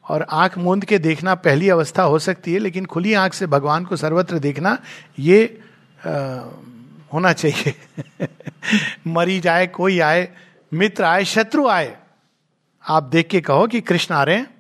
और 0.09 0.27
आँख 0.31 0.59
मूंद 0.59 0.85
के 0.85 0.99
देखना 0.99 1.35
पहली 1.35 1.69
अवस्था 1.69 2.03
हो 2.03 2.19
सकती 2.19 2.53
है 2.53 2.59
लेकिन 2.59 2.85
खुली 2.85 3.15
आँख 3.15 3.35
से 3.35 3.47
भगवान 3.47 3.85
को 3.85 3.97
सर्वत्र 3.97 4.39
देखना 4.39 4.79
ये 5.19 5.61
आ, 6.07 6.41
होना 7.13 7.33
चाहिए। 7.33 7.75
मरीज़ 9.07 9.49
आए, 9.49 9.67
कोई 9.67 9.99
आए, 10.01 10.29
मित्र 10.75 11.05
आए, 11.05 11.25
शत्रु 11.25 11.69
आए, 11.69 11.97
आप 12.89 13.03
देख 13.03 13.29
के 13.29 13.41
कहो 13.41 13.67
कि 13.67 13.81
कृष्ण 13.81 14.15
आ 14.15 14.23
रहे 14.23 14.37
हैं। 14.37 14.55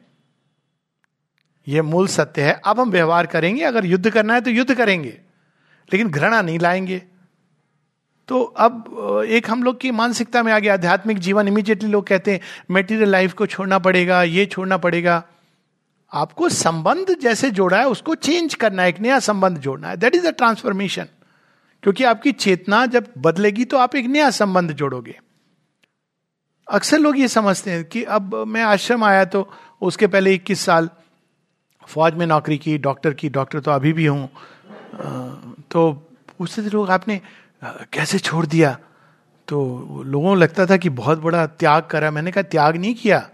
ये 1.69 1.83
मूल 1.83 2.09
सत्य 2.09 2.43
है। 2.43 2.61
अब 2.67 2.81
हम 2.81 2.91
व्यवहार 2.91 3.27
करेंगे, 3.27 3.63
अगर 3.63 3.85
युद्ध 3.85 4.11
करना 4.11 4.35
है 4.35 4.41
तो 4.41 4.51
युद्ध 4.51 4.75
करेंगे, 4.75 5.19
लेकिन 5.93 6.09
घृणा 6.09 6.43
नहीं 6.43 6.59
लाएँगे। 6.59 7.03
तो 8.29 8.43
अब 8.43 9.25
एक 9.29 9.51
हम 9.51 9.63
लोग 9.63 9.81
की 9.81 9.91
मानसिकता 9.91 10.43
में 10.43 10.53
आ 10.53 10.59
गया, 10.59 10.75
आध्यात्मिक 10.75 11.19
जीवन 11.19 11.49
इमीडिएटली 11.49 11.91
लोग 11.91 12.07
कहते 12.07 12.33
हैं 12.33 12.41
मेटीरियल 12.71 13.09
लाइफ 13.09 13.33
को 13.33 13.47
छोड़ना 13.47 13.79
पड़ेगा, 13.79 14.23
ये 14.23 14.47
छोड़ना 14.47 14.77
पड़ेगा। 14.77 15.23
आपको 16.13 16.49
संबंध 16.49 17.17
जैसे 17.21 17.51
जोड़ा 17.51 17.79
है, 17.79 17.87
उसको 17.89 18.15
चेंज 18.15 18.55
करना 18.55 18.83
है, 18.83 18.89
एक 18.89 19.01
नया 19.01 19.19
संबंध 19.19 19.59
जोड़ना 19.59 19.89
है। 19.89 19.97
दैट 19.97 20.15
इज़ 20.15 20.27
अ 20.27 20.31
ट्रांसफॉर्मेशन 20.31 21.07
क्योंकि 21.83 22.05
आपकी 22.05 22.33
चेतना 22.33 22.87
जब 22.87 23.13
बदलेगी 23.19 23.65
तो 23.65 23.77
आप 23.77 23.97
एक 23.97 24.07
नया 24.07 24.31
संबंध 24.31 24.73
जोड़ोगे। 24.73 25.19
अक्सर 26.71 26.99
लोग 26.99 27.19
ये 27.19 27.29
समझते 27.29 27.71
हैं 27.71 27.85
कि 27.85 28.05
अब 28.05 28.35
मैं 28.35 28.63
आश्रम 28.63 29.05
आया 29.05 29.25
तो 29.25 29.51
उसके 29.83 30.07
पहले 30.07 30.35
इक्कीस 30.35 30.61
साल 30.61 30.91
फौज 31.89 32.15
में 32.15 32.27
नौकरी 32.27 32.59
की, 32.59 32.79
डॉक्टर 32.79 33.15
की, 33.15 33.29
डॉक्टर 33.29 33.61
तो 33.61 33.71
अभी 33.71 33.93
भी 33.93 34.07
हूँ। 34.07 34.29
तो 35.71 35.93
पूछते 36.39 36.63
थे 36.63 36.67
लोग 36.67 36.91
आपने 36.91 37.21
कैसे 37.65 38.19
छोड़ 38.19 38.47
दिया? 38.47 38.79
तो 39.49 39.59
लोगों 40.07 40.29
को 40.29 40.35
लगता 40.35 40.67
था 40.67 40.77
कि 40.77 40.89
बहुत 40.89 41.19
बड़ा 41.19 41.47
त्याग 41.47 41.83
करा। 41.83 42.11
मैंने 42.11 42.33
कहा, 42.33 42.43
त्याग 42.43 42.77
नहीं 42.77 42.95
किया। 42.95 43.31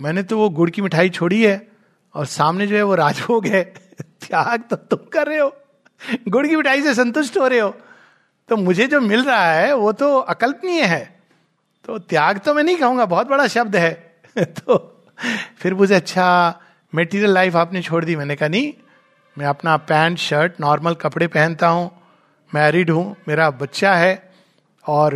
मैंने 0.00 0.22
तो 0.22 0.38
वो 0.38 0.48
गुड़ 0.50 0.70
की 0.70 0.82
मिठाई 0.82 1.10
छोड़ी 1.10 1.44
है 1.44 1.68
और 2.14 2.26
सामने 2.26 2.66
जो 2.66 2.76
है 2.76 2.82
वो 2.82 2.94
राजभोग 2.94 3.46
है। 3.46 3.64
त्याग 4.00 4.62
तो 4.62 4.76
तुम 4.76 4.98
कर 5.12 5.26
रहे 5.26 5.38
हो। 5.38 5.56
गुड़ 6.28 6.46
की 6.46 6.56
मिठाई 6.56 6.82
से 6.82 6.94
संतुष्ट 6.94 7.38
हो 7.38 7.46
रहे 7.46 7.58
हो। 7.58 7.74
तो 8.48 8.56
मुझे 8.56 8.86
जो 8.86 9.00
मिल 9.00 9.24
रहा 9.24 9.52
है, 9.52 9.74
वो 9.74 9.92
तो 9.92 10.18
अकल्पनीय 10.18 10.82
है। 10.82 11.20
तो 11.84 11.98
त्याग 11.98 12.38
तो 12.38 12.54
मैं 12.54 12.62
नहीं 12.62 12.76
कहूँगा, 12.76 13.04
बहुत 13.04 13.28
बड़ा 13.28 13.46
शब्द 13.46 13.76
है। 13.76 13.92
तो 14.38 14.76
फिर 15.58 15.74
मुझे 15.74 15.94
अच्छा 15.94 16.60
मेटीरियल 16.92 17.30
लाइफ 17.30 17.56
आपने 17.56 17.82
छोड़ 17.82 18.04
दी। 18.04 18.16
मैंने 18.16 18.36
कहा, 18.36 18.48
नहीं, 18.48 18.72
मैं 19.36 19.46
अपना 19.46 19.76
पैंट 19.76 20.18
शर्ट 20.18 20.60
नॉर्मल 20.60 20.94
कपड़े 20.94 21.26
पहनता 21.26 21.68
हूँ 21.68 21.90
मैरिड 22.52 22.90
हूँ, 22.90 23.16
मेरा 23.28 23.50
बच्चा 23.50 23.94
है 23.94 24.32
और 24.84 25.14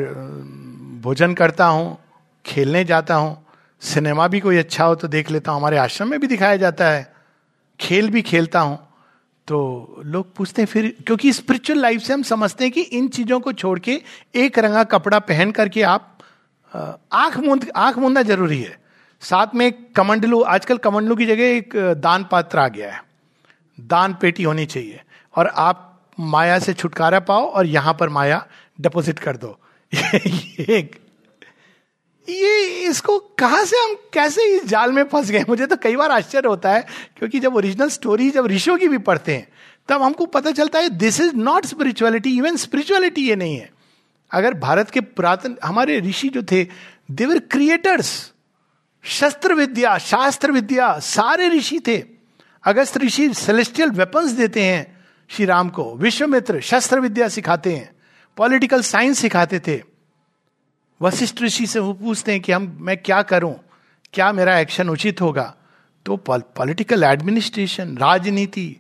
भोजन 1.03 1.35
करता 1.35 1.67
हूँ, 1.67 1.99
खेलने 2.47 2.85
जाता 2.85 3.15
हूँ 3.15 3.39
सिनेमा 3.83 4.27
भी 4.29 4.41
कोई 4.41 4.57
अच्छा 4.57 4.85
हो 4.85 4.95
तो 4.95 5.09
देख 5.09 5.31
लेता 5.31 5.53
हूँ, 5.53 5.61
हमारे 5.61 5.77
आश्रम 5.77 6.09
में 6.09 6.21
भी 6.21 6.27
दिखाया 6.27 6.57
जाता 6.57 6.89
है, 6.89 7.13
खेल 7.81 8.11
भी 8.11 8.23
खेलता 8.23 8.61
हूँ। 8.61 8.79
तो 9.49 10.03
लोग 10.05 10.35
पूछते 10.35 10.63
हैं, 10.63 10.67
फिर, 10.67 10.97
क्योंकि 11.07 11.33
स्पिरिचुअल 11.33 11.79
लाइफ 11.79 12.03
से 12.03 12.13
हम 12.13 12.23
समझते 12.23 12.65
हैं 12.65 12.73
कि 12.73 12.81
इन 12.81 13.09
चीज़ों 13.09 13.41
को 13.41 13.53
छोड़ 13.53 13.79
के 13.79 14.03
एक 14.35 14.59
रंगा 14.59 14.85
कपड़ा 14.85 15.19
पहन 15.19 15.51
करके 15.51 15.83
आप 15.83 16.19
आँख 17.13 17.39
मूंद, 17.39 17.71
आँख 17.77 17.99
मूंदना 17.99 18.23
ज़रूरी 18.23 18.63
है। 18.63 18.79
साथ 19.21 19.47
में 19.55 19.73
कमंडलू, 19.97 20.41
आजकल 20.41 20.77
कमंडलू 20.77 21.17
की 21.17 21.27
जगह 21.27 21.45
एक 21.45 21.77
दान 21.77 22.25
पात्र 22.31 22.59
आ 22.59 22.69
गया 22.69 22.93
है। 22.93 23.05
दान 23.81 24.15
पेटी 24.21 24.43
होनी 24.43 24.67
चाहिए 24.67 25.01
और 25.37 25.47
आप 25.47 25.89
माया 26.21 26.59
से 26.59 26.75
छुटकारा 26.75 27.21
पाओ 27.21 27.45
और 27.45 27.67
यहाँ 27.67 27.97
पर 28.01 28.09
माया 28.09 28.47
डिपोजिट 28.81 29.19
कर 29.19 29.37
दो। 29.37 29.59
ये 29.95 31.02
ये 32.29 32.85
इसको 32.89 33.19
कहा 33.39 33.65
से 33.65 33.77
हम 33.77 33.95
कैसे 34.13 34.45
इस 34.57 34.67
जाल 34.67 34.93
में 34.93 35.03
फंस 35.05 35.31
गए? 35.31 35.45
मुझे 35.49 35.67
तो 35.67 35.77
कई 35.77 35.97
बार 35.97 36.11
आश्चर्य 36.11 36.49
होता 36.49 36.73
है, 36.73 36.87
क्योंकि 37.19 37.41
जब 37.41 37.57
ओरिजिनल 37.57 37.89
स्टोरी 37.89 38.31
जब 38.31 38.47
ऋषियों 38.47 38.77
की 38.79 38.89
भी 38.89 38.99
पढ़ते 38.99 39.35
हैं, 39.35 39.49
तब 39.89 40.03
हमको 40.03 40.27
पता 40.27 40.51
चलता 40.51 40.79
है 40.79 40.89
this 40.89 41.21
is 41.21 41.35
not 41.37 41.67
spirituality 41.67 42.37
even 42.37 42.57
spirituality 42.57 43.29
ये 43.29 43.37
नहीं 43.37 43.57
है। 43.57 43.71
अगर 44.31 44.55
भारत 44.55 44.91
के 44.91 45.01
पुरातन, 45.01 45.57
हमारे 45.65 46.01
ऋषि 46.01 46.29
जो 46.29 46.43
थे 46.43 46.67
देवर 47.11 47.39
क्रिएटर्स 47.39 48.33
शस्त्र 49.05 49.55
विद्या, 49.55 49.99
शास्त्र 49.99 50.53
विद्या, 50.53 50.99
सारे 50.99 51.49
ऋषि 51.49 51.81
थे। 51.87 52.03
अगस्त 52.65 52.97
ऋषि 52.99 53.33
सेलेस्टियल 53.35 53.91
वेपन्स 53.91 54.31
देते 54.31 54.63
हैं 54.63 55.05
श्री 55.31 55.45
राम 55.45 55.69
को, 55.69 55.95
विश्वमित्र 55.97 56.61
शस्त्र 56.61 57.01
विद्या 57.01 57.29
सिखाते 57.29 57.73
हैं 57.73 57.91
पॉलिटिकल 58.37 58.83
साइंस 58.83 59.19
सिखाते 59.19 59.61
थे। 59.61 59.92
वशिष्ठ 61.03 61.43
ऋषि 61.43 61.67
से 61.67 61.79
वो 61.79 61.93
पूछते 61.93 62.33
हैं 62.33 62.41
कि 62.41 62.53
हम, 62.53 62.77
मैं 62.81 62.97
क्या 62.97 63.23
करूँ? 63.23 63.55
क्या 64.15 64.33
मेरा 64.33 64.59
एक्शन 64.59 64.89
उचित 64.89 65.21
होगा? 65.21 65.55
तो 66.07 66.17
पॉलिटिकल 66.19 67.05
एडमिनिस्ट्रेशन 67.05 67.97
राजनीति, 67.99 68.77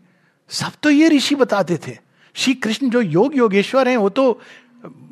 सब 0.51 0.73
तो 0.83 0.91
ये 0.91 1.09
ऋषि 1.09 1.35
बताते 1.35 1.77
थे। 1.87 1.97
श्री 2.35 2.55
कृष्ण 2.55 2.89
जो 2.91 3.01
योग 3.01 3.37
योगेश्वर 3.37 3.89
हैं, 3.89 3.97
वो 3.97 4.09
तो 4.09 4.41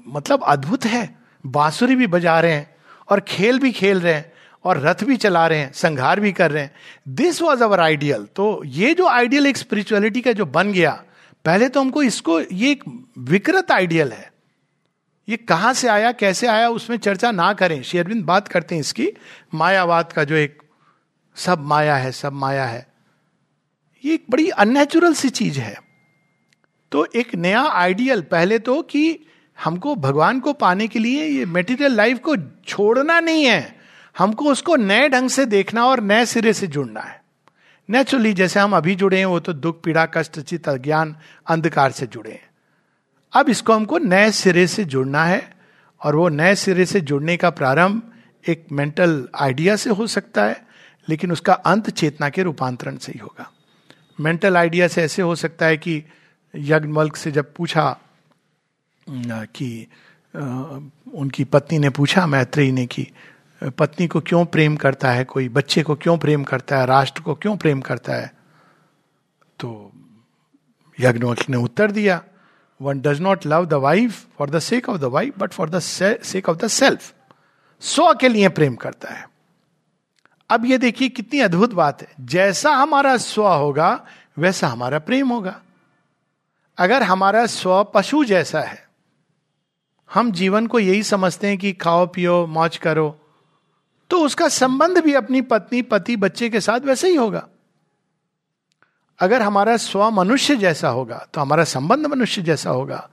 मतलब 0.09 0.43
अद्भुत 0.43 0.85
है। 0.85 1.09
बांसुरी 1.45 1.95
भी 1.97 2.07
बजा 2.07 2.39
रहे 2.41 2.53
हैं 2.53 2.75
और 3.09 3.21
खेल 3.21 3.59
भी 3.59 3.71
खेल 3.73 4.01
रहे 4.01 4.15
हैं 4.15 4.33
और 4.65 4.81
रथ 4.81 5.05
भी 5.05 5.17
चला 5.17 5.47
रहे 5.47 5.59
हैं, 5.59 5.73
संघार 5.73 6.21
भी 6.21 6.33
कर 6.33 6.51
रहे 6.51 6.63
हैं। 6.63 6.73
दिस 7.09 7.41
वॉज़ 7.43 7.63
अवर 7.65 7.81
आइडियल 7.81 8.27
तो 8.37 8.63
ये 8.65 8.95
जो 8.95 9.07
आइडियल 9.07 9.47
एक 9.47 9.57
स्पिरिचुअलिटी 9.57 10.21
का 10.21 10.33
जो 10.33 10.47
बन 10.47 10.73
गया, 10.73 10.91
पहले 11.45 11.69
तो 11.69 11.81
हमको 11.81 12.03
इसको, 12.03 12.41
ये 12.41 12.71
एक 12.71 12.85
विकृत 13.19 13.71
आइडियल 13.73 14.13
है। 14.13 14.31
ये 15.31 15.37
कहाँ 15.37 15.73
से 15.75 15.89
आया, 15.89 16.13
कैसे 16.13 16.47
आया, 16.47 16.69
उसमें 16.69 16.97
चर्चा 16.97 17.31
ना 17.31 17.53
करें। 17.53 17.83
शेरविंद 17.83 18.25
बात 18.25 18.49
करते 18.49 18.75
हैं 18.75 18.81
इसकी। 18.81 19.09
मायावाद 19.55 20.13
का 20.13 20.25
जो 20.25 20.35
एक 20.35 20.63
सब 21.37 21.61
माया 21.61 21.97
है, 21.97 22.13
सब 22.13 22.33
माया 22.33 22.65
है, 22.65 22.87
ये 24.05 24.15
एक 24.15 24.25
बड़ी 24.31 24.49
अननेचुरल 24.49 25.15
सी 25.15 25.29
चीज़ 25.29 25.61
है। 25.61 25.81
तो 26.93 27.07
एक 27.17 27.35
नया 27.35 27.63
आइडियल 27.63 28.23
पहले 28.23 28.59
तो 28.59 28.83
कि 28.83 29.21
हमको 29.65 29.97
भगवान 29.97 30.41
को 30.41 30.53
पाने 30.53 30.89
के 30.89 30.99
लिए 30.99 31.25
ये 31.25 31.47
मेटीरियल 31.47 31.93
लाइफ 31.93 32.19
को 32.19 32.37
छोड़ना 32.67 33.21
नहीं 33.21 33.45
है। 33.45 33.79
हमको 34.19 34.53
उसको 34.53 34.77
नए 34.77 35.09
ढंग 35.09 35.31
से 35.31 35.47
देखना 35.47 35.87
और 35.87 36.01
नए 36.01 36.27
सिरे 36.27 36.53
से 36.53 36.67
जुड़ना 36.67 37.01
है। 37.01 37.23
नेचुरली 37.91 38.33
जैसे 38.33 38.61
हम 38.61 38.77
अभी 38.77 38.95
जुड़े 38.95 39.19
हैं, 39.19 39.27
वो 39.27 39.41
तो 39.41 39.53
दुख, 39.53 39.83
पीड़ा, 39.83 40.07
कष्ट 40.07 40.41
चित 40.41 40.69
अज्ञान, 40.69 41.17
अंधकार 41.47 41.93
से 41.93 42.07
जुड़े 42.07 42.31
हैं। 42.31 42.50
अब 43.33 43.49
इसको 43.49 43.73
हमको 43.73 43.99
नए 43.99 44.31
सिरे 44.31 44.67
से 44.67 44.85
जुड़ना 44.85 45.25
है 45.25 45.53
और 46.01 46.17
वो 46.17 46.29
नए 46.29 46.55
सिरे 46.55 46.87
से 46.87 47.01
जुड़ने 47.01 47.37
का 47.37 47.51
प्रारंभ 47.51 48.03
एक 48.49 48.67
मेंटल 48.73 49.29
आइडिया 49.35 49.77
से 49.77 49.91
हो 49.91 50.07
सकता 50.07 50.45
है, 50.45 50.67
लेकिन 51.09 51.33
उसका 51.33 51.53
अंत 51.53 51.91
चेतना 51.91 52.29
के 52.29 52.43
रूपांतरण 52.43 52.97
से 52.97 53.13
ही 53.13 53.19
होगा। 53.19 53.51
मेंटल 54.21 54.57
आइडिया 54.57 54.89
से 54.89 55.03
ऐसे 55.03 55.23
हो 55.23 55.35
सकता 55.35 55.67
है 55.67 55.77
कि 55.77 56.03
यज्ञमल्क 56.55 57.17
से 57.17 57.33
जब 57.33 57.53
पूछा 57.55 57.97
कि 59.09 59.87
उनकी 61.15 61.45
पत्नी 61.45 61.79
ने 61.79 61.91
पूछा 61.91 62.27
मैत्रेयी 62.27 62.73
ने 62.73 62.87
कि, 62.87 63.07
पत्नी 63.79 64.07
को 64.07 64.21
क्यों 64.21 64.45
प्रेम 64.45 64.77
करता 64.77 65.11
है 65.13 65.25
कोई, 65.25 65.49
बच्चे 65.49 65.83
को 65.83 65.95
क्यों 65.95 66.17
प्रेम 66.19 66.45
करता 66.45 66.79
है, 66.79 66.87
राष्ट्र 66.87 67.23
को 67.23 67.35
क्यों 67.35 67.57
प्रेम 67.57 67.81
करता 67.81 68.15
है 68.15 68.33
तो 69.59 69.93
यज्ञवल्क 70.99 71.49
ने 71.49 71.57
उत्तर 71.57 71.91
दिया 71.91 72.23
one 72.81 73.01
does 73.01 73.21
not 73.21 73.47
love 73.47 73.67
the 73.67 73.75
wife 73.75 74.25
for 74.39 74.51
the 74.51 74.59
sake 74.59 74.89
of 74.89 74.99
the 74.99 75.05
wife 75.05 75.39
but 75.39 75.53
for 75.53 75.71
the 75.71 75.79
sake 75.79 76.49
of 76.49 76.57
the 76.57 76.69
self 76.69 77.13
स्व 77.83 78.13
के 78.15 78.29
लिए 78.29 78.49
प्रेम 78.49 78.75
करता 78.75 79.09
है। 79.09 79.29
अब 80.51 80.65
ये 80.67 80.79
देखिए 80.79 81.09
कितनी 81.09 81.41
अद्भुत 81.41 81.73
बात 81.73 82.03
है। 82.03 82.09
जैसा 82.21 82.71
हमारा 82.73 83.17
स्व 83.17 83.47
होगा, 83.47 84.07
वैसा 84.39 84.69
हमारा 84.69 84.99
प्रेम 84.99 85.29
होगा। 85.29 85.61
अगर 86.79 87.03
हमारा 87.03 87.47
स्व 87.47 87.83
पशु 87.85 88.25
जैसा 88.25 88.61
है, 88.61 88.89
हम 90.11 90.31
जीवन 90.33 90.67
को 90.67 90.79
यही 90.79 91.03
समझते 91.03 91.47
हैं 91.47 91.59
कि 91.59 91.73
खाओ, 91.73 92.07
पियो, 92.07 92.47
मौज 92.47 92.77
करो 92.77 93.17
तो 94.11 94.25
उसका 94.25 94.49
संबंध 94.49 94.99
भी 94.99 95.15
अपनी 95.15 95.41
पत्नी, 95.41 95.83
पति, 95.83 96.17
बच्चे 96.17 96.49
के 96.51 96.61
साथ 96.61 96.81
वैसे 96.81 97.09
ही 97.09 97.15
होगा। 97.15 97.47
अगर 99.21 99.43
हमारा 99.43 99.77
स्व 99.77 100.11
मनुष्य 100.11 100.57
जैसा 100.57 100.89
होगा 100.89 101.27
तो 101.35 101.41
हमारा 101.41 101.65
संबंध 101.65 102.07
मनुष्य 102.07 102.43
जैसा 102.43 102.71
होगा। 102.71 103.09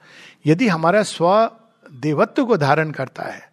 यदि 0.46 0.68
हमारा 0.68 1.04
स्व 1.04 1.50
देवत्व 1.92 2.46
को 2.46 2.58
धारण 2.58 2.92
करता 2.92 3.24
है 3.24 3.46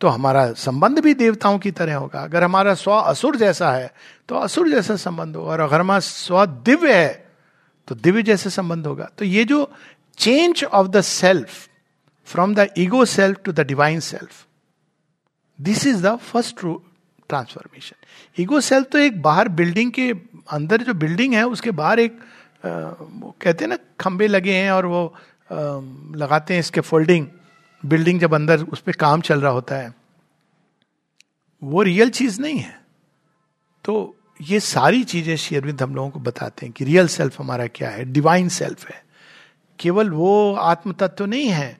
तो 0.00 0.08
हमारा 0.08 0.52
संबंध 0.52 0.98
भी 0.98 1.14
देवताओं 1.14 1.58
की 1.58 1.70
तरह 1.70 1.96
होगा। 1.96 2.22
अगर 2.22 2.42
हमारा 2.42 2.74
स्व 2.74 2.90
असुर 2.92 3.36
जैसा 3.36 3.70
है 3.72 3.92
तो 4.28 4.36
असुर 4.36 4.68
जैसा 4.68 4.96
संबंध 4.96 5.36
होगा। 5.36 5.50
और 5.50 5.60
अगर 5.60 5.80
हमारा 5.80 6.00
स्व 6.00 6.44
दिव्य 6.46 6.94
है 6.94 7.12
तो 7.88 7.94
दिव्य 7.94 8.22
जैसे 8.22 8.50
संबंध 8.50 8.86
होगा। 8.86 9.08
तो 9.18 9.24
ये 9.24 9.44
जो 9.44 9.70
change 10.18 10.64
of 10.64 10.88
the 10.88 11.00
self 11.00 11.68
from 12.28 12.54
the 12.54 12.68
ego 12.78 13.04
self 13.04 13.40
to 13.44 13.52
the 13.52 13.60
divine 13.60 14.00
self 14.00 14.44
this 15.58 15.86
is 15.86 16.06
the 16.06 16.16
first 16.16 16.64
transformation 17.34 18.42
ego 18.42 18.60
self 18.60 18.88
तो 18.92 18.98
एक 18.98 19.20
बाहर 19.22 19.48
बिल्डिंग 19.60 19.92
के 19.92 20.10
अंदर 20.50 20.82
जो 20.82 20.94
बिल्डिंग 20.94 21.34
है 21.34 21.46
उसके 21.48 21.70
बाहर 21.80 22.00
एक 22.00 22.12
आ, 22.12 22.68
कहते 23.42 23.64
हैं 23.64 23.68
ना 23.68 23.78
खंबे 24.00 24.26
लगे 24.28 24.54
हैं 24.54 24.70
और 24.70 24.86
वो 24.86 25.06
आ, 25.06 25.56
लगाते 26.16 26.54
हैं 26.54 26.60
इसके 26.60 26.80
फोल्डिंग 26.80 27.26
बिल्डिंग 27.82 28.20
जब 28.20 28.34
अंदर 28.34 28.62
उस 28.72 28.80
पर 28.80 28.92
काम 29.00 29.20
चल 29.20 29.40
रहा 29.40 29.52
होता 29.52 29.76
है 29.76 29.92
वो 31.62 31.82
रियल 31.82 32.10
चीज़ 32.10 32.40
नहीं 32.40 32.58
है। 32.58 32.74
तो 33.84 33.94
ये 34.40 34.58
सारी 34.60 35.02
चीज़ें 35.04 35.36
शेयरविंद 35.36 35.82
हम 35.82 35.94
लोगों 35.94 36.10
को 36.10 36.20
बताते 36.20 36.66
हैं 36.66 36.72
कि 36.72 36.84
रियल 36.84 37.08
सेल्फ 37.08 37.38
हमारा 37.40 37.66
क्या 37.66 37.90
है? 37.90 38.04
डिवाइन 38.12 38.48
सेल्फ 38.48 38.86
है। 38.88 39.02
केवल 39.78 40.10
वो 40.10 40.54
आत्म 40.54 40.92
तत्व 40.92 41.14
तो 41.18 41.26
नहीं 41.26 41.48
है 41.48 41.78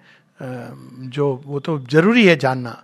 जो 1.14 1.26
वो 1.46 1.60
तो 1.60 1.78
ज़रूरी 1.90 2.26
है 2.26 2.36
जानना। 2.36 2.82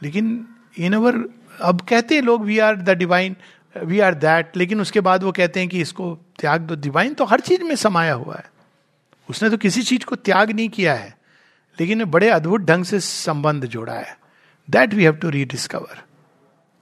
लेकिन 0.00 0.46
इन 0.78 0.92
अवर 0.94 1.16
अब 1.60 1.80
कहते 1.80 2.14
हैं 2.14 2.22
लोग 2.22 2.44
we 2.44 2.58
are 2.58 2.76
the 2.76 2.90
divine 2.90 3.36
we 3.76 4.00
are 4.00 4.14
that 4.16 4.56
लेकिन 4.56 4.80
उसके 4.80 5.00
बाद 5.00 5.22
वो 5.22 5.32
कहते 5.32 5.60
हैं 5.60 5.68
कि 5.68 5.80
इसको 5.80 6.14
त्याग 6.38 6.60
दो। 6.60 6.74
डिवाइन 6.76 7.14
तो 7.14 7.24
हर 7.24 7.40
चीज़ 7.40 7.62
में 7.62 7.74
समाया 7.76 8.12
हुआ 8.14 8.36
है। 8.36 8.50
उसने 9.28 9.50
तो 9.50 9.56
किसी 9.56 9.82
चीज़ 9.82 10.04
को 10.04 10.16
त्याग 10.16 10.50
नहीं 10.50 10.68
किया 10.68 10.94
है, 10.94 11.16
लेकिन 11.78 12.04
बड़े 12.06 12.28
अद्भुत 12.30 12.60
ढंग 12.60 12.84
से 12.84 13.00
संबंध 13.00 13.66
जोड़ा 13.66 13.92
है। 13.92 14.16
That 14.68 14.94
we 14.94 15.04
have 15.04 15.14
to 15.14 15.30
rediscover 15.30 16.02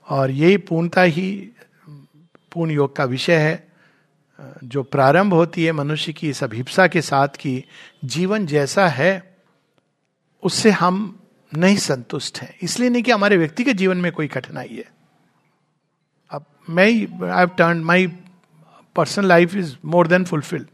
और 0.07 0.31
यही 0.31 0.57
पूर्णता 0.57 1.01
ही, 1.01 1.29
पूर्ण 2.51 2.71
योग 2.71 2.95
का 2.95 3.03
विषय 3.05 3.37
है, 3.37 3.67
जो 4.63 4.83
प्रारंभ 4.83 5.33
होती 5.33 5.63
है 5.65 5.71
मनुष्य 5.71 6.13
की 6.13 6.29
इस 6.29 6.43
अभिप्सा 6.43 6.87
के 6.87 7.01
साथ 7.01 7.37
की 7.39 7.63
जीवन 8.05 8.45
जैसा 8.45 8.87
है, 8.87 9.37
उससे 10.43 10.71
हम 10.71 10.97
नहीं 11.51 11.77
संतुष्ट 11.77 12.39
हैं। 12.39 12.53
इसलिए 12.61 12.89
नहीं 12.89 13.03
कि 13.03 13.11
हमारे 13.11 13.37
व्यक्ति 13.37 13.63
के 13.63 13.73
जीवन 13.73 13.97
में 13.97 14.11
कोई 14.11 14.27
कठिनाई 14.27 14.67
है। 14.67 14.85
अब 16.31 16.45
मैं 16.69 17.29
I 17.29 17.45
turn 17.57 17.83
my 17.83 18.07
personal 18.95 19.27
life 19.27 19.55
is 19.55 19.75
more 19.85 20.07
than 20.07 20.25
fulfilled 20.25 20.67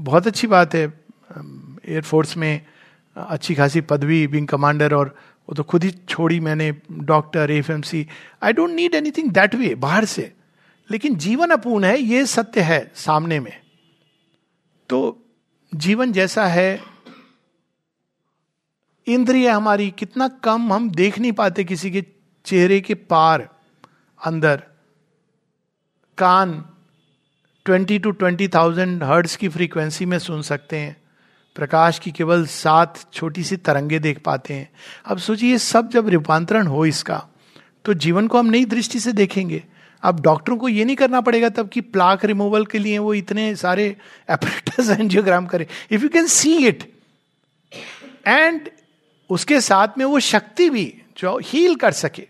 बहुत 0.00 0.26
अच्छी 0.26 0.46
बात 0.46 0.74
है 0.74 0.82
एयरफोर्स 0.84 2.36
में 2.36 2.66
अच्छी 3.16 3.54
खासी 3.54 3.80
पदवी 3.80 4.26
बिंग 4.26 4.48
कमांडर 4.48 4.94
और 4.94 5.14
वो 5.48 5.54
तो 5.54 5.62
खुद 5.62 5.84
ही 5.84 5.90
छोड़ी 6.08 6.40
मैंने 6.40 6.70
doctor 6.92 7.50
F 7.50 7.72
M 7.72 7.82
C 7.82 8.06
I 8.42 8.52
don't 8.52 8.70
need 8.70 8.94
anything 8.94 9.30
that 9.30 9.54
way 9.54 9.74
बाहर 9.74 10.04
से। 10.04 10.32
लेकिन 10.90 11.14
जीवन 11.16 11.50
अपूर्ण 11.50 11.84
है, 11.84 11.98
ये 11.98 12.26
सत्य 12.26 12.60
है 12.60 12.90
सामने 12.94 13.38
में। 13.40 13.52
तो 14.88 15.18
जीवन 15.72 16.12
जैसा 16.12 16.46
है 16.46 16.80
इंद्रिय 19.12 19.48
हमारी, 19.48 19.90
कितना 19.90 20.28
कम 20.28 20.72
हम 20.72 20.90
देख 20.90 21.18
नहीं 21.18 21.32
पाते 21.32 21.64
किसी 21.64 21.90
के 21.90 22.04
चेहरे 22.46 22.80
के 22.80 22.94
पार, 22.94 23.48
अंदर। 24.24 24.62
कान 26.18 26.64
twenty 27.66 27.98
to 27.98 28.10
twenty 28.10 28.48
thousand 28.48 29.02
hertz 29.04 29.36
की 29.36 29.48
फ्रीक्वेंसी 29.48 30.06
में 30.06 30.18
सुन 30.18 30.42
सकते 30.42 30.76
हैं। 30.76 30.96
प्रकाश 31.56 31.98
की 31.98 32.10
केवल 32.10 32.46
सात 32.46 32.98
छोटी 33.12 33.44
सी 33.44 33.56
तरंगे 33.56 33.98
देख 33.98 34.18
पाते 34.18 34.54
हैं। 34.54 34.70
अब 35.04 35.18
सोचिए, 35.18 35.58
सब 35.58 35.88
जब 35.88 36.08
रूपांतरण 36.08 36.66
हो 36.66 36.86
इसका 36.86 37.26
तो 37.84 37.94
जीवन 37.94 38.26
को 38.28 38.38
हम 38.38 38.46
नई 38.46 38.64
दृष्टि 38.64 39.00
से 39.00 39.12
देखेंगे। 39.12 39.62
अब 40.02 40.20
डॉक्टरों 40.20 40.56
को 40.56 40.68
ये 40.68 40.84
नहीं 40.84 40.96
करना 40.96 41.20
पड़ेगा 41.20 41.48
तब 41.48 41.68
कि 41.68 41.80
प्लाक 41.80 42.24
रिमूवल 42.24 42.64
के 42.66 42.78
लिए 42.78 42.98
वो 42.98 43.14
इतने 43.14 43.54
सारे 43.56 43.96
एपरेटस 44.30 44.90
एंजियोग्राम 44.90 45.46
करें। 45.52 45.66
If 45.90 46.02
you 46.02 46.08
can 46.08 46.26
see 46.26 46.56
it 46.66 46.84
and 48.26 48.68
उसके 49.30 49.60
साथ 49.60 49.88
में 49.98 50.04
वो 50.04 50.20
शक्ति 50.20 50.70
भी 50.70 51.02
जो 51.18 51.38
हील 51.38 51.74
कर 51.74 51.92
सके। 51.92 52.28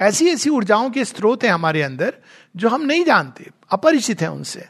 ऐसी 0.00 0.28
ऐसी 0.28 0.50
ऊर्जाओं 0.50 0.90
के 0.90 1.04
स्रोत 1.04 1.44
हैं 1.44 1.50
हमारे 1.50 1.82
अंदर, 1.82 2.14
जो 2.56 2.68
हम 2.68 2.82
नहीं 2.82 3.04
जानते, 3.04 3.50
अपरिचित 3.70 4.20
हैं 4.20 4.28
उनसे। 4.28 4.66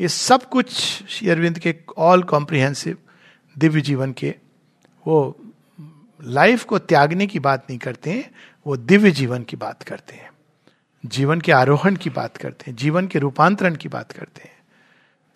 ये 0.00 0.08
सब 0.08 0.48
कुछ 0.48 0.72
श्री 1.08 1.28
अरविंद 1.28 1.58
के 1.58 1.74
ऑल 1.98 2.22
कॉम्प्रिहेंसिव 2.22 2.98
दिव्य 3.58 3.80
जीवन 3.80 4.12
के 4.12 4.34
वो 5.06 5.40
लाइफ 6.24 6.64
को 6.64 6.78
त्यागने 6.78 7.26
की 7.26 7.38
बात 7.38 7.66
नहीं 7.70 7.78
करते 7.78 8.10
हैं, 8.10 8.30
वो 8.66 8.76
दिव्य 8.76 9.10
जीवन 9.10 9.42
की 9.42 9.56
बात 9.56 9.82
करते 9.82 10.14
हैं। 10.14 10.30
जीवन 11.06 11.40
के 11.40 11.52
आरोहण 11.52 11.96
की 11.96 12.10
बात 12.10 12.36
करते 12.36 12.70
हैं, 12.70 12.76
जीवन 12.76 13.06
के 13.06 13.18
रूपांतरण 13.18 13.74
की 13.74 13.88
बात 13.88 14.12
करते 14.12 14.42
हैं। 14.42 14.58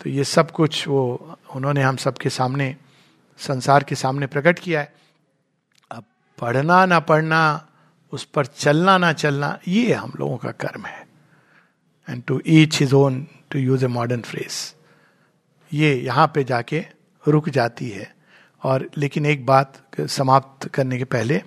तो 0.00 0.10
ये 0.10 0.24
सब 0.24 0.50
कुछ 0.50 0.88
वो, 0.88 1.38
उन्होंने 1.54 1.82
हम 1.82 1.96
सबके 1.96 2.30
सामने, 2.30 2.76
संसार 3.38 3.82
के 3.82 3.94
सामने 3.94 4.26
प्रकट 4.26 4.58
किया 4.58 4.80
है। 4.80 5.03
पढ़ना 6.44 6.84
ना 6.86 6.98
पढ़ना, 7.00 7.68
उस 8.12 8.24
पर 8.24 8.46
चलना 8.46 8.96
ना 8.98 9.12
चलना, 9.14 9.58
ये 9.68 9.92
हम 9.92 10.12
लोगों 10.20 10.36
का 10.36 10.50
कर्म 10.60 10.84
है। 10.86 11.06
And 12.08 12.22
to 12.22 12.40
each 12.46 12.80
his 12.80 12.92
own 12.94 13.26
to 13.50 13.58
use 13.58 13.84
a 13.84 13.88
modern 13.88 14.22
phrase 14.22 14.74
ये 15.72 15.94
यहाँ 15.96 16.26
पे 16.34 16.44
जाके 16.44 16.84
रुक 17.24 17.48
जाती 17.48 17.88
है। 17.90 18.12
और 18.62 18.88
लेकिन 18.96 19.26
एक 19.26 19.46
बात 19.46 19.82
समाप्त 20.00 20.68
करने 20.68 20.98
के 20.98 21.04
पहले, 21.06 21.38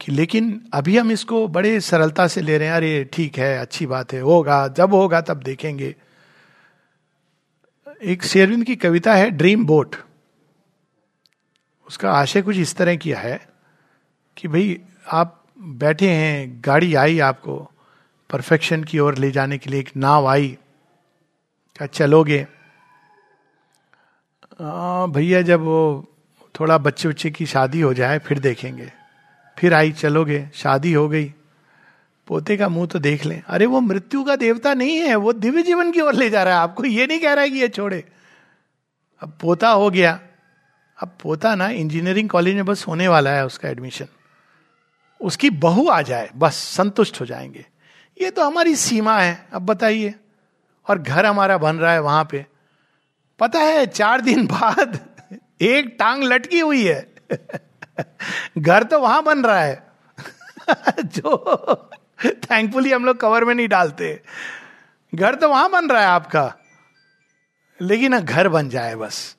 कि 0.00 0.12
लेकिन 0.12 0.60
अभी 0.74 0.96
हम 0.98 1.10
इसको 1.10 1.46
बड़े 1.48 1.78
सरलता 1.80 2.26
से 2.28 2.40
ले 2.40 2.58
रहे 2.58 2.68
हैं, 2.68 2.74
अरे 2.74 3.04
ठीक 3.12 3.38
है, 3.38 3.58
अच्छी 3.58 3.86
बात 3.86 4.12
है, 4.12 4.20
होगा, 4.20 4.66
जब 4.68 4.94
होगा 4.94 5.20
तब 5.20 5.42
देखेंगे। 5.42 5.94
एक 8.02 8.24
शेरविंद 8.24 8.64
की 8.64 8.76
कविता 8.76 9.14
है, 9.14 9.30
ड्रीम 9.30 9.64
बोट। 9.66 9.96
उसका 11.86 12.12
आशय 12.12 12.42
कुछ 12.42 12.56
इस 12.56 12.74
तरह 12.76 12.96
किया 12.96 13.18
है 13.18 13.40
कि 14.36 14.48
भाई, 14.48 14.80
आप 15.12 15.44
बैठे 15.58 16.10
हैं, 16.10 16.62
गाड़ी 16.64 16.94
आई 16.94 17.18
आपको, 17.18 17.70
परफेक्शन 18.30 18.84
की 18.84 18.98
ओर 18.98 19.18
ले 19.18 19.30
जाने 19.30 19.58
के 19.58 19.70
लिए 19.70 19.80
एक 19.80 19.90
नाव 19.96 20.26
आई, 20.26 20.58
क्या 21.76 21.86
चलोगे? 21.86 22.46
भैया, 25.10 25.42
जब 25.42 25.60
वो 25.60 26.08
थोड़ा 26.60 26.78
बच्चे 26.78 27.08
बच्चे 27.08 27.30
की 27.30 27.46
शादी 27.46 27.80
हो 27.80 27.94
जाए, 27.94 28.18
फिर 28.18 28.38
देखेंगे। 28.38 28.92
फिर 29.58 29.74
आई, 29.74 29.92
चलोगे, 29.92 30.50
शादी 30.54 30.92
हो 30.92 31.08
गई। 31.08 31.34
पोते 32.26 32.56
का 32.56 32.68
मुँह 32.68 32.86
तो 32.86 32.98
देख 32.98 33.24
लें। 33.24 33.42
अरे, 33.46 33.66
वो 33.66 33.80
मृत्यु 33.80 34.24
का 34.24 34.36
देवता 34.36 34.74
नहीं 34.74 34.96
है, 34.96 35.14
वो 35.14 35.32
दिव्य 35.32 35.62
जीवन 35.62 35.92
की 35.92 36.00
ओर 36.00 36.14
ले 36.14 36.30
जा 36.30 36.42
रहा 36.42 36.54
है। 36.54 36.60
आपको 36.60 36.84
ये 36.84 37.06
नहीं 37.06 37.18
कह 37.18 37.32
रहा 37.32 37.44
है 37.44 37.50
कि 37.50 37.58
ये 37.58 37.68
छोड़े। 37.68 38.04
अब 39.20 39.38
पोता 39.40 39.68
हो 39.68 39.90
गया। 39.90 40.20
अब 41.02 41.16
पोता 41.22 41.54
ना, 41.54 41.68
इंजीनियरिंग 41.68 42.28
कॉलेज 42.28 42.54
में 42.54 42.64
बस 42.64 42.84
होने 42.88 43.08
वाला 43.08 43.30
है 43.30 43.46
उसका 43.46 43.68
एडमिशन 43.68 44.06
उसकी 45.22 45.50
बहू 45.50 45.88
आ 45.88 46.02
जाए, 46.02 46.30
बस 46.36 46.54
संतुष्ट 46.54 47.20
हो 47.20 47.26
जाएँगे। 47.26 47.66
ये 48.22 48.30
तो 48.30 48.46
हमारी 48.46 48.76
सीमा 48.76 49.18
है, 49.18 49.46
अब 49.52 49.62
बताइए। 49.62 50.14
और 50.88 50.98
घर 50.98 51.26
हमारा 51.26 51.58
बन 51.58 51.76
रहा 51.76 51.92
है 51.92 52.00
वहाँ 52.00 52.28
पे। 52.30 52.46
पता 53.38 53.58
है, 53.58 53.86
चार 53.86 54.20
दिन 54.20 54.46
बाद 54.52 55.00
एक 55.60 55.96
टांग 55.98 56.24
लटकी 56.24 56.60
हुई 56.60 56.84
है। 56.86 57.14
घर 58.58 58.82
तो 58.82 59.00
वहाँ 59.00 59.22
बन 59.22 59.44
रहा 59.44 59.60
है। 59.60 59.92
जो 61.04 61.90
थैंकफुली 62.24 62.92
हम 62.92 63.04
लोग 63.04 63.20
कवर 63.20 63.44
में 63.44 63.54
नहीं 63.54 63.68
डालते। 63.68 64.22
घर 65.14 65.34
तो 65.34 65.48
वहाँ 65.48 65.70
बन 65.70 65.88
रहा 65.88 66.00
है 66.00 66.06
आपका। 66.06 66.54
लेकिन 67.80 68.18
घर 68.18 68.48
बन 68.48 68.68
जाए 68.68 68.94
बस। 68.94 69.36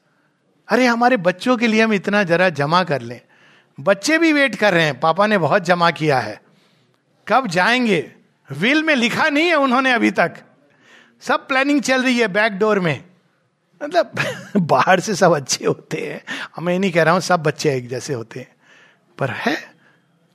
अरे, 0.68 0.86
हमारे 0.86 1.18
बच्चों 1.18 1.58
के 1.58 1.68
लिए 1.68 1.84
हम 1.84 1.94
इतना 1.94 2.24
जरा 2.24 2.50
जमा 2.50 2.84
कर 2.84 3.02
लें। 3.02 3.22
बच्चे 3.80 4.18
भी 4.18 4.34
वेट 4.34 4.56
कर 4.56 4.74
रहे 4.74 4.84
हैं, 4.84 5.00
पापा 5.00 5.28
ने 5.28 5.38
बहुत 5.38 5.64
जमा 5.64 5.92
किया 5.92 6.20
है। 6.20 6.42
कब 7.28 7.48
जाएँगे? 7.48 8.14
विल 8.52 8.84
में 8.84 8.96
लिखा 8.96 9.30
नहीं 9.30 9.48
है 9.48 9.56
उन्होंने 9.56 9.92
अभी 9.92 10.12
तक। 10.12 10.34
सब 11.22 11.48
प्लानिंग 11.48 11.82
चल 11.82 12.04
रही 12.04 12.20
है 12.20 12.28
बैक 12.28 12.54
डोर 12.54 12.80
में। 12.80 13.06
मतलब 13.84 14.12
बाहर 14.58 15.00
से 15.00 15.16
सब 15.16 15.32
अच्छे 15.36 15.66
होते 15.66 15.98
हैं। 15.98 16.24
मैं 16.64 16.80
नहीं 16.80 16.92
कह 16.92 17.04
रहा 17.04 17.14
हूँ, 17.14 17.22
सब 17.22 17.44
बच्चे 17.44 17.76
एक 17.76 17.88
जैसे 17.88 18.14
होते 18.14 18.40
हैं। 18.40 18.56
पर 19.18 19.30
है? 19.30 19.74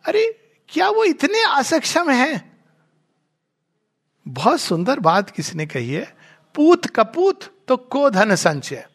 अरे, 0.04 0.52
क्या 0.68 0.88
वो 0.88 1.04
इतने 1.04 1.42
असक्षम 1.54 2.10
है? 2.10 2.52
बहुत 4.28 4.60
सुंदर 4.60 5.00
बात 5.00 5.30
किसी 5.30 5.56
ने 5.56 5.66
कही 5.66 5.92
है? 5.94 6.16
पूत 6.54 6.86
कपूत 6.86 7.64
तो 7.68 7.76
को 7.76 8.10
धन 8.10 8.34
संचय। 8.34 8.86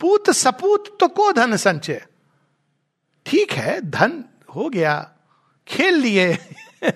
पूत 0.00 0.30
सपूत 0.30 0.96
तो 1.00 1.08
को 1.08 1.32
धन 1.32 1.56
संचय। 1.56 2.06
ठीक 3.26 3.52
है, 3.52 3.80
धन 3.80 4.24
हो 4.56 4.68
गया, 4.68 4.94
खेल 5.68 5.94
लिए। 5.94 6.38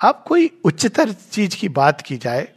अब 0.00 0.24
कोई 0.26 0.50
उच्चतर 0.64 1.12
चीज़ 1.12 1.56
की 1.56 1.68
बात 1.68 2.00
की 2.00 2.16
जाए, 2.16 2.48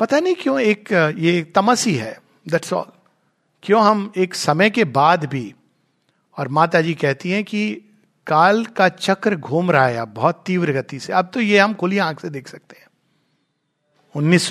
पता 0.00 0.20
नहीं 0.20 0.34
क्यों 0.34 0.58
एक, 0.60 0.92
ये 1.18 1.42
तमसी 1.54 1.94
है 1.94 2.18
दैट्स 2.48 2.72
ऑल 2.72 2.92
क्यों 3.62 3.82
हम 3.82 4.12
एक 4.16 4.34
समय 4.34 4.70
के 4.70 4.84
बाद 4.84 5.24
भी, 5.24 5.54
और 6.36 6.48
माता 6.48 6.80
जी 6.80 6.94
कहती 6.94 7.30
हैं 7.30 7.44
कि 7.44 7.74
काल 8.26 8.64
का 8.66 8.88
चक्र 8.88 9.36
घूम 9.36 9.70
रहा 9.70 9.86
है 9.86 9.96
अब, 9.96 10.08
बहुत 10.08 10.42
तीव्र 10.46 10.72
गति 10.72 10.98
से। 11.00 11.12
अब 11.12 11.30
तो 11.34 11.40
ये 11.40 11.58
हम 11.58 11.74
खुली 11.74 11.98
आँख 11.98 12.20
से 12.20 12.30
देख 12.30 12.48
सकते 12.48 12.76
हैं। 12.78 12.83
उन्नीस 14.16 14.48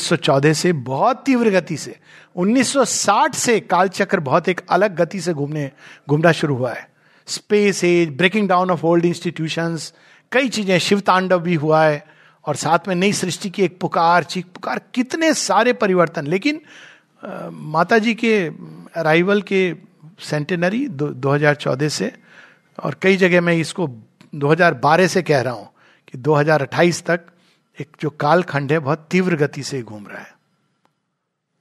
सौ 0.00 0.16
चौदह 0.16 0.52
से 0.52 0.72
बहुत 0.72 1.22
तीव्र 1.26 1.50
गति 1.50 1.76
से 1.76 1.96
1960 2.36 3.34
से 3.34 3.60
कालचक्र 3.60 4.20
बहुत 4.20 4.48
एक 4.48 4.60
अलग 4.70 4.96
गति 4.96 5.20
से 5.20 5.32
घूमने 5.32 5.70
घूमना 6.08 6.32
शुरू 6.32 6.56
हुआ 6.56 6.72
है। 6.72 6.88
Space 7.26 7.84
age 7.84 8.08
breaking 8.08 8.48
down 8.48 8.70
of 8.70 8.86
old 8.86 9.04
institution 9.04 9.78
कई 10.32 10.48
चीज़ें 10.48 10.78
शिव 10.78 11.00
तांडव 11.00 11.38
भी 11.38 11.54
हुआ 11.54 11.84
है 11.84 12.04
और 12.46 12.56
साथ 12.56 12.88
में 12.88 12.94
नई 12.94 13.12
सृष्टि 13.12 13.50
की 13.50 13.62
एक 13.62 13.78
पुकार 13.80 14.24
चीख 14.24 14.46
पुकार 14.46 14.80
कितने 14.94 15.34
सारे 15.34 15.72
परिवर्तन। 15.72 16.26
लेकिन 16.26 16.60
आ, 17.24 17.50
माता 17.50 17.98
जी 17.98 18.14
के 18.14 18.36
अराइवल 18.96 19.42
के 19.42 19.74
सेंटेनरी 20.20 20.86
दो, 20.88 21.08
2014 21.08 21.88
से 21.88 22.12
और 22.82 22.96
कई 23.02 23.16
जगह 23.16 23.40
मैं 23.40 23.54
इसको 23.54 23.88
2012 24.34 25.08
से 25.08 25.22
कह 25.22 25.40
रहा 25.40 25.54
हूँ 25.54 25.68
कि 26.08 26.18
2028 26.18 27.02
तक 27.06 27.20
एक 27.80 27.96
जो 28.00 28.10
कालखंड 28.10 28.72
है, 28.72 28.78
बहुत 28.78 29.08
तीव्र 29.10 29.36
गति 29.36 29.62
से 29.62 29.82
घूम 29.82 30.06
रहा 30.08 30.18
है। 30.18 30.34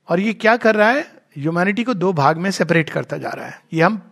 और 0.09 0.19
ये 0.19 0.33
क्या 0.33 0.57
कर 0.57 0.75
रहा 0.75 0.89
है? 0.89 1.01
ह्यूमैनिटी 1.37 1.83
को 1.83 1.93
दो 1.93 2.13
भाग 2.13 2.37
में 2.37 2.51
सेपरेट 2.51 2.89
करता 2.89 3.17
जा 3.17 3.29
रहा 3.29 3.45
है। 3.45 3.61
ये 3.73 3.81
हम 3.81 4.11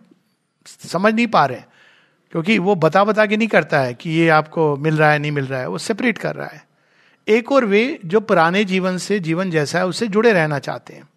समझ 0.66 1.14
नहीं 1.14 1.26
पा 1.26 1.46
रहे 1.46 1.60
क्योंकि 2.32 2.58
वो 2.58 2.74
बता 2.74 3.04
बता 3.04 3.26
के 3.26 3.36
नहीं 3.36 3.48
करता 3.48 3.80
है 3.80 3.94
कि 3.94 4.10
ये 4.10 4.28
आपको 4.28 4.76
मिल 4.76 4.96
रहा 4.96 5.12
है, 5.12 5.18
नहीं 5.18 5.32
मिल 5.32 5.46
रहा 5.46 5.60
है। 5.60 5.68
वो 5.68 5.78
सेपरेट 5.78 6.18
कर 6.18 6.36
रहा 6.36 6.46
है। 6.46 6.66
एक 7.28 7.52
और 7.52 7.64
वे 7.64 8.00
जो 8.04 8.20
पुराने 8.20 8.64
जीवन 8.64 8.98
से 8.98 9.20
जीवन 9.20 9.50
जैसा 9.50 9.78
है, 9.78 9.86
उससे 9.86 10.08
जुड़े 10.08 10.32
रहना 10.32 10.58
चाहते 10.58 10.94
हैं। 10.94 11.08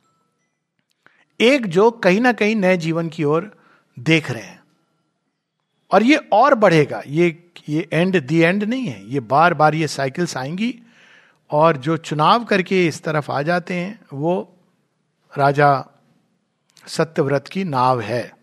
एक 1.41 1.65
जो 1.65 1.91
कहीं 1.91 2.21
ना 2.21 2.33
कहीं 2.33 2.55
नए 2.55 2.77
जीवन 2.77 3.09
की 3.09 3.23
ओर 3.23 3.57
देख 3.99 4.31
रहे 4.31 4.43
हैं। 4.43 4.62
और 5.93 6.03
ये 6.03 6.15
और 6.15 6.55
बढ़ेगा। 6.55 7.01
ये 7.07 7.49
ये 7.69 7.89
एंड 7.93 8.27
दी 8.27 8.39
एंड 8.39 8.63
नहीं 8.63 8.87
है। 8.87 9.09
ये 9.09 9.19
बार 9.19 9.53
बार 9.53 9.75
ये 9.75 9.87
साइकिल्स 9.87 10.37
आएँगी 10.37 10.79
और 11.51 11.77
जो 11.77 11.97
चुनाव 11.97 12.43
करके 12.43 12.87
इस 12.87 13.03
तरफ़ 13.03 13.31
आ 13.31 13.41
जाते 13.41 13.73
हैं, 13.73 13.99
वो 14.13 14.57
राजा 15.37 15.85
सत्यव्रत 16.87 17.47
की 17.47 17.63
नाव 17.63 18.01
है, 18.01 18.35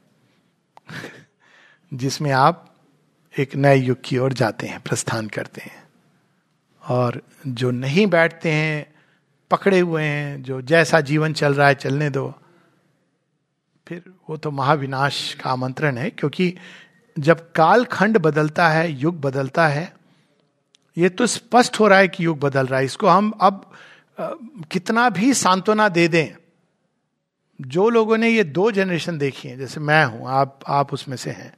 जिसमें 1.95 2.31
आप 2.31 2.77
एक 3.39 3.55
नए 3.57 3.77
युग 3.77 3.99
की 4.05 4.19
ओर 4.19 4.33
जाते 4.33 4.67
हैं, 4.67 4.81
प्रस्थान 4.81 5.27
करते 5.27 5.61
हैं। 5.61 5.83
और 6.89 7.23
जो 7.47 7.71
नहीं 7.71 8.07
बैठते 8.07 8.53
हैं, 8.53 8.95
पकड़े 9.51 9.81
हुए 9.81 10.03
हैं, 10.03 10.43
जो 10.43 10.63
जैसा 10.63 11.01
जीवन 11.01 11.33
चल 11.33 11.55
रहा 11.55 11.69
है, 11.69 11.75
चलने 11.75 12.11
दो। 12.11 12.35
फिर 13.89 14.03
वो 14.29 14.37
तो 14.37 14.51
महाविनाश 14.51 15.35
का 15.35 15.51
आमंत्रण 15.51 15.99
है, 15.99 16.11
क्योंकि 16.11 16.55
जब 17.17 17.51
कालखंड 17.53 18.19
बदलता 18.19 18.69
है, 18.69 18.91
युग 18.93 19.21
बदलता 19.21 19.67
है, 19.69 19.93
ये 20.97 21.09
तो 21.09 21.27
स्पष्ट 21.27 21.81
हो 21.81 21.89
रहा 21.89 21.99
है 21.99 22.09
कि 22.09 22.25
युग 22.25 22.39
बदल 22.41 22.67
रहा 22.67 22.79
है। 22.81 22.85
इसको 22.85 23.09
हम 23.09 23.31
अब 23.41 23.73
कितना 24.73 25.09
भी 25.11 25.33
सांत्वना 25.35 25.89
दे 25.89 26.07
दें, 26.09 26.37
जो 27.61 27.89
लोगों 27.89 28.17
ने 28.19 28.29
ये 28.29 28.45
दो 28.45 28.71
जनरेशन 28.71 29.19
देखी 29.19 29.49
है, 29.49 29.57
जैसे 29.59 29.81
मैं 29.81 30.05
हूँ, 30.05 30.29
आप 30.29 30.59
आप 30.69 30.93
उसमें 30.93 31.17
से 31.17 31.31
हैं, 31.31 31.53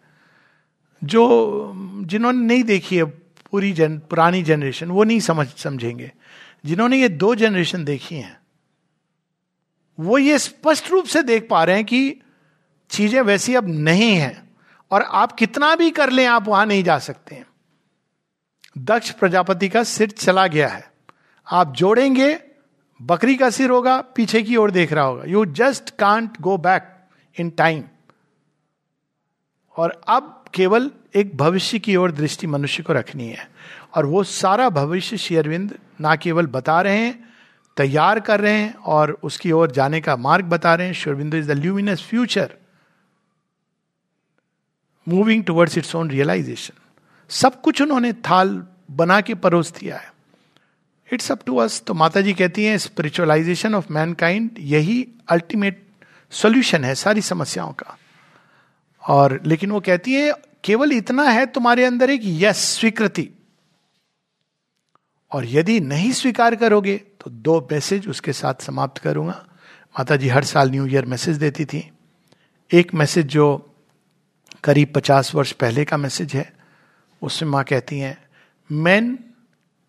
जो, 1.02 1.72
जिन्होंने 2.04 2.46
नहीं 2.46 2.62
देखी 2.64 2.96
है 2.96 3.04
पूरी 3.04 3.72
जन 3.72 3.98
पुरानी 4.00 4.42
जनरेशन 4.42 4.90
वो 4.90 5.04
नहीं 5.04 5.20
समझ, 5.20 5.46
समझेंगे। 5.48 6.10
जिन्होंने 6.64 7.00
ये 7.00 7.08
दो 7.08 7.34
जनरेशन 7.34 7.84
देखी 7.84 8.14
हैं, 8.14 8.36
वो 9.98 10.18
ये 10.18 10.38
स्पष्ट 10.38 10.90
रूप 10.90 11.06
से 11.06 11.22
देख 11.22 11.46
पा 11.50 11.64
रहे 11.64 11.76
हैं 11.76 11.84
कि 11.84 12.20
चीज़ें 12.90 13.20
वैसी 13.22 13.54
अब 13.54 13.68
नहीं 13.68 14.14
हैं। 14.16 14.42
और 14.92 15.02
आप 15.02 15.32
कितना 15.32 15.74
भी 15.74 15.90
कर 15.90 16.10
लें, 16.10 16.26
आप 16.26 16.48
वहाँ 16.48 16.66
नहीं 16.66 16.84
जा 16.84 16.98
सकते 16.98 17.34
हैं। 17.34 17.46
दक्ष 18.78 19.10
प्रजापति 19.10 19.68
का 19.68 19.82
सिर 19.82 20.10
चला 20.10 20.46
गया 20.46 20.68
है। 20.68 20.92
आप 21.52 21.74
जोड़ेंगे, 21.74 22.40
बकरी 23.02 23.36
का 23.36 23.50
सिर 23.50 23.70
होगा, 23.70 24.00
पीछे 24.00 24.42
की 24.42 24.56
ओर 24.56 24.70
देख 24.70 24.92
रहा 24.92 25.04
होगा। 25.04 25.24
You 25.24 25.44
just 25.44 25.90
can't 25.90 26.40
go 26.40 26.56
back 26.58 26.96
in 27.40 27.50
time 27.50 27.84
और 29.76 30.02
अब 30.08 30.44
केवल 30.54 30.90
एक 31.14 31.36
भविष्य 31.36 31.78
की 31.78 31.96
ओर 31.96 32.12
दृष्टि 32.12 32.46
मनुष्य 32.46 32.82
को 32.82 32.92
रखनी 32.92 33.28
है। 33.28 33.50
और 33.94 34.06
वो 34.06 34.24
सारा 34.24 34.68
भविष्य 34.68 35.16
शेयरविंद 35.16 35.78
ना 36.00 36.16
केवल 36.16 36.46
बता 36.46 36.82
रहे 36.82 36.96
हैं, 36.96 37.34
तैयार 37.76 38.20
कर 38.20 38.40
रहे 38.40 38.52
हैं 38.52 38.74
और 38.74 39.18
उसकी 39.22 39.52
ओर 39.52 39.70
जाने 39.70 40.00
का 40.00 40.16
मार्ग 40.16 40.44
बता 40.44 40.74
रहे 40.74 40.86
हैं। 40.86 40.94
शेयरविंद 40.94 41.34
is 41.34 41.48
the 41.48 41.50
luminous 41.50 42.02
future. 42.02 42.54
Moving 45.06 45.44
towards 45.44 45.78
its 45.78 45.94
own 45.96 46.10
realisation 46.10 46.80
सब 47.30 47.60
कुछ 47.60 47.82
उन्होंने 47.82 48.12
थाल 48.12 48.62
बना 48.90 49.20
के 49.20 49.34
परोस 49.34 49.72
दिया 49.72 49.96
है। 49.96 50.10
इट्स 51.08 51.30
अप 51.32 51.42
टू 51.46 51.56
अस 51.56 51.82
तो 51.86 51.94
माता 51.94 52.20
जी 52.20 52.32
कहती 52.32 52.64
हैं 52.64 52.76
स्पिरिचुअलाइजेशन 52.78 53.74
ऑफ़ 53.74 53.92
मैनकाइंड 53.92 54.50
यही 54.60 55.06
अल्टीमेट 55.28 55.82
सॉल्यूशन 56.32 56.84
है 56.84 56.94
सारी 56.94 57.20
समस्याओं 57.20 57.72
का। 57.72 57.96
और 59.02 59.40
लेकिन 59.46 59.70
वो 59.70 59.80
कहती 59.80 60.12
है, 60.12 60.32
केवल 60.64 60.92
इतना 60.92 61.22
है 61.22 61.46
तुम्हारे 61.46 61.84
अंदर 61.84 62.10
एक 62.10 62.20
यस 62.24 62.58
स्वीकृति। 62.78 63.28
और 65.32 65.44
यदि 65.46 65.78
नहीं 65.80 66.12
स्वीकार 66.12 66.54
करोगे 66.56 66.96
तो 67.20 67.30
दो 67.30 67.60
मैसेज 67.72 68.08
उसके 68.08 68.32
साथ 68.32 68.62
समाप्त 68.62 68.98
करूँगा। 68.98 69.44
माता 69.94 70.16
जी 70.16 70.28
हर 70.28 70.44
साल 70.44 70.70
न्यू 70.70 70.86
ईयर 70.86 71.06
मैसेज 71.06 71.36
देती 71.36 71.64
थी। 71.64 71.90
एक 72.70 72.94
मैसेज 72.94 73.26
जो 73.26 73.71
करीब 74.64 74.92
पचास 74.96 75.34
वर्ष 75.34 75.52
पहले 75.52 75.84
का 75.84 75.96
मैसेज 75.96 76.34
है। 76.34 76.52
उसमें 77.22 77.50
माँ 77.50 77.64
कहती 77.64 77.98
हैं 77.98 78.28
मैन 78.72 79.18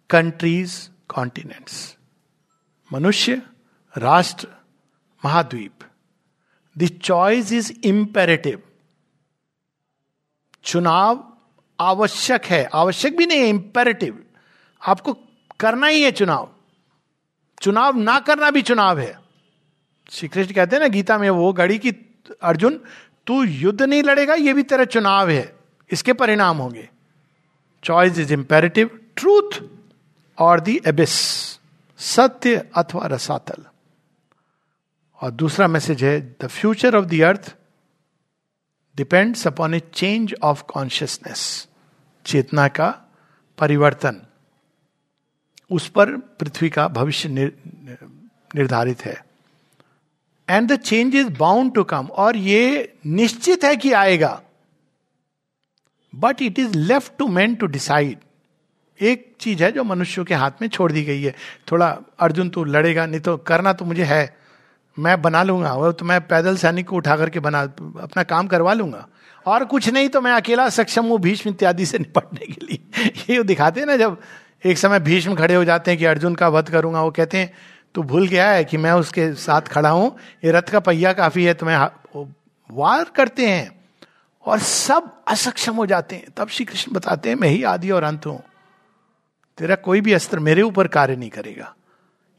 कंट्रीज़ 0.09 0.89
कॉन्टिनेंट्स 1.07 1.97
मनुष्य, 2.93 3.41
राष्ट्र, 3.97 4.47
महाद्वीप। 5.25 5.79
द 6.77 6.87
चॉइस 6.87 7.51
इज़ 7.51 7.71
इंपेरेटिव 7.83 8.63
चुनाव 10.63 11.37
आवश्यक 11.79 12.45
है। 12.45 12.65
आवश्यक 12.65 13.17
भी 13.17 13.25
नहीं 13.25 13.39
है 13.39 13.49
इंपेरेटिव 13.49 14.23
आपको 14.81 15.13
करना 15.59 15.87
ही 15.87 16.03
है 16.03 16.11
चुनाव। 16.11 16.55
चुनाव 17.61 17.97
ना 17.97 18.19
करना 18.19 18.51
भी 18.51 18.61
चुनाव 18.61 18.99
है। 18.99 19.19
श्री 20.09 20.27
कृष्ण 20.27 20.53
कहते 20.53 20.75
हैं 20.75 20.81
ना, 20.81 20.87
गीता 20.87 21.17
में 21.17 21.29
वो 21.29 21.53
घड़ी 21.53 21.77
की, 21.79 21.91
अर्जुन 22.41 22.79
तू 23.27 23.43
युद्ध 23.43 23.81
नहीं 23.81 24.03
लड़ेगा, 24.03 24.33
ये 24.33 24.53
भी 24.53 24.63
तेरा 24.63 24.85
चुनाव 24.85 25.29
है। 25.29 25.55
इसके 25.91 26.13
परिणाम 26.13 26.57
होंगे। 26.57 26.89
चॉइस 27.83 28.17
इज़ 28.17 28.33
इंपेरेटिव 28.33 28.99
ट्रूथ 29.15 29.59
और 30.37 30.59
दी 30.59 30.79
एबिस 30.87 31.11
सत्य 31.99 32.69
अथवा 32.75 33.05
रसातल। 33.05 33.63
और 35.21 35.31
दूसरा 35.31 35.67
मैसेज 35.67 36.03
है 36.03 36.35
the 36.41 36.47
future 36.47 36.95
of 36.95 37.05
the 37.05 37.21
earth 37.21 37.55
depends 38.95 39.47
upon 39.47 39.73
a 39.73 39.79
change 39.93 40.35
of 40.43 40.63
consciousness 40.63 41.67
चेतना 42.25 42.67
का 42.67 42.89
परिवर्तन। 43.57 44.21
उस 45.71 45.87
पर 45.89 46.15
पृथ्वी 46.17 46.69
का 46.69 46.87
भविष्य 46.87 47.29
निर्धारित 47.29 49.05
है। 49.05 49.15
And 50.49 50.71
the 50.71 50.75
change 50.75 51.15
is 51.15 51.29
bound 51.29 51.73
to 51.73 51.83
come 51.83 52.05
और 52.05 52.37
ये 52.37 52.93
निश्चित 53.05 53.63
है 53.63 53.75
कि 53.75 53.91
आएगा। 53.91 54.41
But 56.15 56.41
it 56.41 56.59
is 56.59 56.77
left 56.77 57.11
to 57.17 57.27
man 57.27 57.55
to 57.55 57.65
decide 57.65 58.17
एक 59.01 59.35
चीज़ 59.39 59.63
है 59.63 59.71
जो 59.71 59.83
मनुष्यों 59.83 60.25
के 60.25 60.33
हाथ 60.33 60.51
में 60.61 60.69
छोड़ 60.69 60.91
दी 60.91 61.03
गई 61.03 61.21
है। 61.21 61.35
थोड़ा, 61.71 61.97
अर्जुन, 62.19 62.49
तू 62.49 62.63
लड़ेगा, 62.63 63.05
नहीं 63.05 63.19
तो 63.19 63.37
करना 63.37 63.73
तो 63.73 63.85
मुझे 63.85 64.03
है। 64.03 64.37
मैं 64.99 65.21
बना 65.21 65.43
लूँगा, 65.43 65.73
वो 65.73 65.91
तो 65.91 66.05
मैं 66.05 66.27
पैदल 66.27 66.57
सैनिक 66.57 66.87
को 66.87 66.95
उठा 66.95 67.17
करके 67.17 67.39
बना, 67.39 67.61
अपना 68.01 68.23
काम 68.23 68.47
करवा 68.47 68.73
लूँगा। 68.73 69.07
और 69.45 69.65
कुछ 69.65 69.89
नहीं 69.89 70.09
तो 70.09 70.21
मैं 70.21 70.31
अकेला 70.31 70.69
सक्षम 70.69 71.05
हूँ 71.05 71.19
भीष्म 71.19 71.49
इत्यादि 71.49 71.85
से 71.85 71.97
निपटने 71.97 72.45
के 72.45 72.65
लिए। 72.65 73.09
ये 73.29 73.43
दिखाते 73.43 73.79
हैं 73.79 73.87
ना 73.87 73.97
जब 73.97 74.21
एक 74.65 74.77
समय 74.77 74.99
भीष्म 74.99 75.35
खड़े 75.35 75.55
हो 75.55 75.63
जाते 75.63 75.91
हैं 75.91 75.97
कि 75.97 76.05
अर्जुन 76.05 76.35
का 76.35 76.47
वध 76.47 76.69
करूँगा, 76.69 77.01
वो 77.01 77.11
कहते 77.11 77.37
हैं 77.37 77.53
तू 77.95 78.03
भूल 78.03 78.27
गया 78.27 78.51
है 78.51 78.63
कि 78.63 78.77
मैं 78.77 78.91
उसके 78.91 79.33
साथ 79.33 79.61
खड़ा 79.61 79.89
हूँ। 79.89 80.17
ये 80.45 80.51
रथ 80.51 80.61
का 80.61 80.79
पहिया 80.79 81.13
काफ़ी 81.13 81.43
है 81.43 81.53
तो 81.53 81.65
मैं 81.65 81.77
वार 82.71 83.03
करते 83.03 83.47
हैं 83.47 83.85
और 84.45 84.59
सब 84.59 85.23
असक्षम 85.27 85.75
हो 85.75 85.85
जाते 85.85 86.15
हैं। 86.15 86.25
तब 86.37 86.47
श्री 86.47 86.65
कृष्ण 86.65 86.91
बताते 86.91 87.29
हैं, 87.29 87.35
मैं 87.35 87.49
ही 87.49 87.63
आदि 87.63 87.91
और 87.91 88.03
अंत 88.03 88.25
हूँ। 88.25 88.43
तेरा 89.57 89.75
कोई 89.75 90.01
भी 90.01 90.13
अस्त्र 90.13 90.39
मेरे 90.39 90.61
ऊपर 90.61 90.87
कार्य 90.87 91.15
नहीं 91.15 91.29
करेगा। 91.29 91.75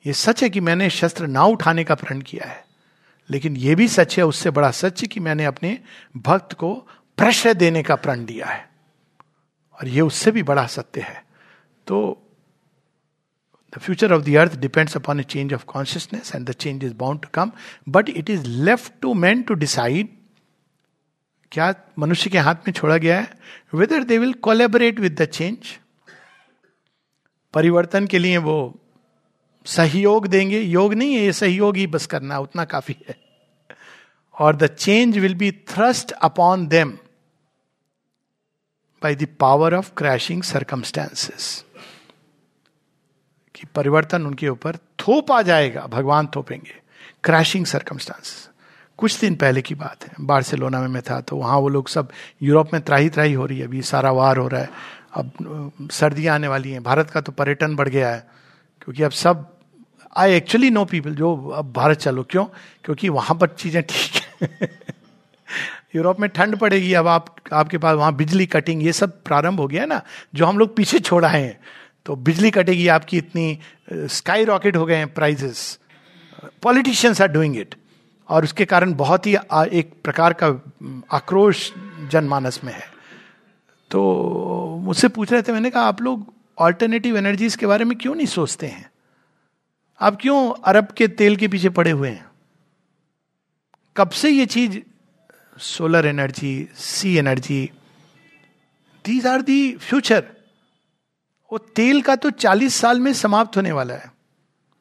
ये 0.06 0.12
सच 0.12 0.42
है 0.42 0.50
कि 0.50 0.60
मैंने 0.60 0.90
शस्त्र 0.90 1.26
ना 1.26 1.44
उठाने 1.44 1.84
का 1.84 1.94
प्रण 1.94 2.20
किया 2.20 2.48
है। 2.48 2.64
लेकिन 3.30 3.56
यह 3.56 3.76
भी 3.76 3.88
सच 3.88 4.18
है, 4.18 4.24
उससे 4.24 4.50
बड़ा 4.50 4.70
सच 4.70 5.04
कि 5.04 5.20
मैंने 5.20 5.44
अपने 5.44 5.78
भक्त 6.16 6.52
को 6.52 6.74
प्रश्रय 7.18 7.54
देने 7.54 7.82
का 7.82 7.94
प्रण 7.94 8.24
दिया 8.24 8.46
है। 8.46 8.68
और 9.72 9.88
यह 9.88 10.02
उससे 10.02 10.30
भी 10.30 10.42
बड़ा 10.42 10.66
सत्य 10.66 11.00
है। 11.00 11.24
तो 11.86 12.23
the 13.76 13.80
future 13.80 14.12
of 14.12 14.22
the 14.22 14.36
earth 14.36 14.56
depends 14.56 14.96
upon 14.96 15.20
a 15.20 15.22
change 15.22 15.54
of 15.54 15.64
consciousness 15.64 16.34
and 16.34 16.48
the 16.48 16.52
change 16.52 16.84
is 16.84 16.94
bound 16.94 17.20
to 17.20 17.28
come 17.34 17.52
but 17.88 18.08
it 18.08 18.30
is 18.30 18.46
left 18.46 18.92
to 19.02 19.14
man 19.14 19.42
to 19.42 19.54
decide 19.54 20.08
क्या 21.52 21.74
मनुष्य 21.98 22.30
के 22.30 22.38
हाथ 22.38 22.54
में 22.54 22.72
छोड़ा 22.72 22.96
गया 22.96 23.20
है 23.20 23.34
whether 23.74 24.04
they 24.04 24.18
will 24.18 24.32
collaborate 24.32 25.00
with 25.00 25.22
the 25.22 25.24
change 25.24 25.56
परिवर्तन 27.54 28.06
के 28.06 28.18
लिए 28.18 28.36
वो 28.36 28.80
सहयोग 29.66 30.26
देंगे। 30.26 30.60
योग 30.60 30.94
नहीं 30.94 31.14
है, 31.14 31.20
ये 31.22 31.32
सहयोग 31.32 31.76
ही 31.76 31.86
बस 31.86 32.06
करना, 32.06 32.38
उतना 32.38 32.64
काफ़ी 32.64 32.96
है। 33.08 33.16
और 34.34 34.56
the 34.56 34.66
change 34.66 35.18
will 35.18 35.34
be 35.34 35.52
thrust 35.52 36.12
upon 36.12 36.66
them 36.66 36.90
by 39.02 39.14
the 39.14 39.26
power 39.40 39.74
of 39.74 39.92
crashing 39.96 40.42
circumstances 40.42 41.63
कि 43.54 43.66
परिवर्तन 43.74 44.26
उनके 44.26 44.48
ऊपर 44.48 44.76
थोप 44.76 45.40
जाएगा, 45.42 45.86
भगवान 45.86 46.28
थोपेंगे। 46.36 46.74
क्रैशिंग 47.24 47.66
सरकमस्टांसेस 47.66 48.50
कुछ 48.98 49.20
दिन 49.20 49.34
पहले 49.34 49.62
की 49.62 49.74
बात 49.74 50.04
है। 50.04 50.10
बार्सिलोना 50.20 50.80
में 50.80 50.88
मैं 50.88 51.02
था 51.02 51.20
तो 51.20 51.36
वहाँ 51.36 51.58
वो 51.58 51.68
लोग 51.68 51.88
सब 51.88 52.08
यूरोप 52.42 52.72
में 52.72 52.82
त्राही 52.82 53.08
त्राही 53.08 53.32
हो 53.32 53.46
रही 53.46 53.58
है। 53.58 53.64
अभी 53.64 53.82
सारा 53.82 54.10
वार 54.10 54.36
हो 54.36 54.48
रहा 54.48 54.60
है। 54.60 54.70
अब 55.14 55.72
सर्दियाँ 55.90 56.34
आने 56.34 56.48
वाली 56.48 56.70
हैं। 56.70 56.82
भारत 56.82 57.10
का 57.10 57.20
तो 57.20 57.32
पर्यटन 57.32 57.76
बढ़ 57.76 57.88
गया 57.88 58.10
है। 58.10 58.26
क्योंकि 58.84 59.02
अब 59.02 59.10
सब 59.10 59.56
आई 60.16 60.34
एक्चुअली 60.34 60.70
नो 60.70 60.84
पीपल 60.84 61.14
जो 61.14 61.48
अब 61.48 61.72
भारत 61.72 61.98
चलो। 61.98 62.22
क्यों? 62.22 62.44
क्योंकि 62.84 63.08
वहाँ 63.08 63.38
पर 63.38 63.46
चीज़ें 63.46 63.82
ठीक 63.82 64.22
है। 64.42 64.70
यूरोप 65.96 66.20
में 66.20 66.30
ठंड 66.30 66.56
पड़ेगी। 66.56 66.94
अब 66.94 67.06
आप, 67.06 67.36
आपके 67.52 67.78
पास 67.78 67.96
वहाँ 67.96 68.14
बिजली, 68.14 68.46
कटिंग 68.46 68.82
ये 68.82 68.92
सब 68.92 69.22
प्रारंभ 69.22 69.60
हो 69.60 69.66
गया 69.66 69.86
ना, 69.86 70.02
जो 70.34 70.46
हम 70.46 70.58
लोग 70.58 70.76
पीछे 70.76 70.98
छोड़ा 70.98 71.28
है। 71.28 71.60
तो 72.06 72.16
बिजली 72.16 72.50
कटेगी, 72.50 72.86
आपकी 72.88 73.18
इतनी 73.18 73.58
स्काई 73.92 74.44
रॉकेट 74.44 74.76
हो 74.76 74.86
गए 74.86 74.96
हैं 74.96 75.12
prices 75.14 75.78
politicians 76.62 77.20
are 77.20 77.28
doing 77.28 77.56
it 77.56 77.74
और 78.28 78.44
उसके 78.44 78.64
कारण 78.64 78.92
बहुत 78.94 79.26
ही 79.26 79.34
एक 79.78 79.92
प्रकार 80.04 80.32
का 80.32 80.48
आक्रोश 81.12 81.70
जनमानस 82.10 82.60
में 82.64 82.72
है। 82.72 82.86
तो 83.90 84.78
मुझसे 84.82 85.08
पूछ 85.08 85.32
रहे 85.32 85.42
थे, 85.42 85.52
मैंने 85.52 85.70
कहा, 85.70 85.82
आप 85.82 86.02
लोग 86.02 86.32
ऑल्टरनेटिव 86.58 87.16
एनर्जीज 87.16 87.56
के 87.56 87.66
बारे 87.66 87.84
में 87.84 87.96
क्यों 87.98 88.14
नहीं 88.14 88.26
सोचते 88.26 88.66
हैं? 88.66 88.90
आप 90.00 90.18
क्यों 90.20 90.52
अरब 90.64 90.92
के 90.96 91.08
तेल 91.10 91.36
के 91.36 91.48
पीछे 91.48 91.68
पड़े 91.70 91.90
हुए 91.90 92.08
हैं? 92.10 92.26
कब 93.96 94.10
से 94.10 94.30
ये 94.30 94.46
चीज़ 94.46 94.78
solar 95.56 96.06
energy 96.06 96.68
sea 96.76 97.16
energy 97.16 97.64
these 99.04 99.26
are 99.26 99.42
the 99.42 99.76
future 99.78 100.24
वो 101.54 101.58
तेल 101.58 102.02
का 102.02 102.16
तो 102.16 102.30
40 102.30 102.74
साल 102.74 103.00
में 103.00 103.12
समाप्त 103.12 103.56
होने 103.56 103.72
वाला 103.72 103.94
है। 103.94 104.12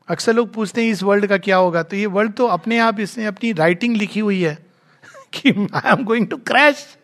अक्सर 0.08 0.34
लोग 0.34 0.54
पूछते 0.54 0.84
हैं, 0.84 0.92
इस 0.92 1.04
वर्ल्ड 1.04 1.28
का 1.28 1.38
क्या 1.38 1.58
होगा? 1.58 1.84
तो 1.84 1.96
ये 1.96 2.06
वर्ल्ड 2.06 2.34
तो 2.34 2.48
अपने 2.48 2.80
आप 2.80 3.00
इसने 3.00 3.26
अपनी 3.26 3.54
राइटिंग 3.54 3.98
लिखी 3.98 4.20
हुई 4.20 4.42
है 4.42 4.66
कि 5.34 5.68
I 5.74 5.92
am 5.92 6.04
going 6.04 6.28
to 6.28 6.38
crash 6.38 6.98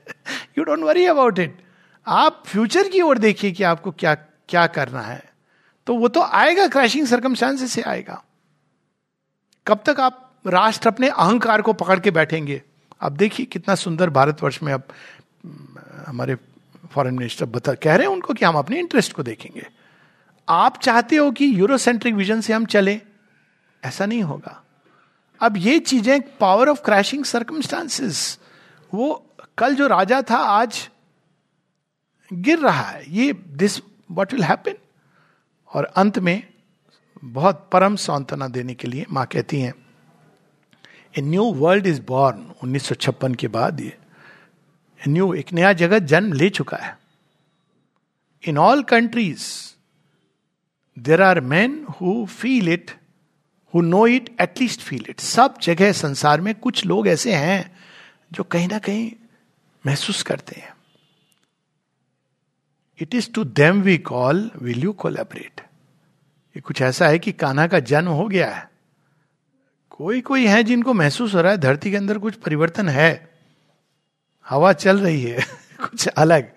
you 0.57 0.63
don't 0.63 0.79
worry 0.79 1.05
about 1.05 1.39
it 1.39 1.63
आप 2.07 2.43
फ्यूचर 2.47 2.87
की 2.87 3.01
ओर 3.01 3.17
देखिए 3.17 3.51
कि 3.51 3.63
आपको 3.63 3.91
क्या 3.91 4.15
क्या 4.49 4.67
करना 4.67 5.01
है। 5.01 5.23
तो 5.87 5.95
वो 5.95 6.07
तो 6.07 6.21
आएगा 6.21 6.67
क्रैशिंग 6.67 7.07
सरकमस्टांसेस 7.07 7.71
से 7.71 7.81
आएगा। 7.81 8.23
कब 9.67 9.83
तक 9.85 9.99
आप 9.99 10.33
राष्ट्र 10.47 10.87
अपने 10.87 11.09
अहंकार 11.09 11.61
को 11.61 11.73
पकड़ 11.73 11.99
के 11.99 12.11
बैठेंगे? 12.11 12.61
अब 13.01 13.17
देखिए 13.17 13.45
कितना 13.45 13.75
सुंदर 13.75 14.09
भारतवर्ष 14.09 14.63
में 14.63 14.73
अब, 14.73 14.83
हमारे 16.07 16.37
फॉरेन 16.91 17.13
मिनिस्टर 17.13 17.45
बता 17.45 17.73
कह 17.73 17.95
रहे 17.95 18.07
हैं 18.07 18.13
उनको 18.13 18.33
कि 18.33 18.45
हम 18.45 18.55
अपने 18.55 18.79
इंटरेस्ट 18.79 19.13
को 19.13 19.23
देखेंगे। 19.23 19.67
आप 20.49 20.77
चाहते 20.77 21.15
हो 21.15 21.31
कि 21.31 21.59
यूरोसेंट्रिक 21.59 22.15
विजन 22.15 22.41
से 22.41 22.53
हम 22.53 22.65
चले? 22.65 23.01
ऐसा 23.83 24.05
नहीं 24.05 24.23
होगा। 24.23 24.63
अब 25.41 25.57
ये 25.57 25.79
चीज़ें 25.79 26.37
पावर 26.37 26.69
ऑफ़ 26.69 26.81
क्रैशिंग 26.81 27.25
सर्कमस्टांसिस 27.25 28.39
वो 28.93 29.25
कल 29.57 29.75
जो 29.75 29.87
राजा 29.87 30.21
था, 30.21 30.37
आज 30.37 30.89
गिर 32.33 32.59
रहा 32.59 32.81
है। 32.81 33.03
ये 33.13 33.33
दिस 33.33 33.79
वॉट 34.11 34.33
विल 34.33 34.43
हैपन 34.43 34.73
और 35.73 35.83
अंत 35.85 36.19
में 36.19 36.43
बहुत 37.23 37.69
परम 37.73 37.95
सांत्वना 37.95 38.47
देने 38.47 38.73
के 38.73 38.87
लिए 38.87 39.05
माँ 39.11 39.25
कहती 39.25 39.61
हैं 39.61 39.73
a 41.17 41.21
new 41.21 41.43
world 41.43 41.87
is 41.87 42.01
born 42.01 42.51
1956 42.63 43.35
के 43.35 43.47
बाद 43.47 43.79
ये। 43.81 43.97
न्यू, 45.07 45.33
एक 45.33 45.53
नया 45.53 45.73
जगत 45.73 45.99
जन्म 45.99 46.33
ले 46.33 46.49
चुका 46.49 46.77
है। 46.77 46.97
In 48.47 48.57
all 48.57 48.83
countries 48.83 49.43
there 50.99 51.21
are 51.21 51.41
man 51.41 51.85
who 52.01 52.25
feel 52.25 52.69
it 52.69 52.91
who 53.73 53.81
know 53.81 54.07
it 54.07 54.35
at least 54.41 54.81
feel 54.81 55.05
it 55.09 55.19
सब 55.19 55.55
जगह 55.61 55.91
संसार 55.91 56.41
में 56.41 56.55
कुछ 56.55 56.85
लोग 56.85 57.07
ऐसे 57.07 57.33
हैं 57.33 57.77
जो 58.31 58.43
कहीं 58.43 58.67
ना 58.67 58.79
कहीं 58.79 59.11
महसूस 59.85 60.23
करते 60.23 60.59
हैं। 60.61 60.73
It 62.99 63.15
is 63.15 63.31
to 63.31 63.43
them 63.43 63.81
we 63.81 63.97
call 63.97 64.51
will 64.61 64.79
you 64.79 64.93
collaborate 64.93 65.61
ये 66.55 66.61
कुछ 66.61 66.81
ऐसा 66.81 67.07
है 67.07 67.19
कि 67.19 67.31
कान्हा 67.31 67.67
का 67.67 67.79
जन्म 67.79 68.07
हो 68.07 68.27
गया 68.27 68.55
है। 68.55 68.69
कोई 69.89 70.21
कोई 70.21 70.45
है 70.47 70.63
जिनको 70.63 70.93
महसूस 70.93 71.35
हो 71.35 71.41
रहा 71.41 71.51
है, 71.51 71.57
धरती 71.57 71.91
के 71.91 71.97
अंदर 71.97 72.17
कुछ 72.17 72.35
परिवर्तन 72.35 72.89
है। 72.89 73.28
हवा 74.49 74.73
चल 74.73 74.99
रही 74.99 75.21
है, 75.21 75.39
कुछ 75.81 76.07
अलग। 76.07 76.51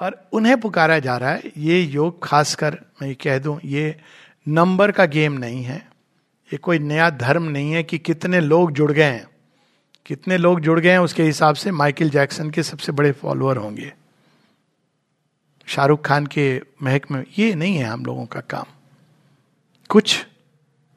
और 0.00 0.28
उन्हें 0.32 0.60
पुकारा 0.60 0.98
जा 0.98 1.16
रहा 1.16 1.30
है, 1.30 1.42
ये 1.56 1.80
योग 1.80 2.24
खासकर, 2.24 2.78
मैं 3.02 3.14
कह 3.14 3.38
दूँ, 3.38 3.60
ये 3.64 3.96
नंबर 4.48 4.92
का 4.92 5.04
गेम 5.04 5.32
नहीं 5.32 5.64
है। 5.64 5.88
ये 6.52 6.56
कोई 6.56 6.78
नया 6.78 7.10
धर्म 7.10 7.42
नहीं 7.42 7.72
है 7.72 7.82
कि 7.82 7.98
कितने 7.98 8.40
लोग 8.40 8.72
जुड़ 8.72 8.92
गए 8.92 9.04
हैं। 9.04 9.26
कितने 10.06 10.36
लोग 10.36 10.60
जुड़ 10.60 10.80
गए 10.80 10.90
हैं, 10.90 10.98
उसके 10.98 11.22
हिसाब 11.22 11.54
से 11.54 11.70
माइकल 11.70 12.10
जैक्सन 12.10 12.50
के 12.50 12.62
सबसे 12.62 12.92
बड़े 12.92 13.12
फॉलोअर 13.12 13.56
होंगे। 13.56 13.94
शाहरुख 15.66 16.06
खान 16.06 16.26
के 16.26 16.62
महक 16.82 17.10
में 17.10 17.24
ये 17.38 17.54
नहीं 17.54 17.76
है 17.76 17.84
हम 17.84 18.04
लोगों 18.04 18.26
का 18.26 18.40
काम। 18.40 18.64
कुछ 19.88 20.26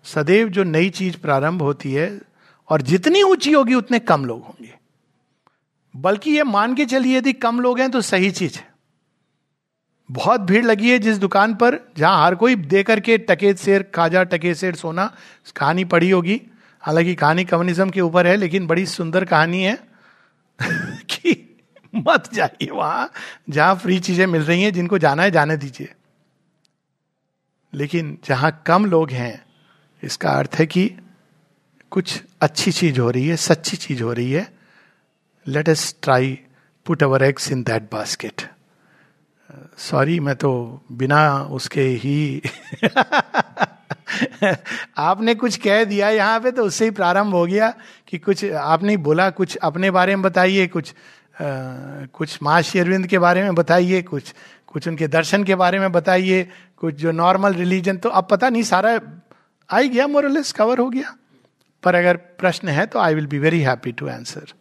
सदैव 0.03 0.49
जो 0.49 0.63
नई 0.63 0.89
चीज़ 0.89 1.17
प्रारंभ 1.17 1.61
होती 1.61 1.93
है, 1.93 2.21
और 2.69 2.81
जितनी 2.81 3.23
ऊँची 3.23 3.51
होगी, 3.51 3.73
उतने 3.73 3.99
कम 3.99 4.25
लोग 4.25 4.43
होंगे। 4.43 4.80
बल्कि 5.95 6.31
ये 6.31 6.43
मान 6.43 6.75
के 6.75 6.85
चलिए, 6.85 7.17
यदि 7.17 7.33
कम 7.33 7.59
लोग 7.59 7.79
हैं 7.79 7.91
तो 7.91 8.01
सही 8.01 8.31
चीज़ 8.31 8.57
है। 8.57 8.71
बहुत 10.11 10.41
भीड़ 10.41 10.65
लगी 10.65 10.91
है 10.91 10.99
जिस 10.99 11.17
दुकान 11.17 11.55
पर, 11.55 11.91
जहाँ 11.97 12.25
हर 12.25 12.35
कोई 12.35 12.55
दे 12.55 12.83
करके 12.83 13.17
टकेत 13.17 13.57
शेर, 13.57 13.83
खाजा, 13.83 14.23
टकेत 14.23 14.57
शेर, 14.57 14.75
सोना, 14.75 15.15
कहानी 15.55 15.85
पढ़ी 15.85 16.09
होगी। 16.09 16.41
हालाँकि 16.81 17.15
कहानी 17.15 17.45
कम्युनिज्म 17.45 17.89
के 17.89 18.01
ऊपर 18.01 18.27
है, 18.27 18.35
लेकिन 18.35 18.67
बड़ी 18.67 18.85
सुंदर 18.85 19.25
कहानी 19.25 19.63
है 19.63 19.83
कि 21.01 21.59
मत 21.95 22.33
जाइए 22.33 22.69
वहाँ, 22.69 23.11
जहाँ 23.49 23.75
फ्री 23.75 23.99
चीज़ें 23.99 24.27
मिल 24.27 24.41
रही 24.41 24.63
हैं, 24.63 24.73
जिनको 24.73 24.97
जाना 24.97 25.23
है, 25.23 25.31
जाने 25.31 25.57
दीजिए। 25.57 25.93
लेकिन 27.73 28.17
जहाँ 28.25 28.63
कम 28.65 28.85
लोग 28.85 29.11
हैं, 29.11 29.45
इसका 30.03 30.31
अर्थ 30.31 30.55
है 30.55 30.65
कि 30.65 30.97
कुछ 31.91 32.23
अच्छी 32.41 32.71
चीज़ 32.71 32.99
हो 32.99 33.09
रही 33.09 33.27
है, 33.27 33.37
सच्ची 33.37 33.77
चीज़ 33.77 34.03
हो 34.03 34.13
रही 34.13 34.31
है 34.31 34.60
let's 35.69 35.95
try 36.01 36.39
put 36.85 37.03
our 37.03 37.23
eggs 37.23 37.51
in 37.51 37.63
that 37.63 37.83
basket 37.83 38.41
sorry 39.77 40.19
मैं 40.19 40.35
तो 40.35 40.81
बिना 40.91 41.43
उसके 41.43 41.81
ही 41.81 42.41
आपने 44.97 45.35
कुछ 45.35 45.57
कह 45.57 45.83
दिया 45.83 46.09
यहाँ 46.09 46.39
पे 46.39 46.51
तो 46.51 46.63
उससे 46.63 46.85
ही 46.85 46.91
प्रारंभ 46.91 47.33
हो 47.33 47.45
गया 47.45 47.73
कि 48.07 48.17
कुछ 48.17 48.45
आपने 48.45 48.97
बोला 48.97 49.29
कुछ 49.29 49.55
अपने 49.55 49.91
बारे 49.91 50.15
में 50.15 50.23
बताइए 50.23 50.67
कुछ 50.67 50.91
आ, 50.91 50.93
कुछ 52.05 52.39
माँ 52.43 52.61
शेरविंद 52.61 53.07
के 53.07 53.19
बारे 53.19 53.43
में 53.43 53.55
बताइए 53.55 54.01
कुछ 54.01 54.35
कुछ 54.67 54.87
उनके 54.87 55.07
दर्शन 55.07 55.43
के 55.43 55.55
बारे 55.55 55.79
में 55.79 55.91
बताइए 55.91 56.49
कुछ 56.77 56.95
जो 56.95 57.11
नॉर्मल 57.11 57.53
रिलीजन 57.53 57.97
तो 57.97 58.09
अब 58.09 58.27
पता 58.31 58.49
नहीं 58.49 58.63
सारा 58.63 58.99
आ 59.71 59.81
गया 59.81 60.07
मोरलेस 60.07 60.51
कवर 60.51 60.77
हो 60.77 60.89
गया। 60.89 61.15
पर 61.83 61.95
अगर 61.95 62.17
प्रश्न 62.17 62.67
है 62.67 62.85
तो 62.85 62.99
I 62.99 63.15
will 63.15 63.27
be 63.27 63.39
very 63.39 63.61
happy 63.61 63.91
to 63.91 64.07
answer 64.07 64.53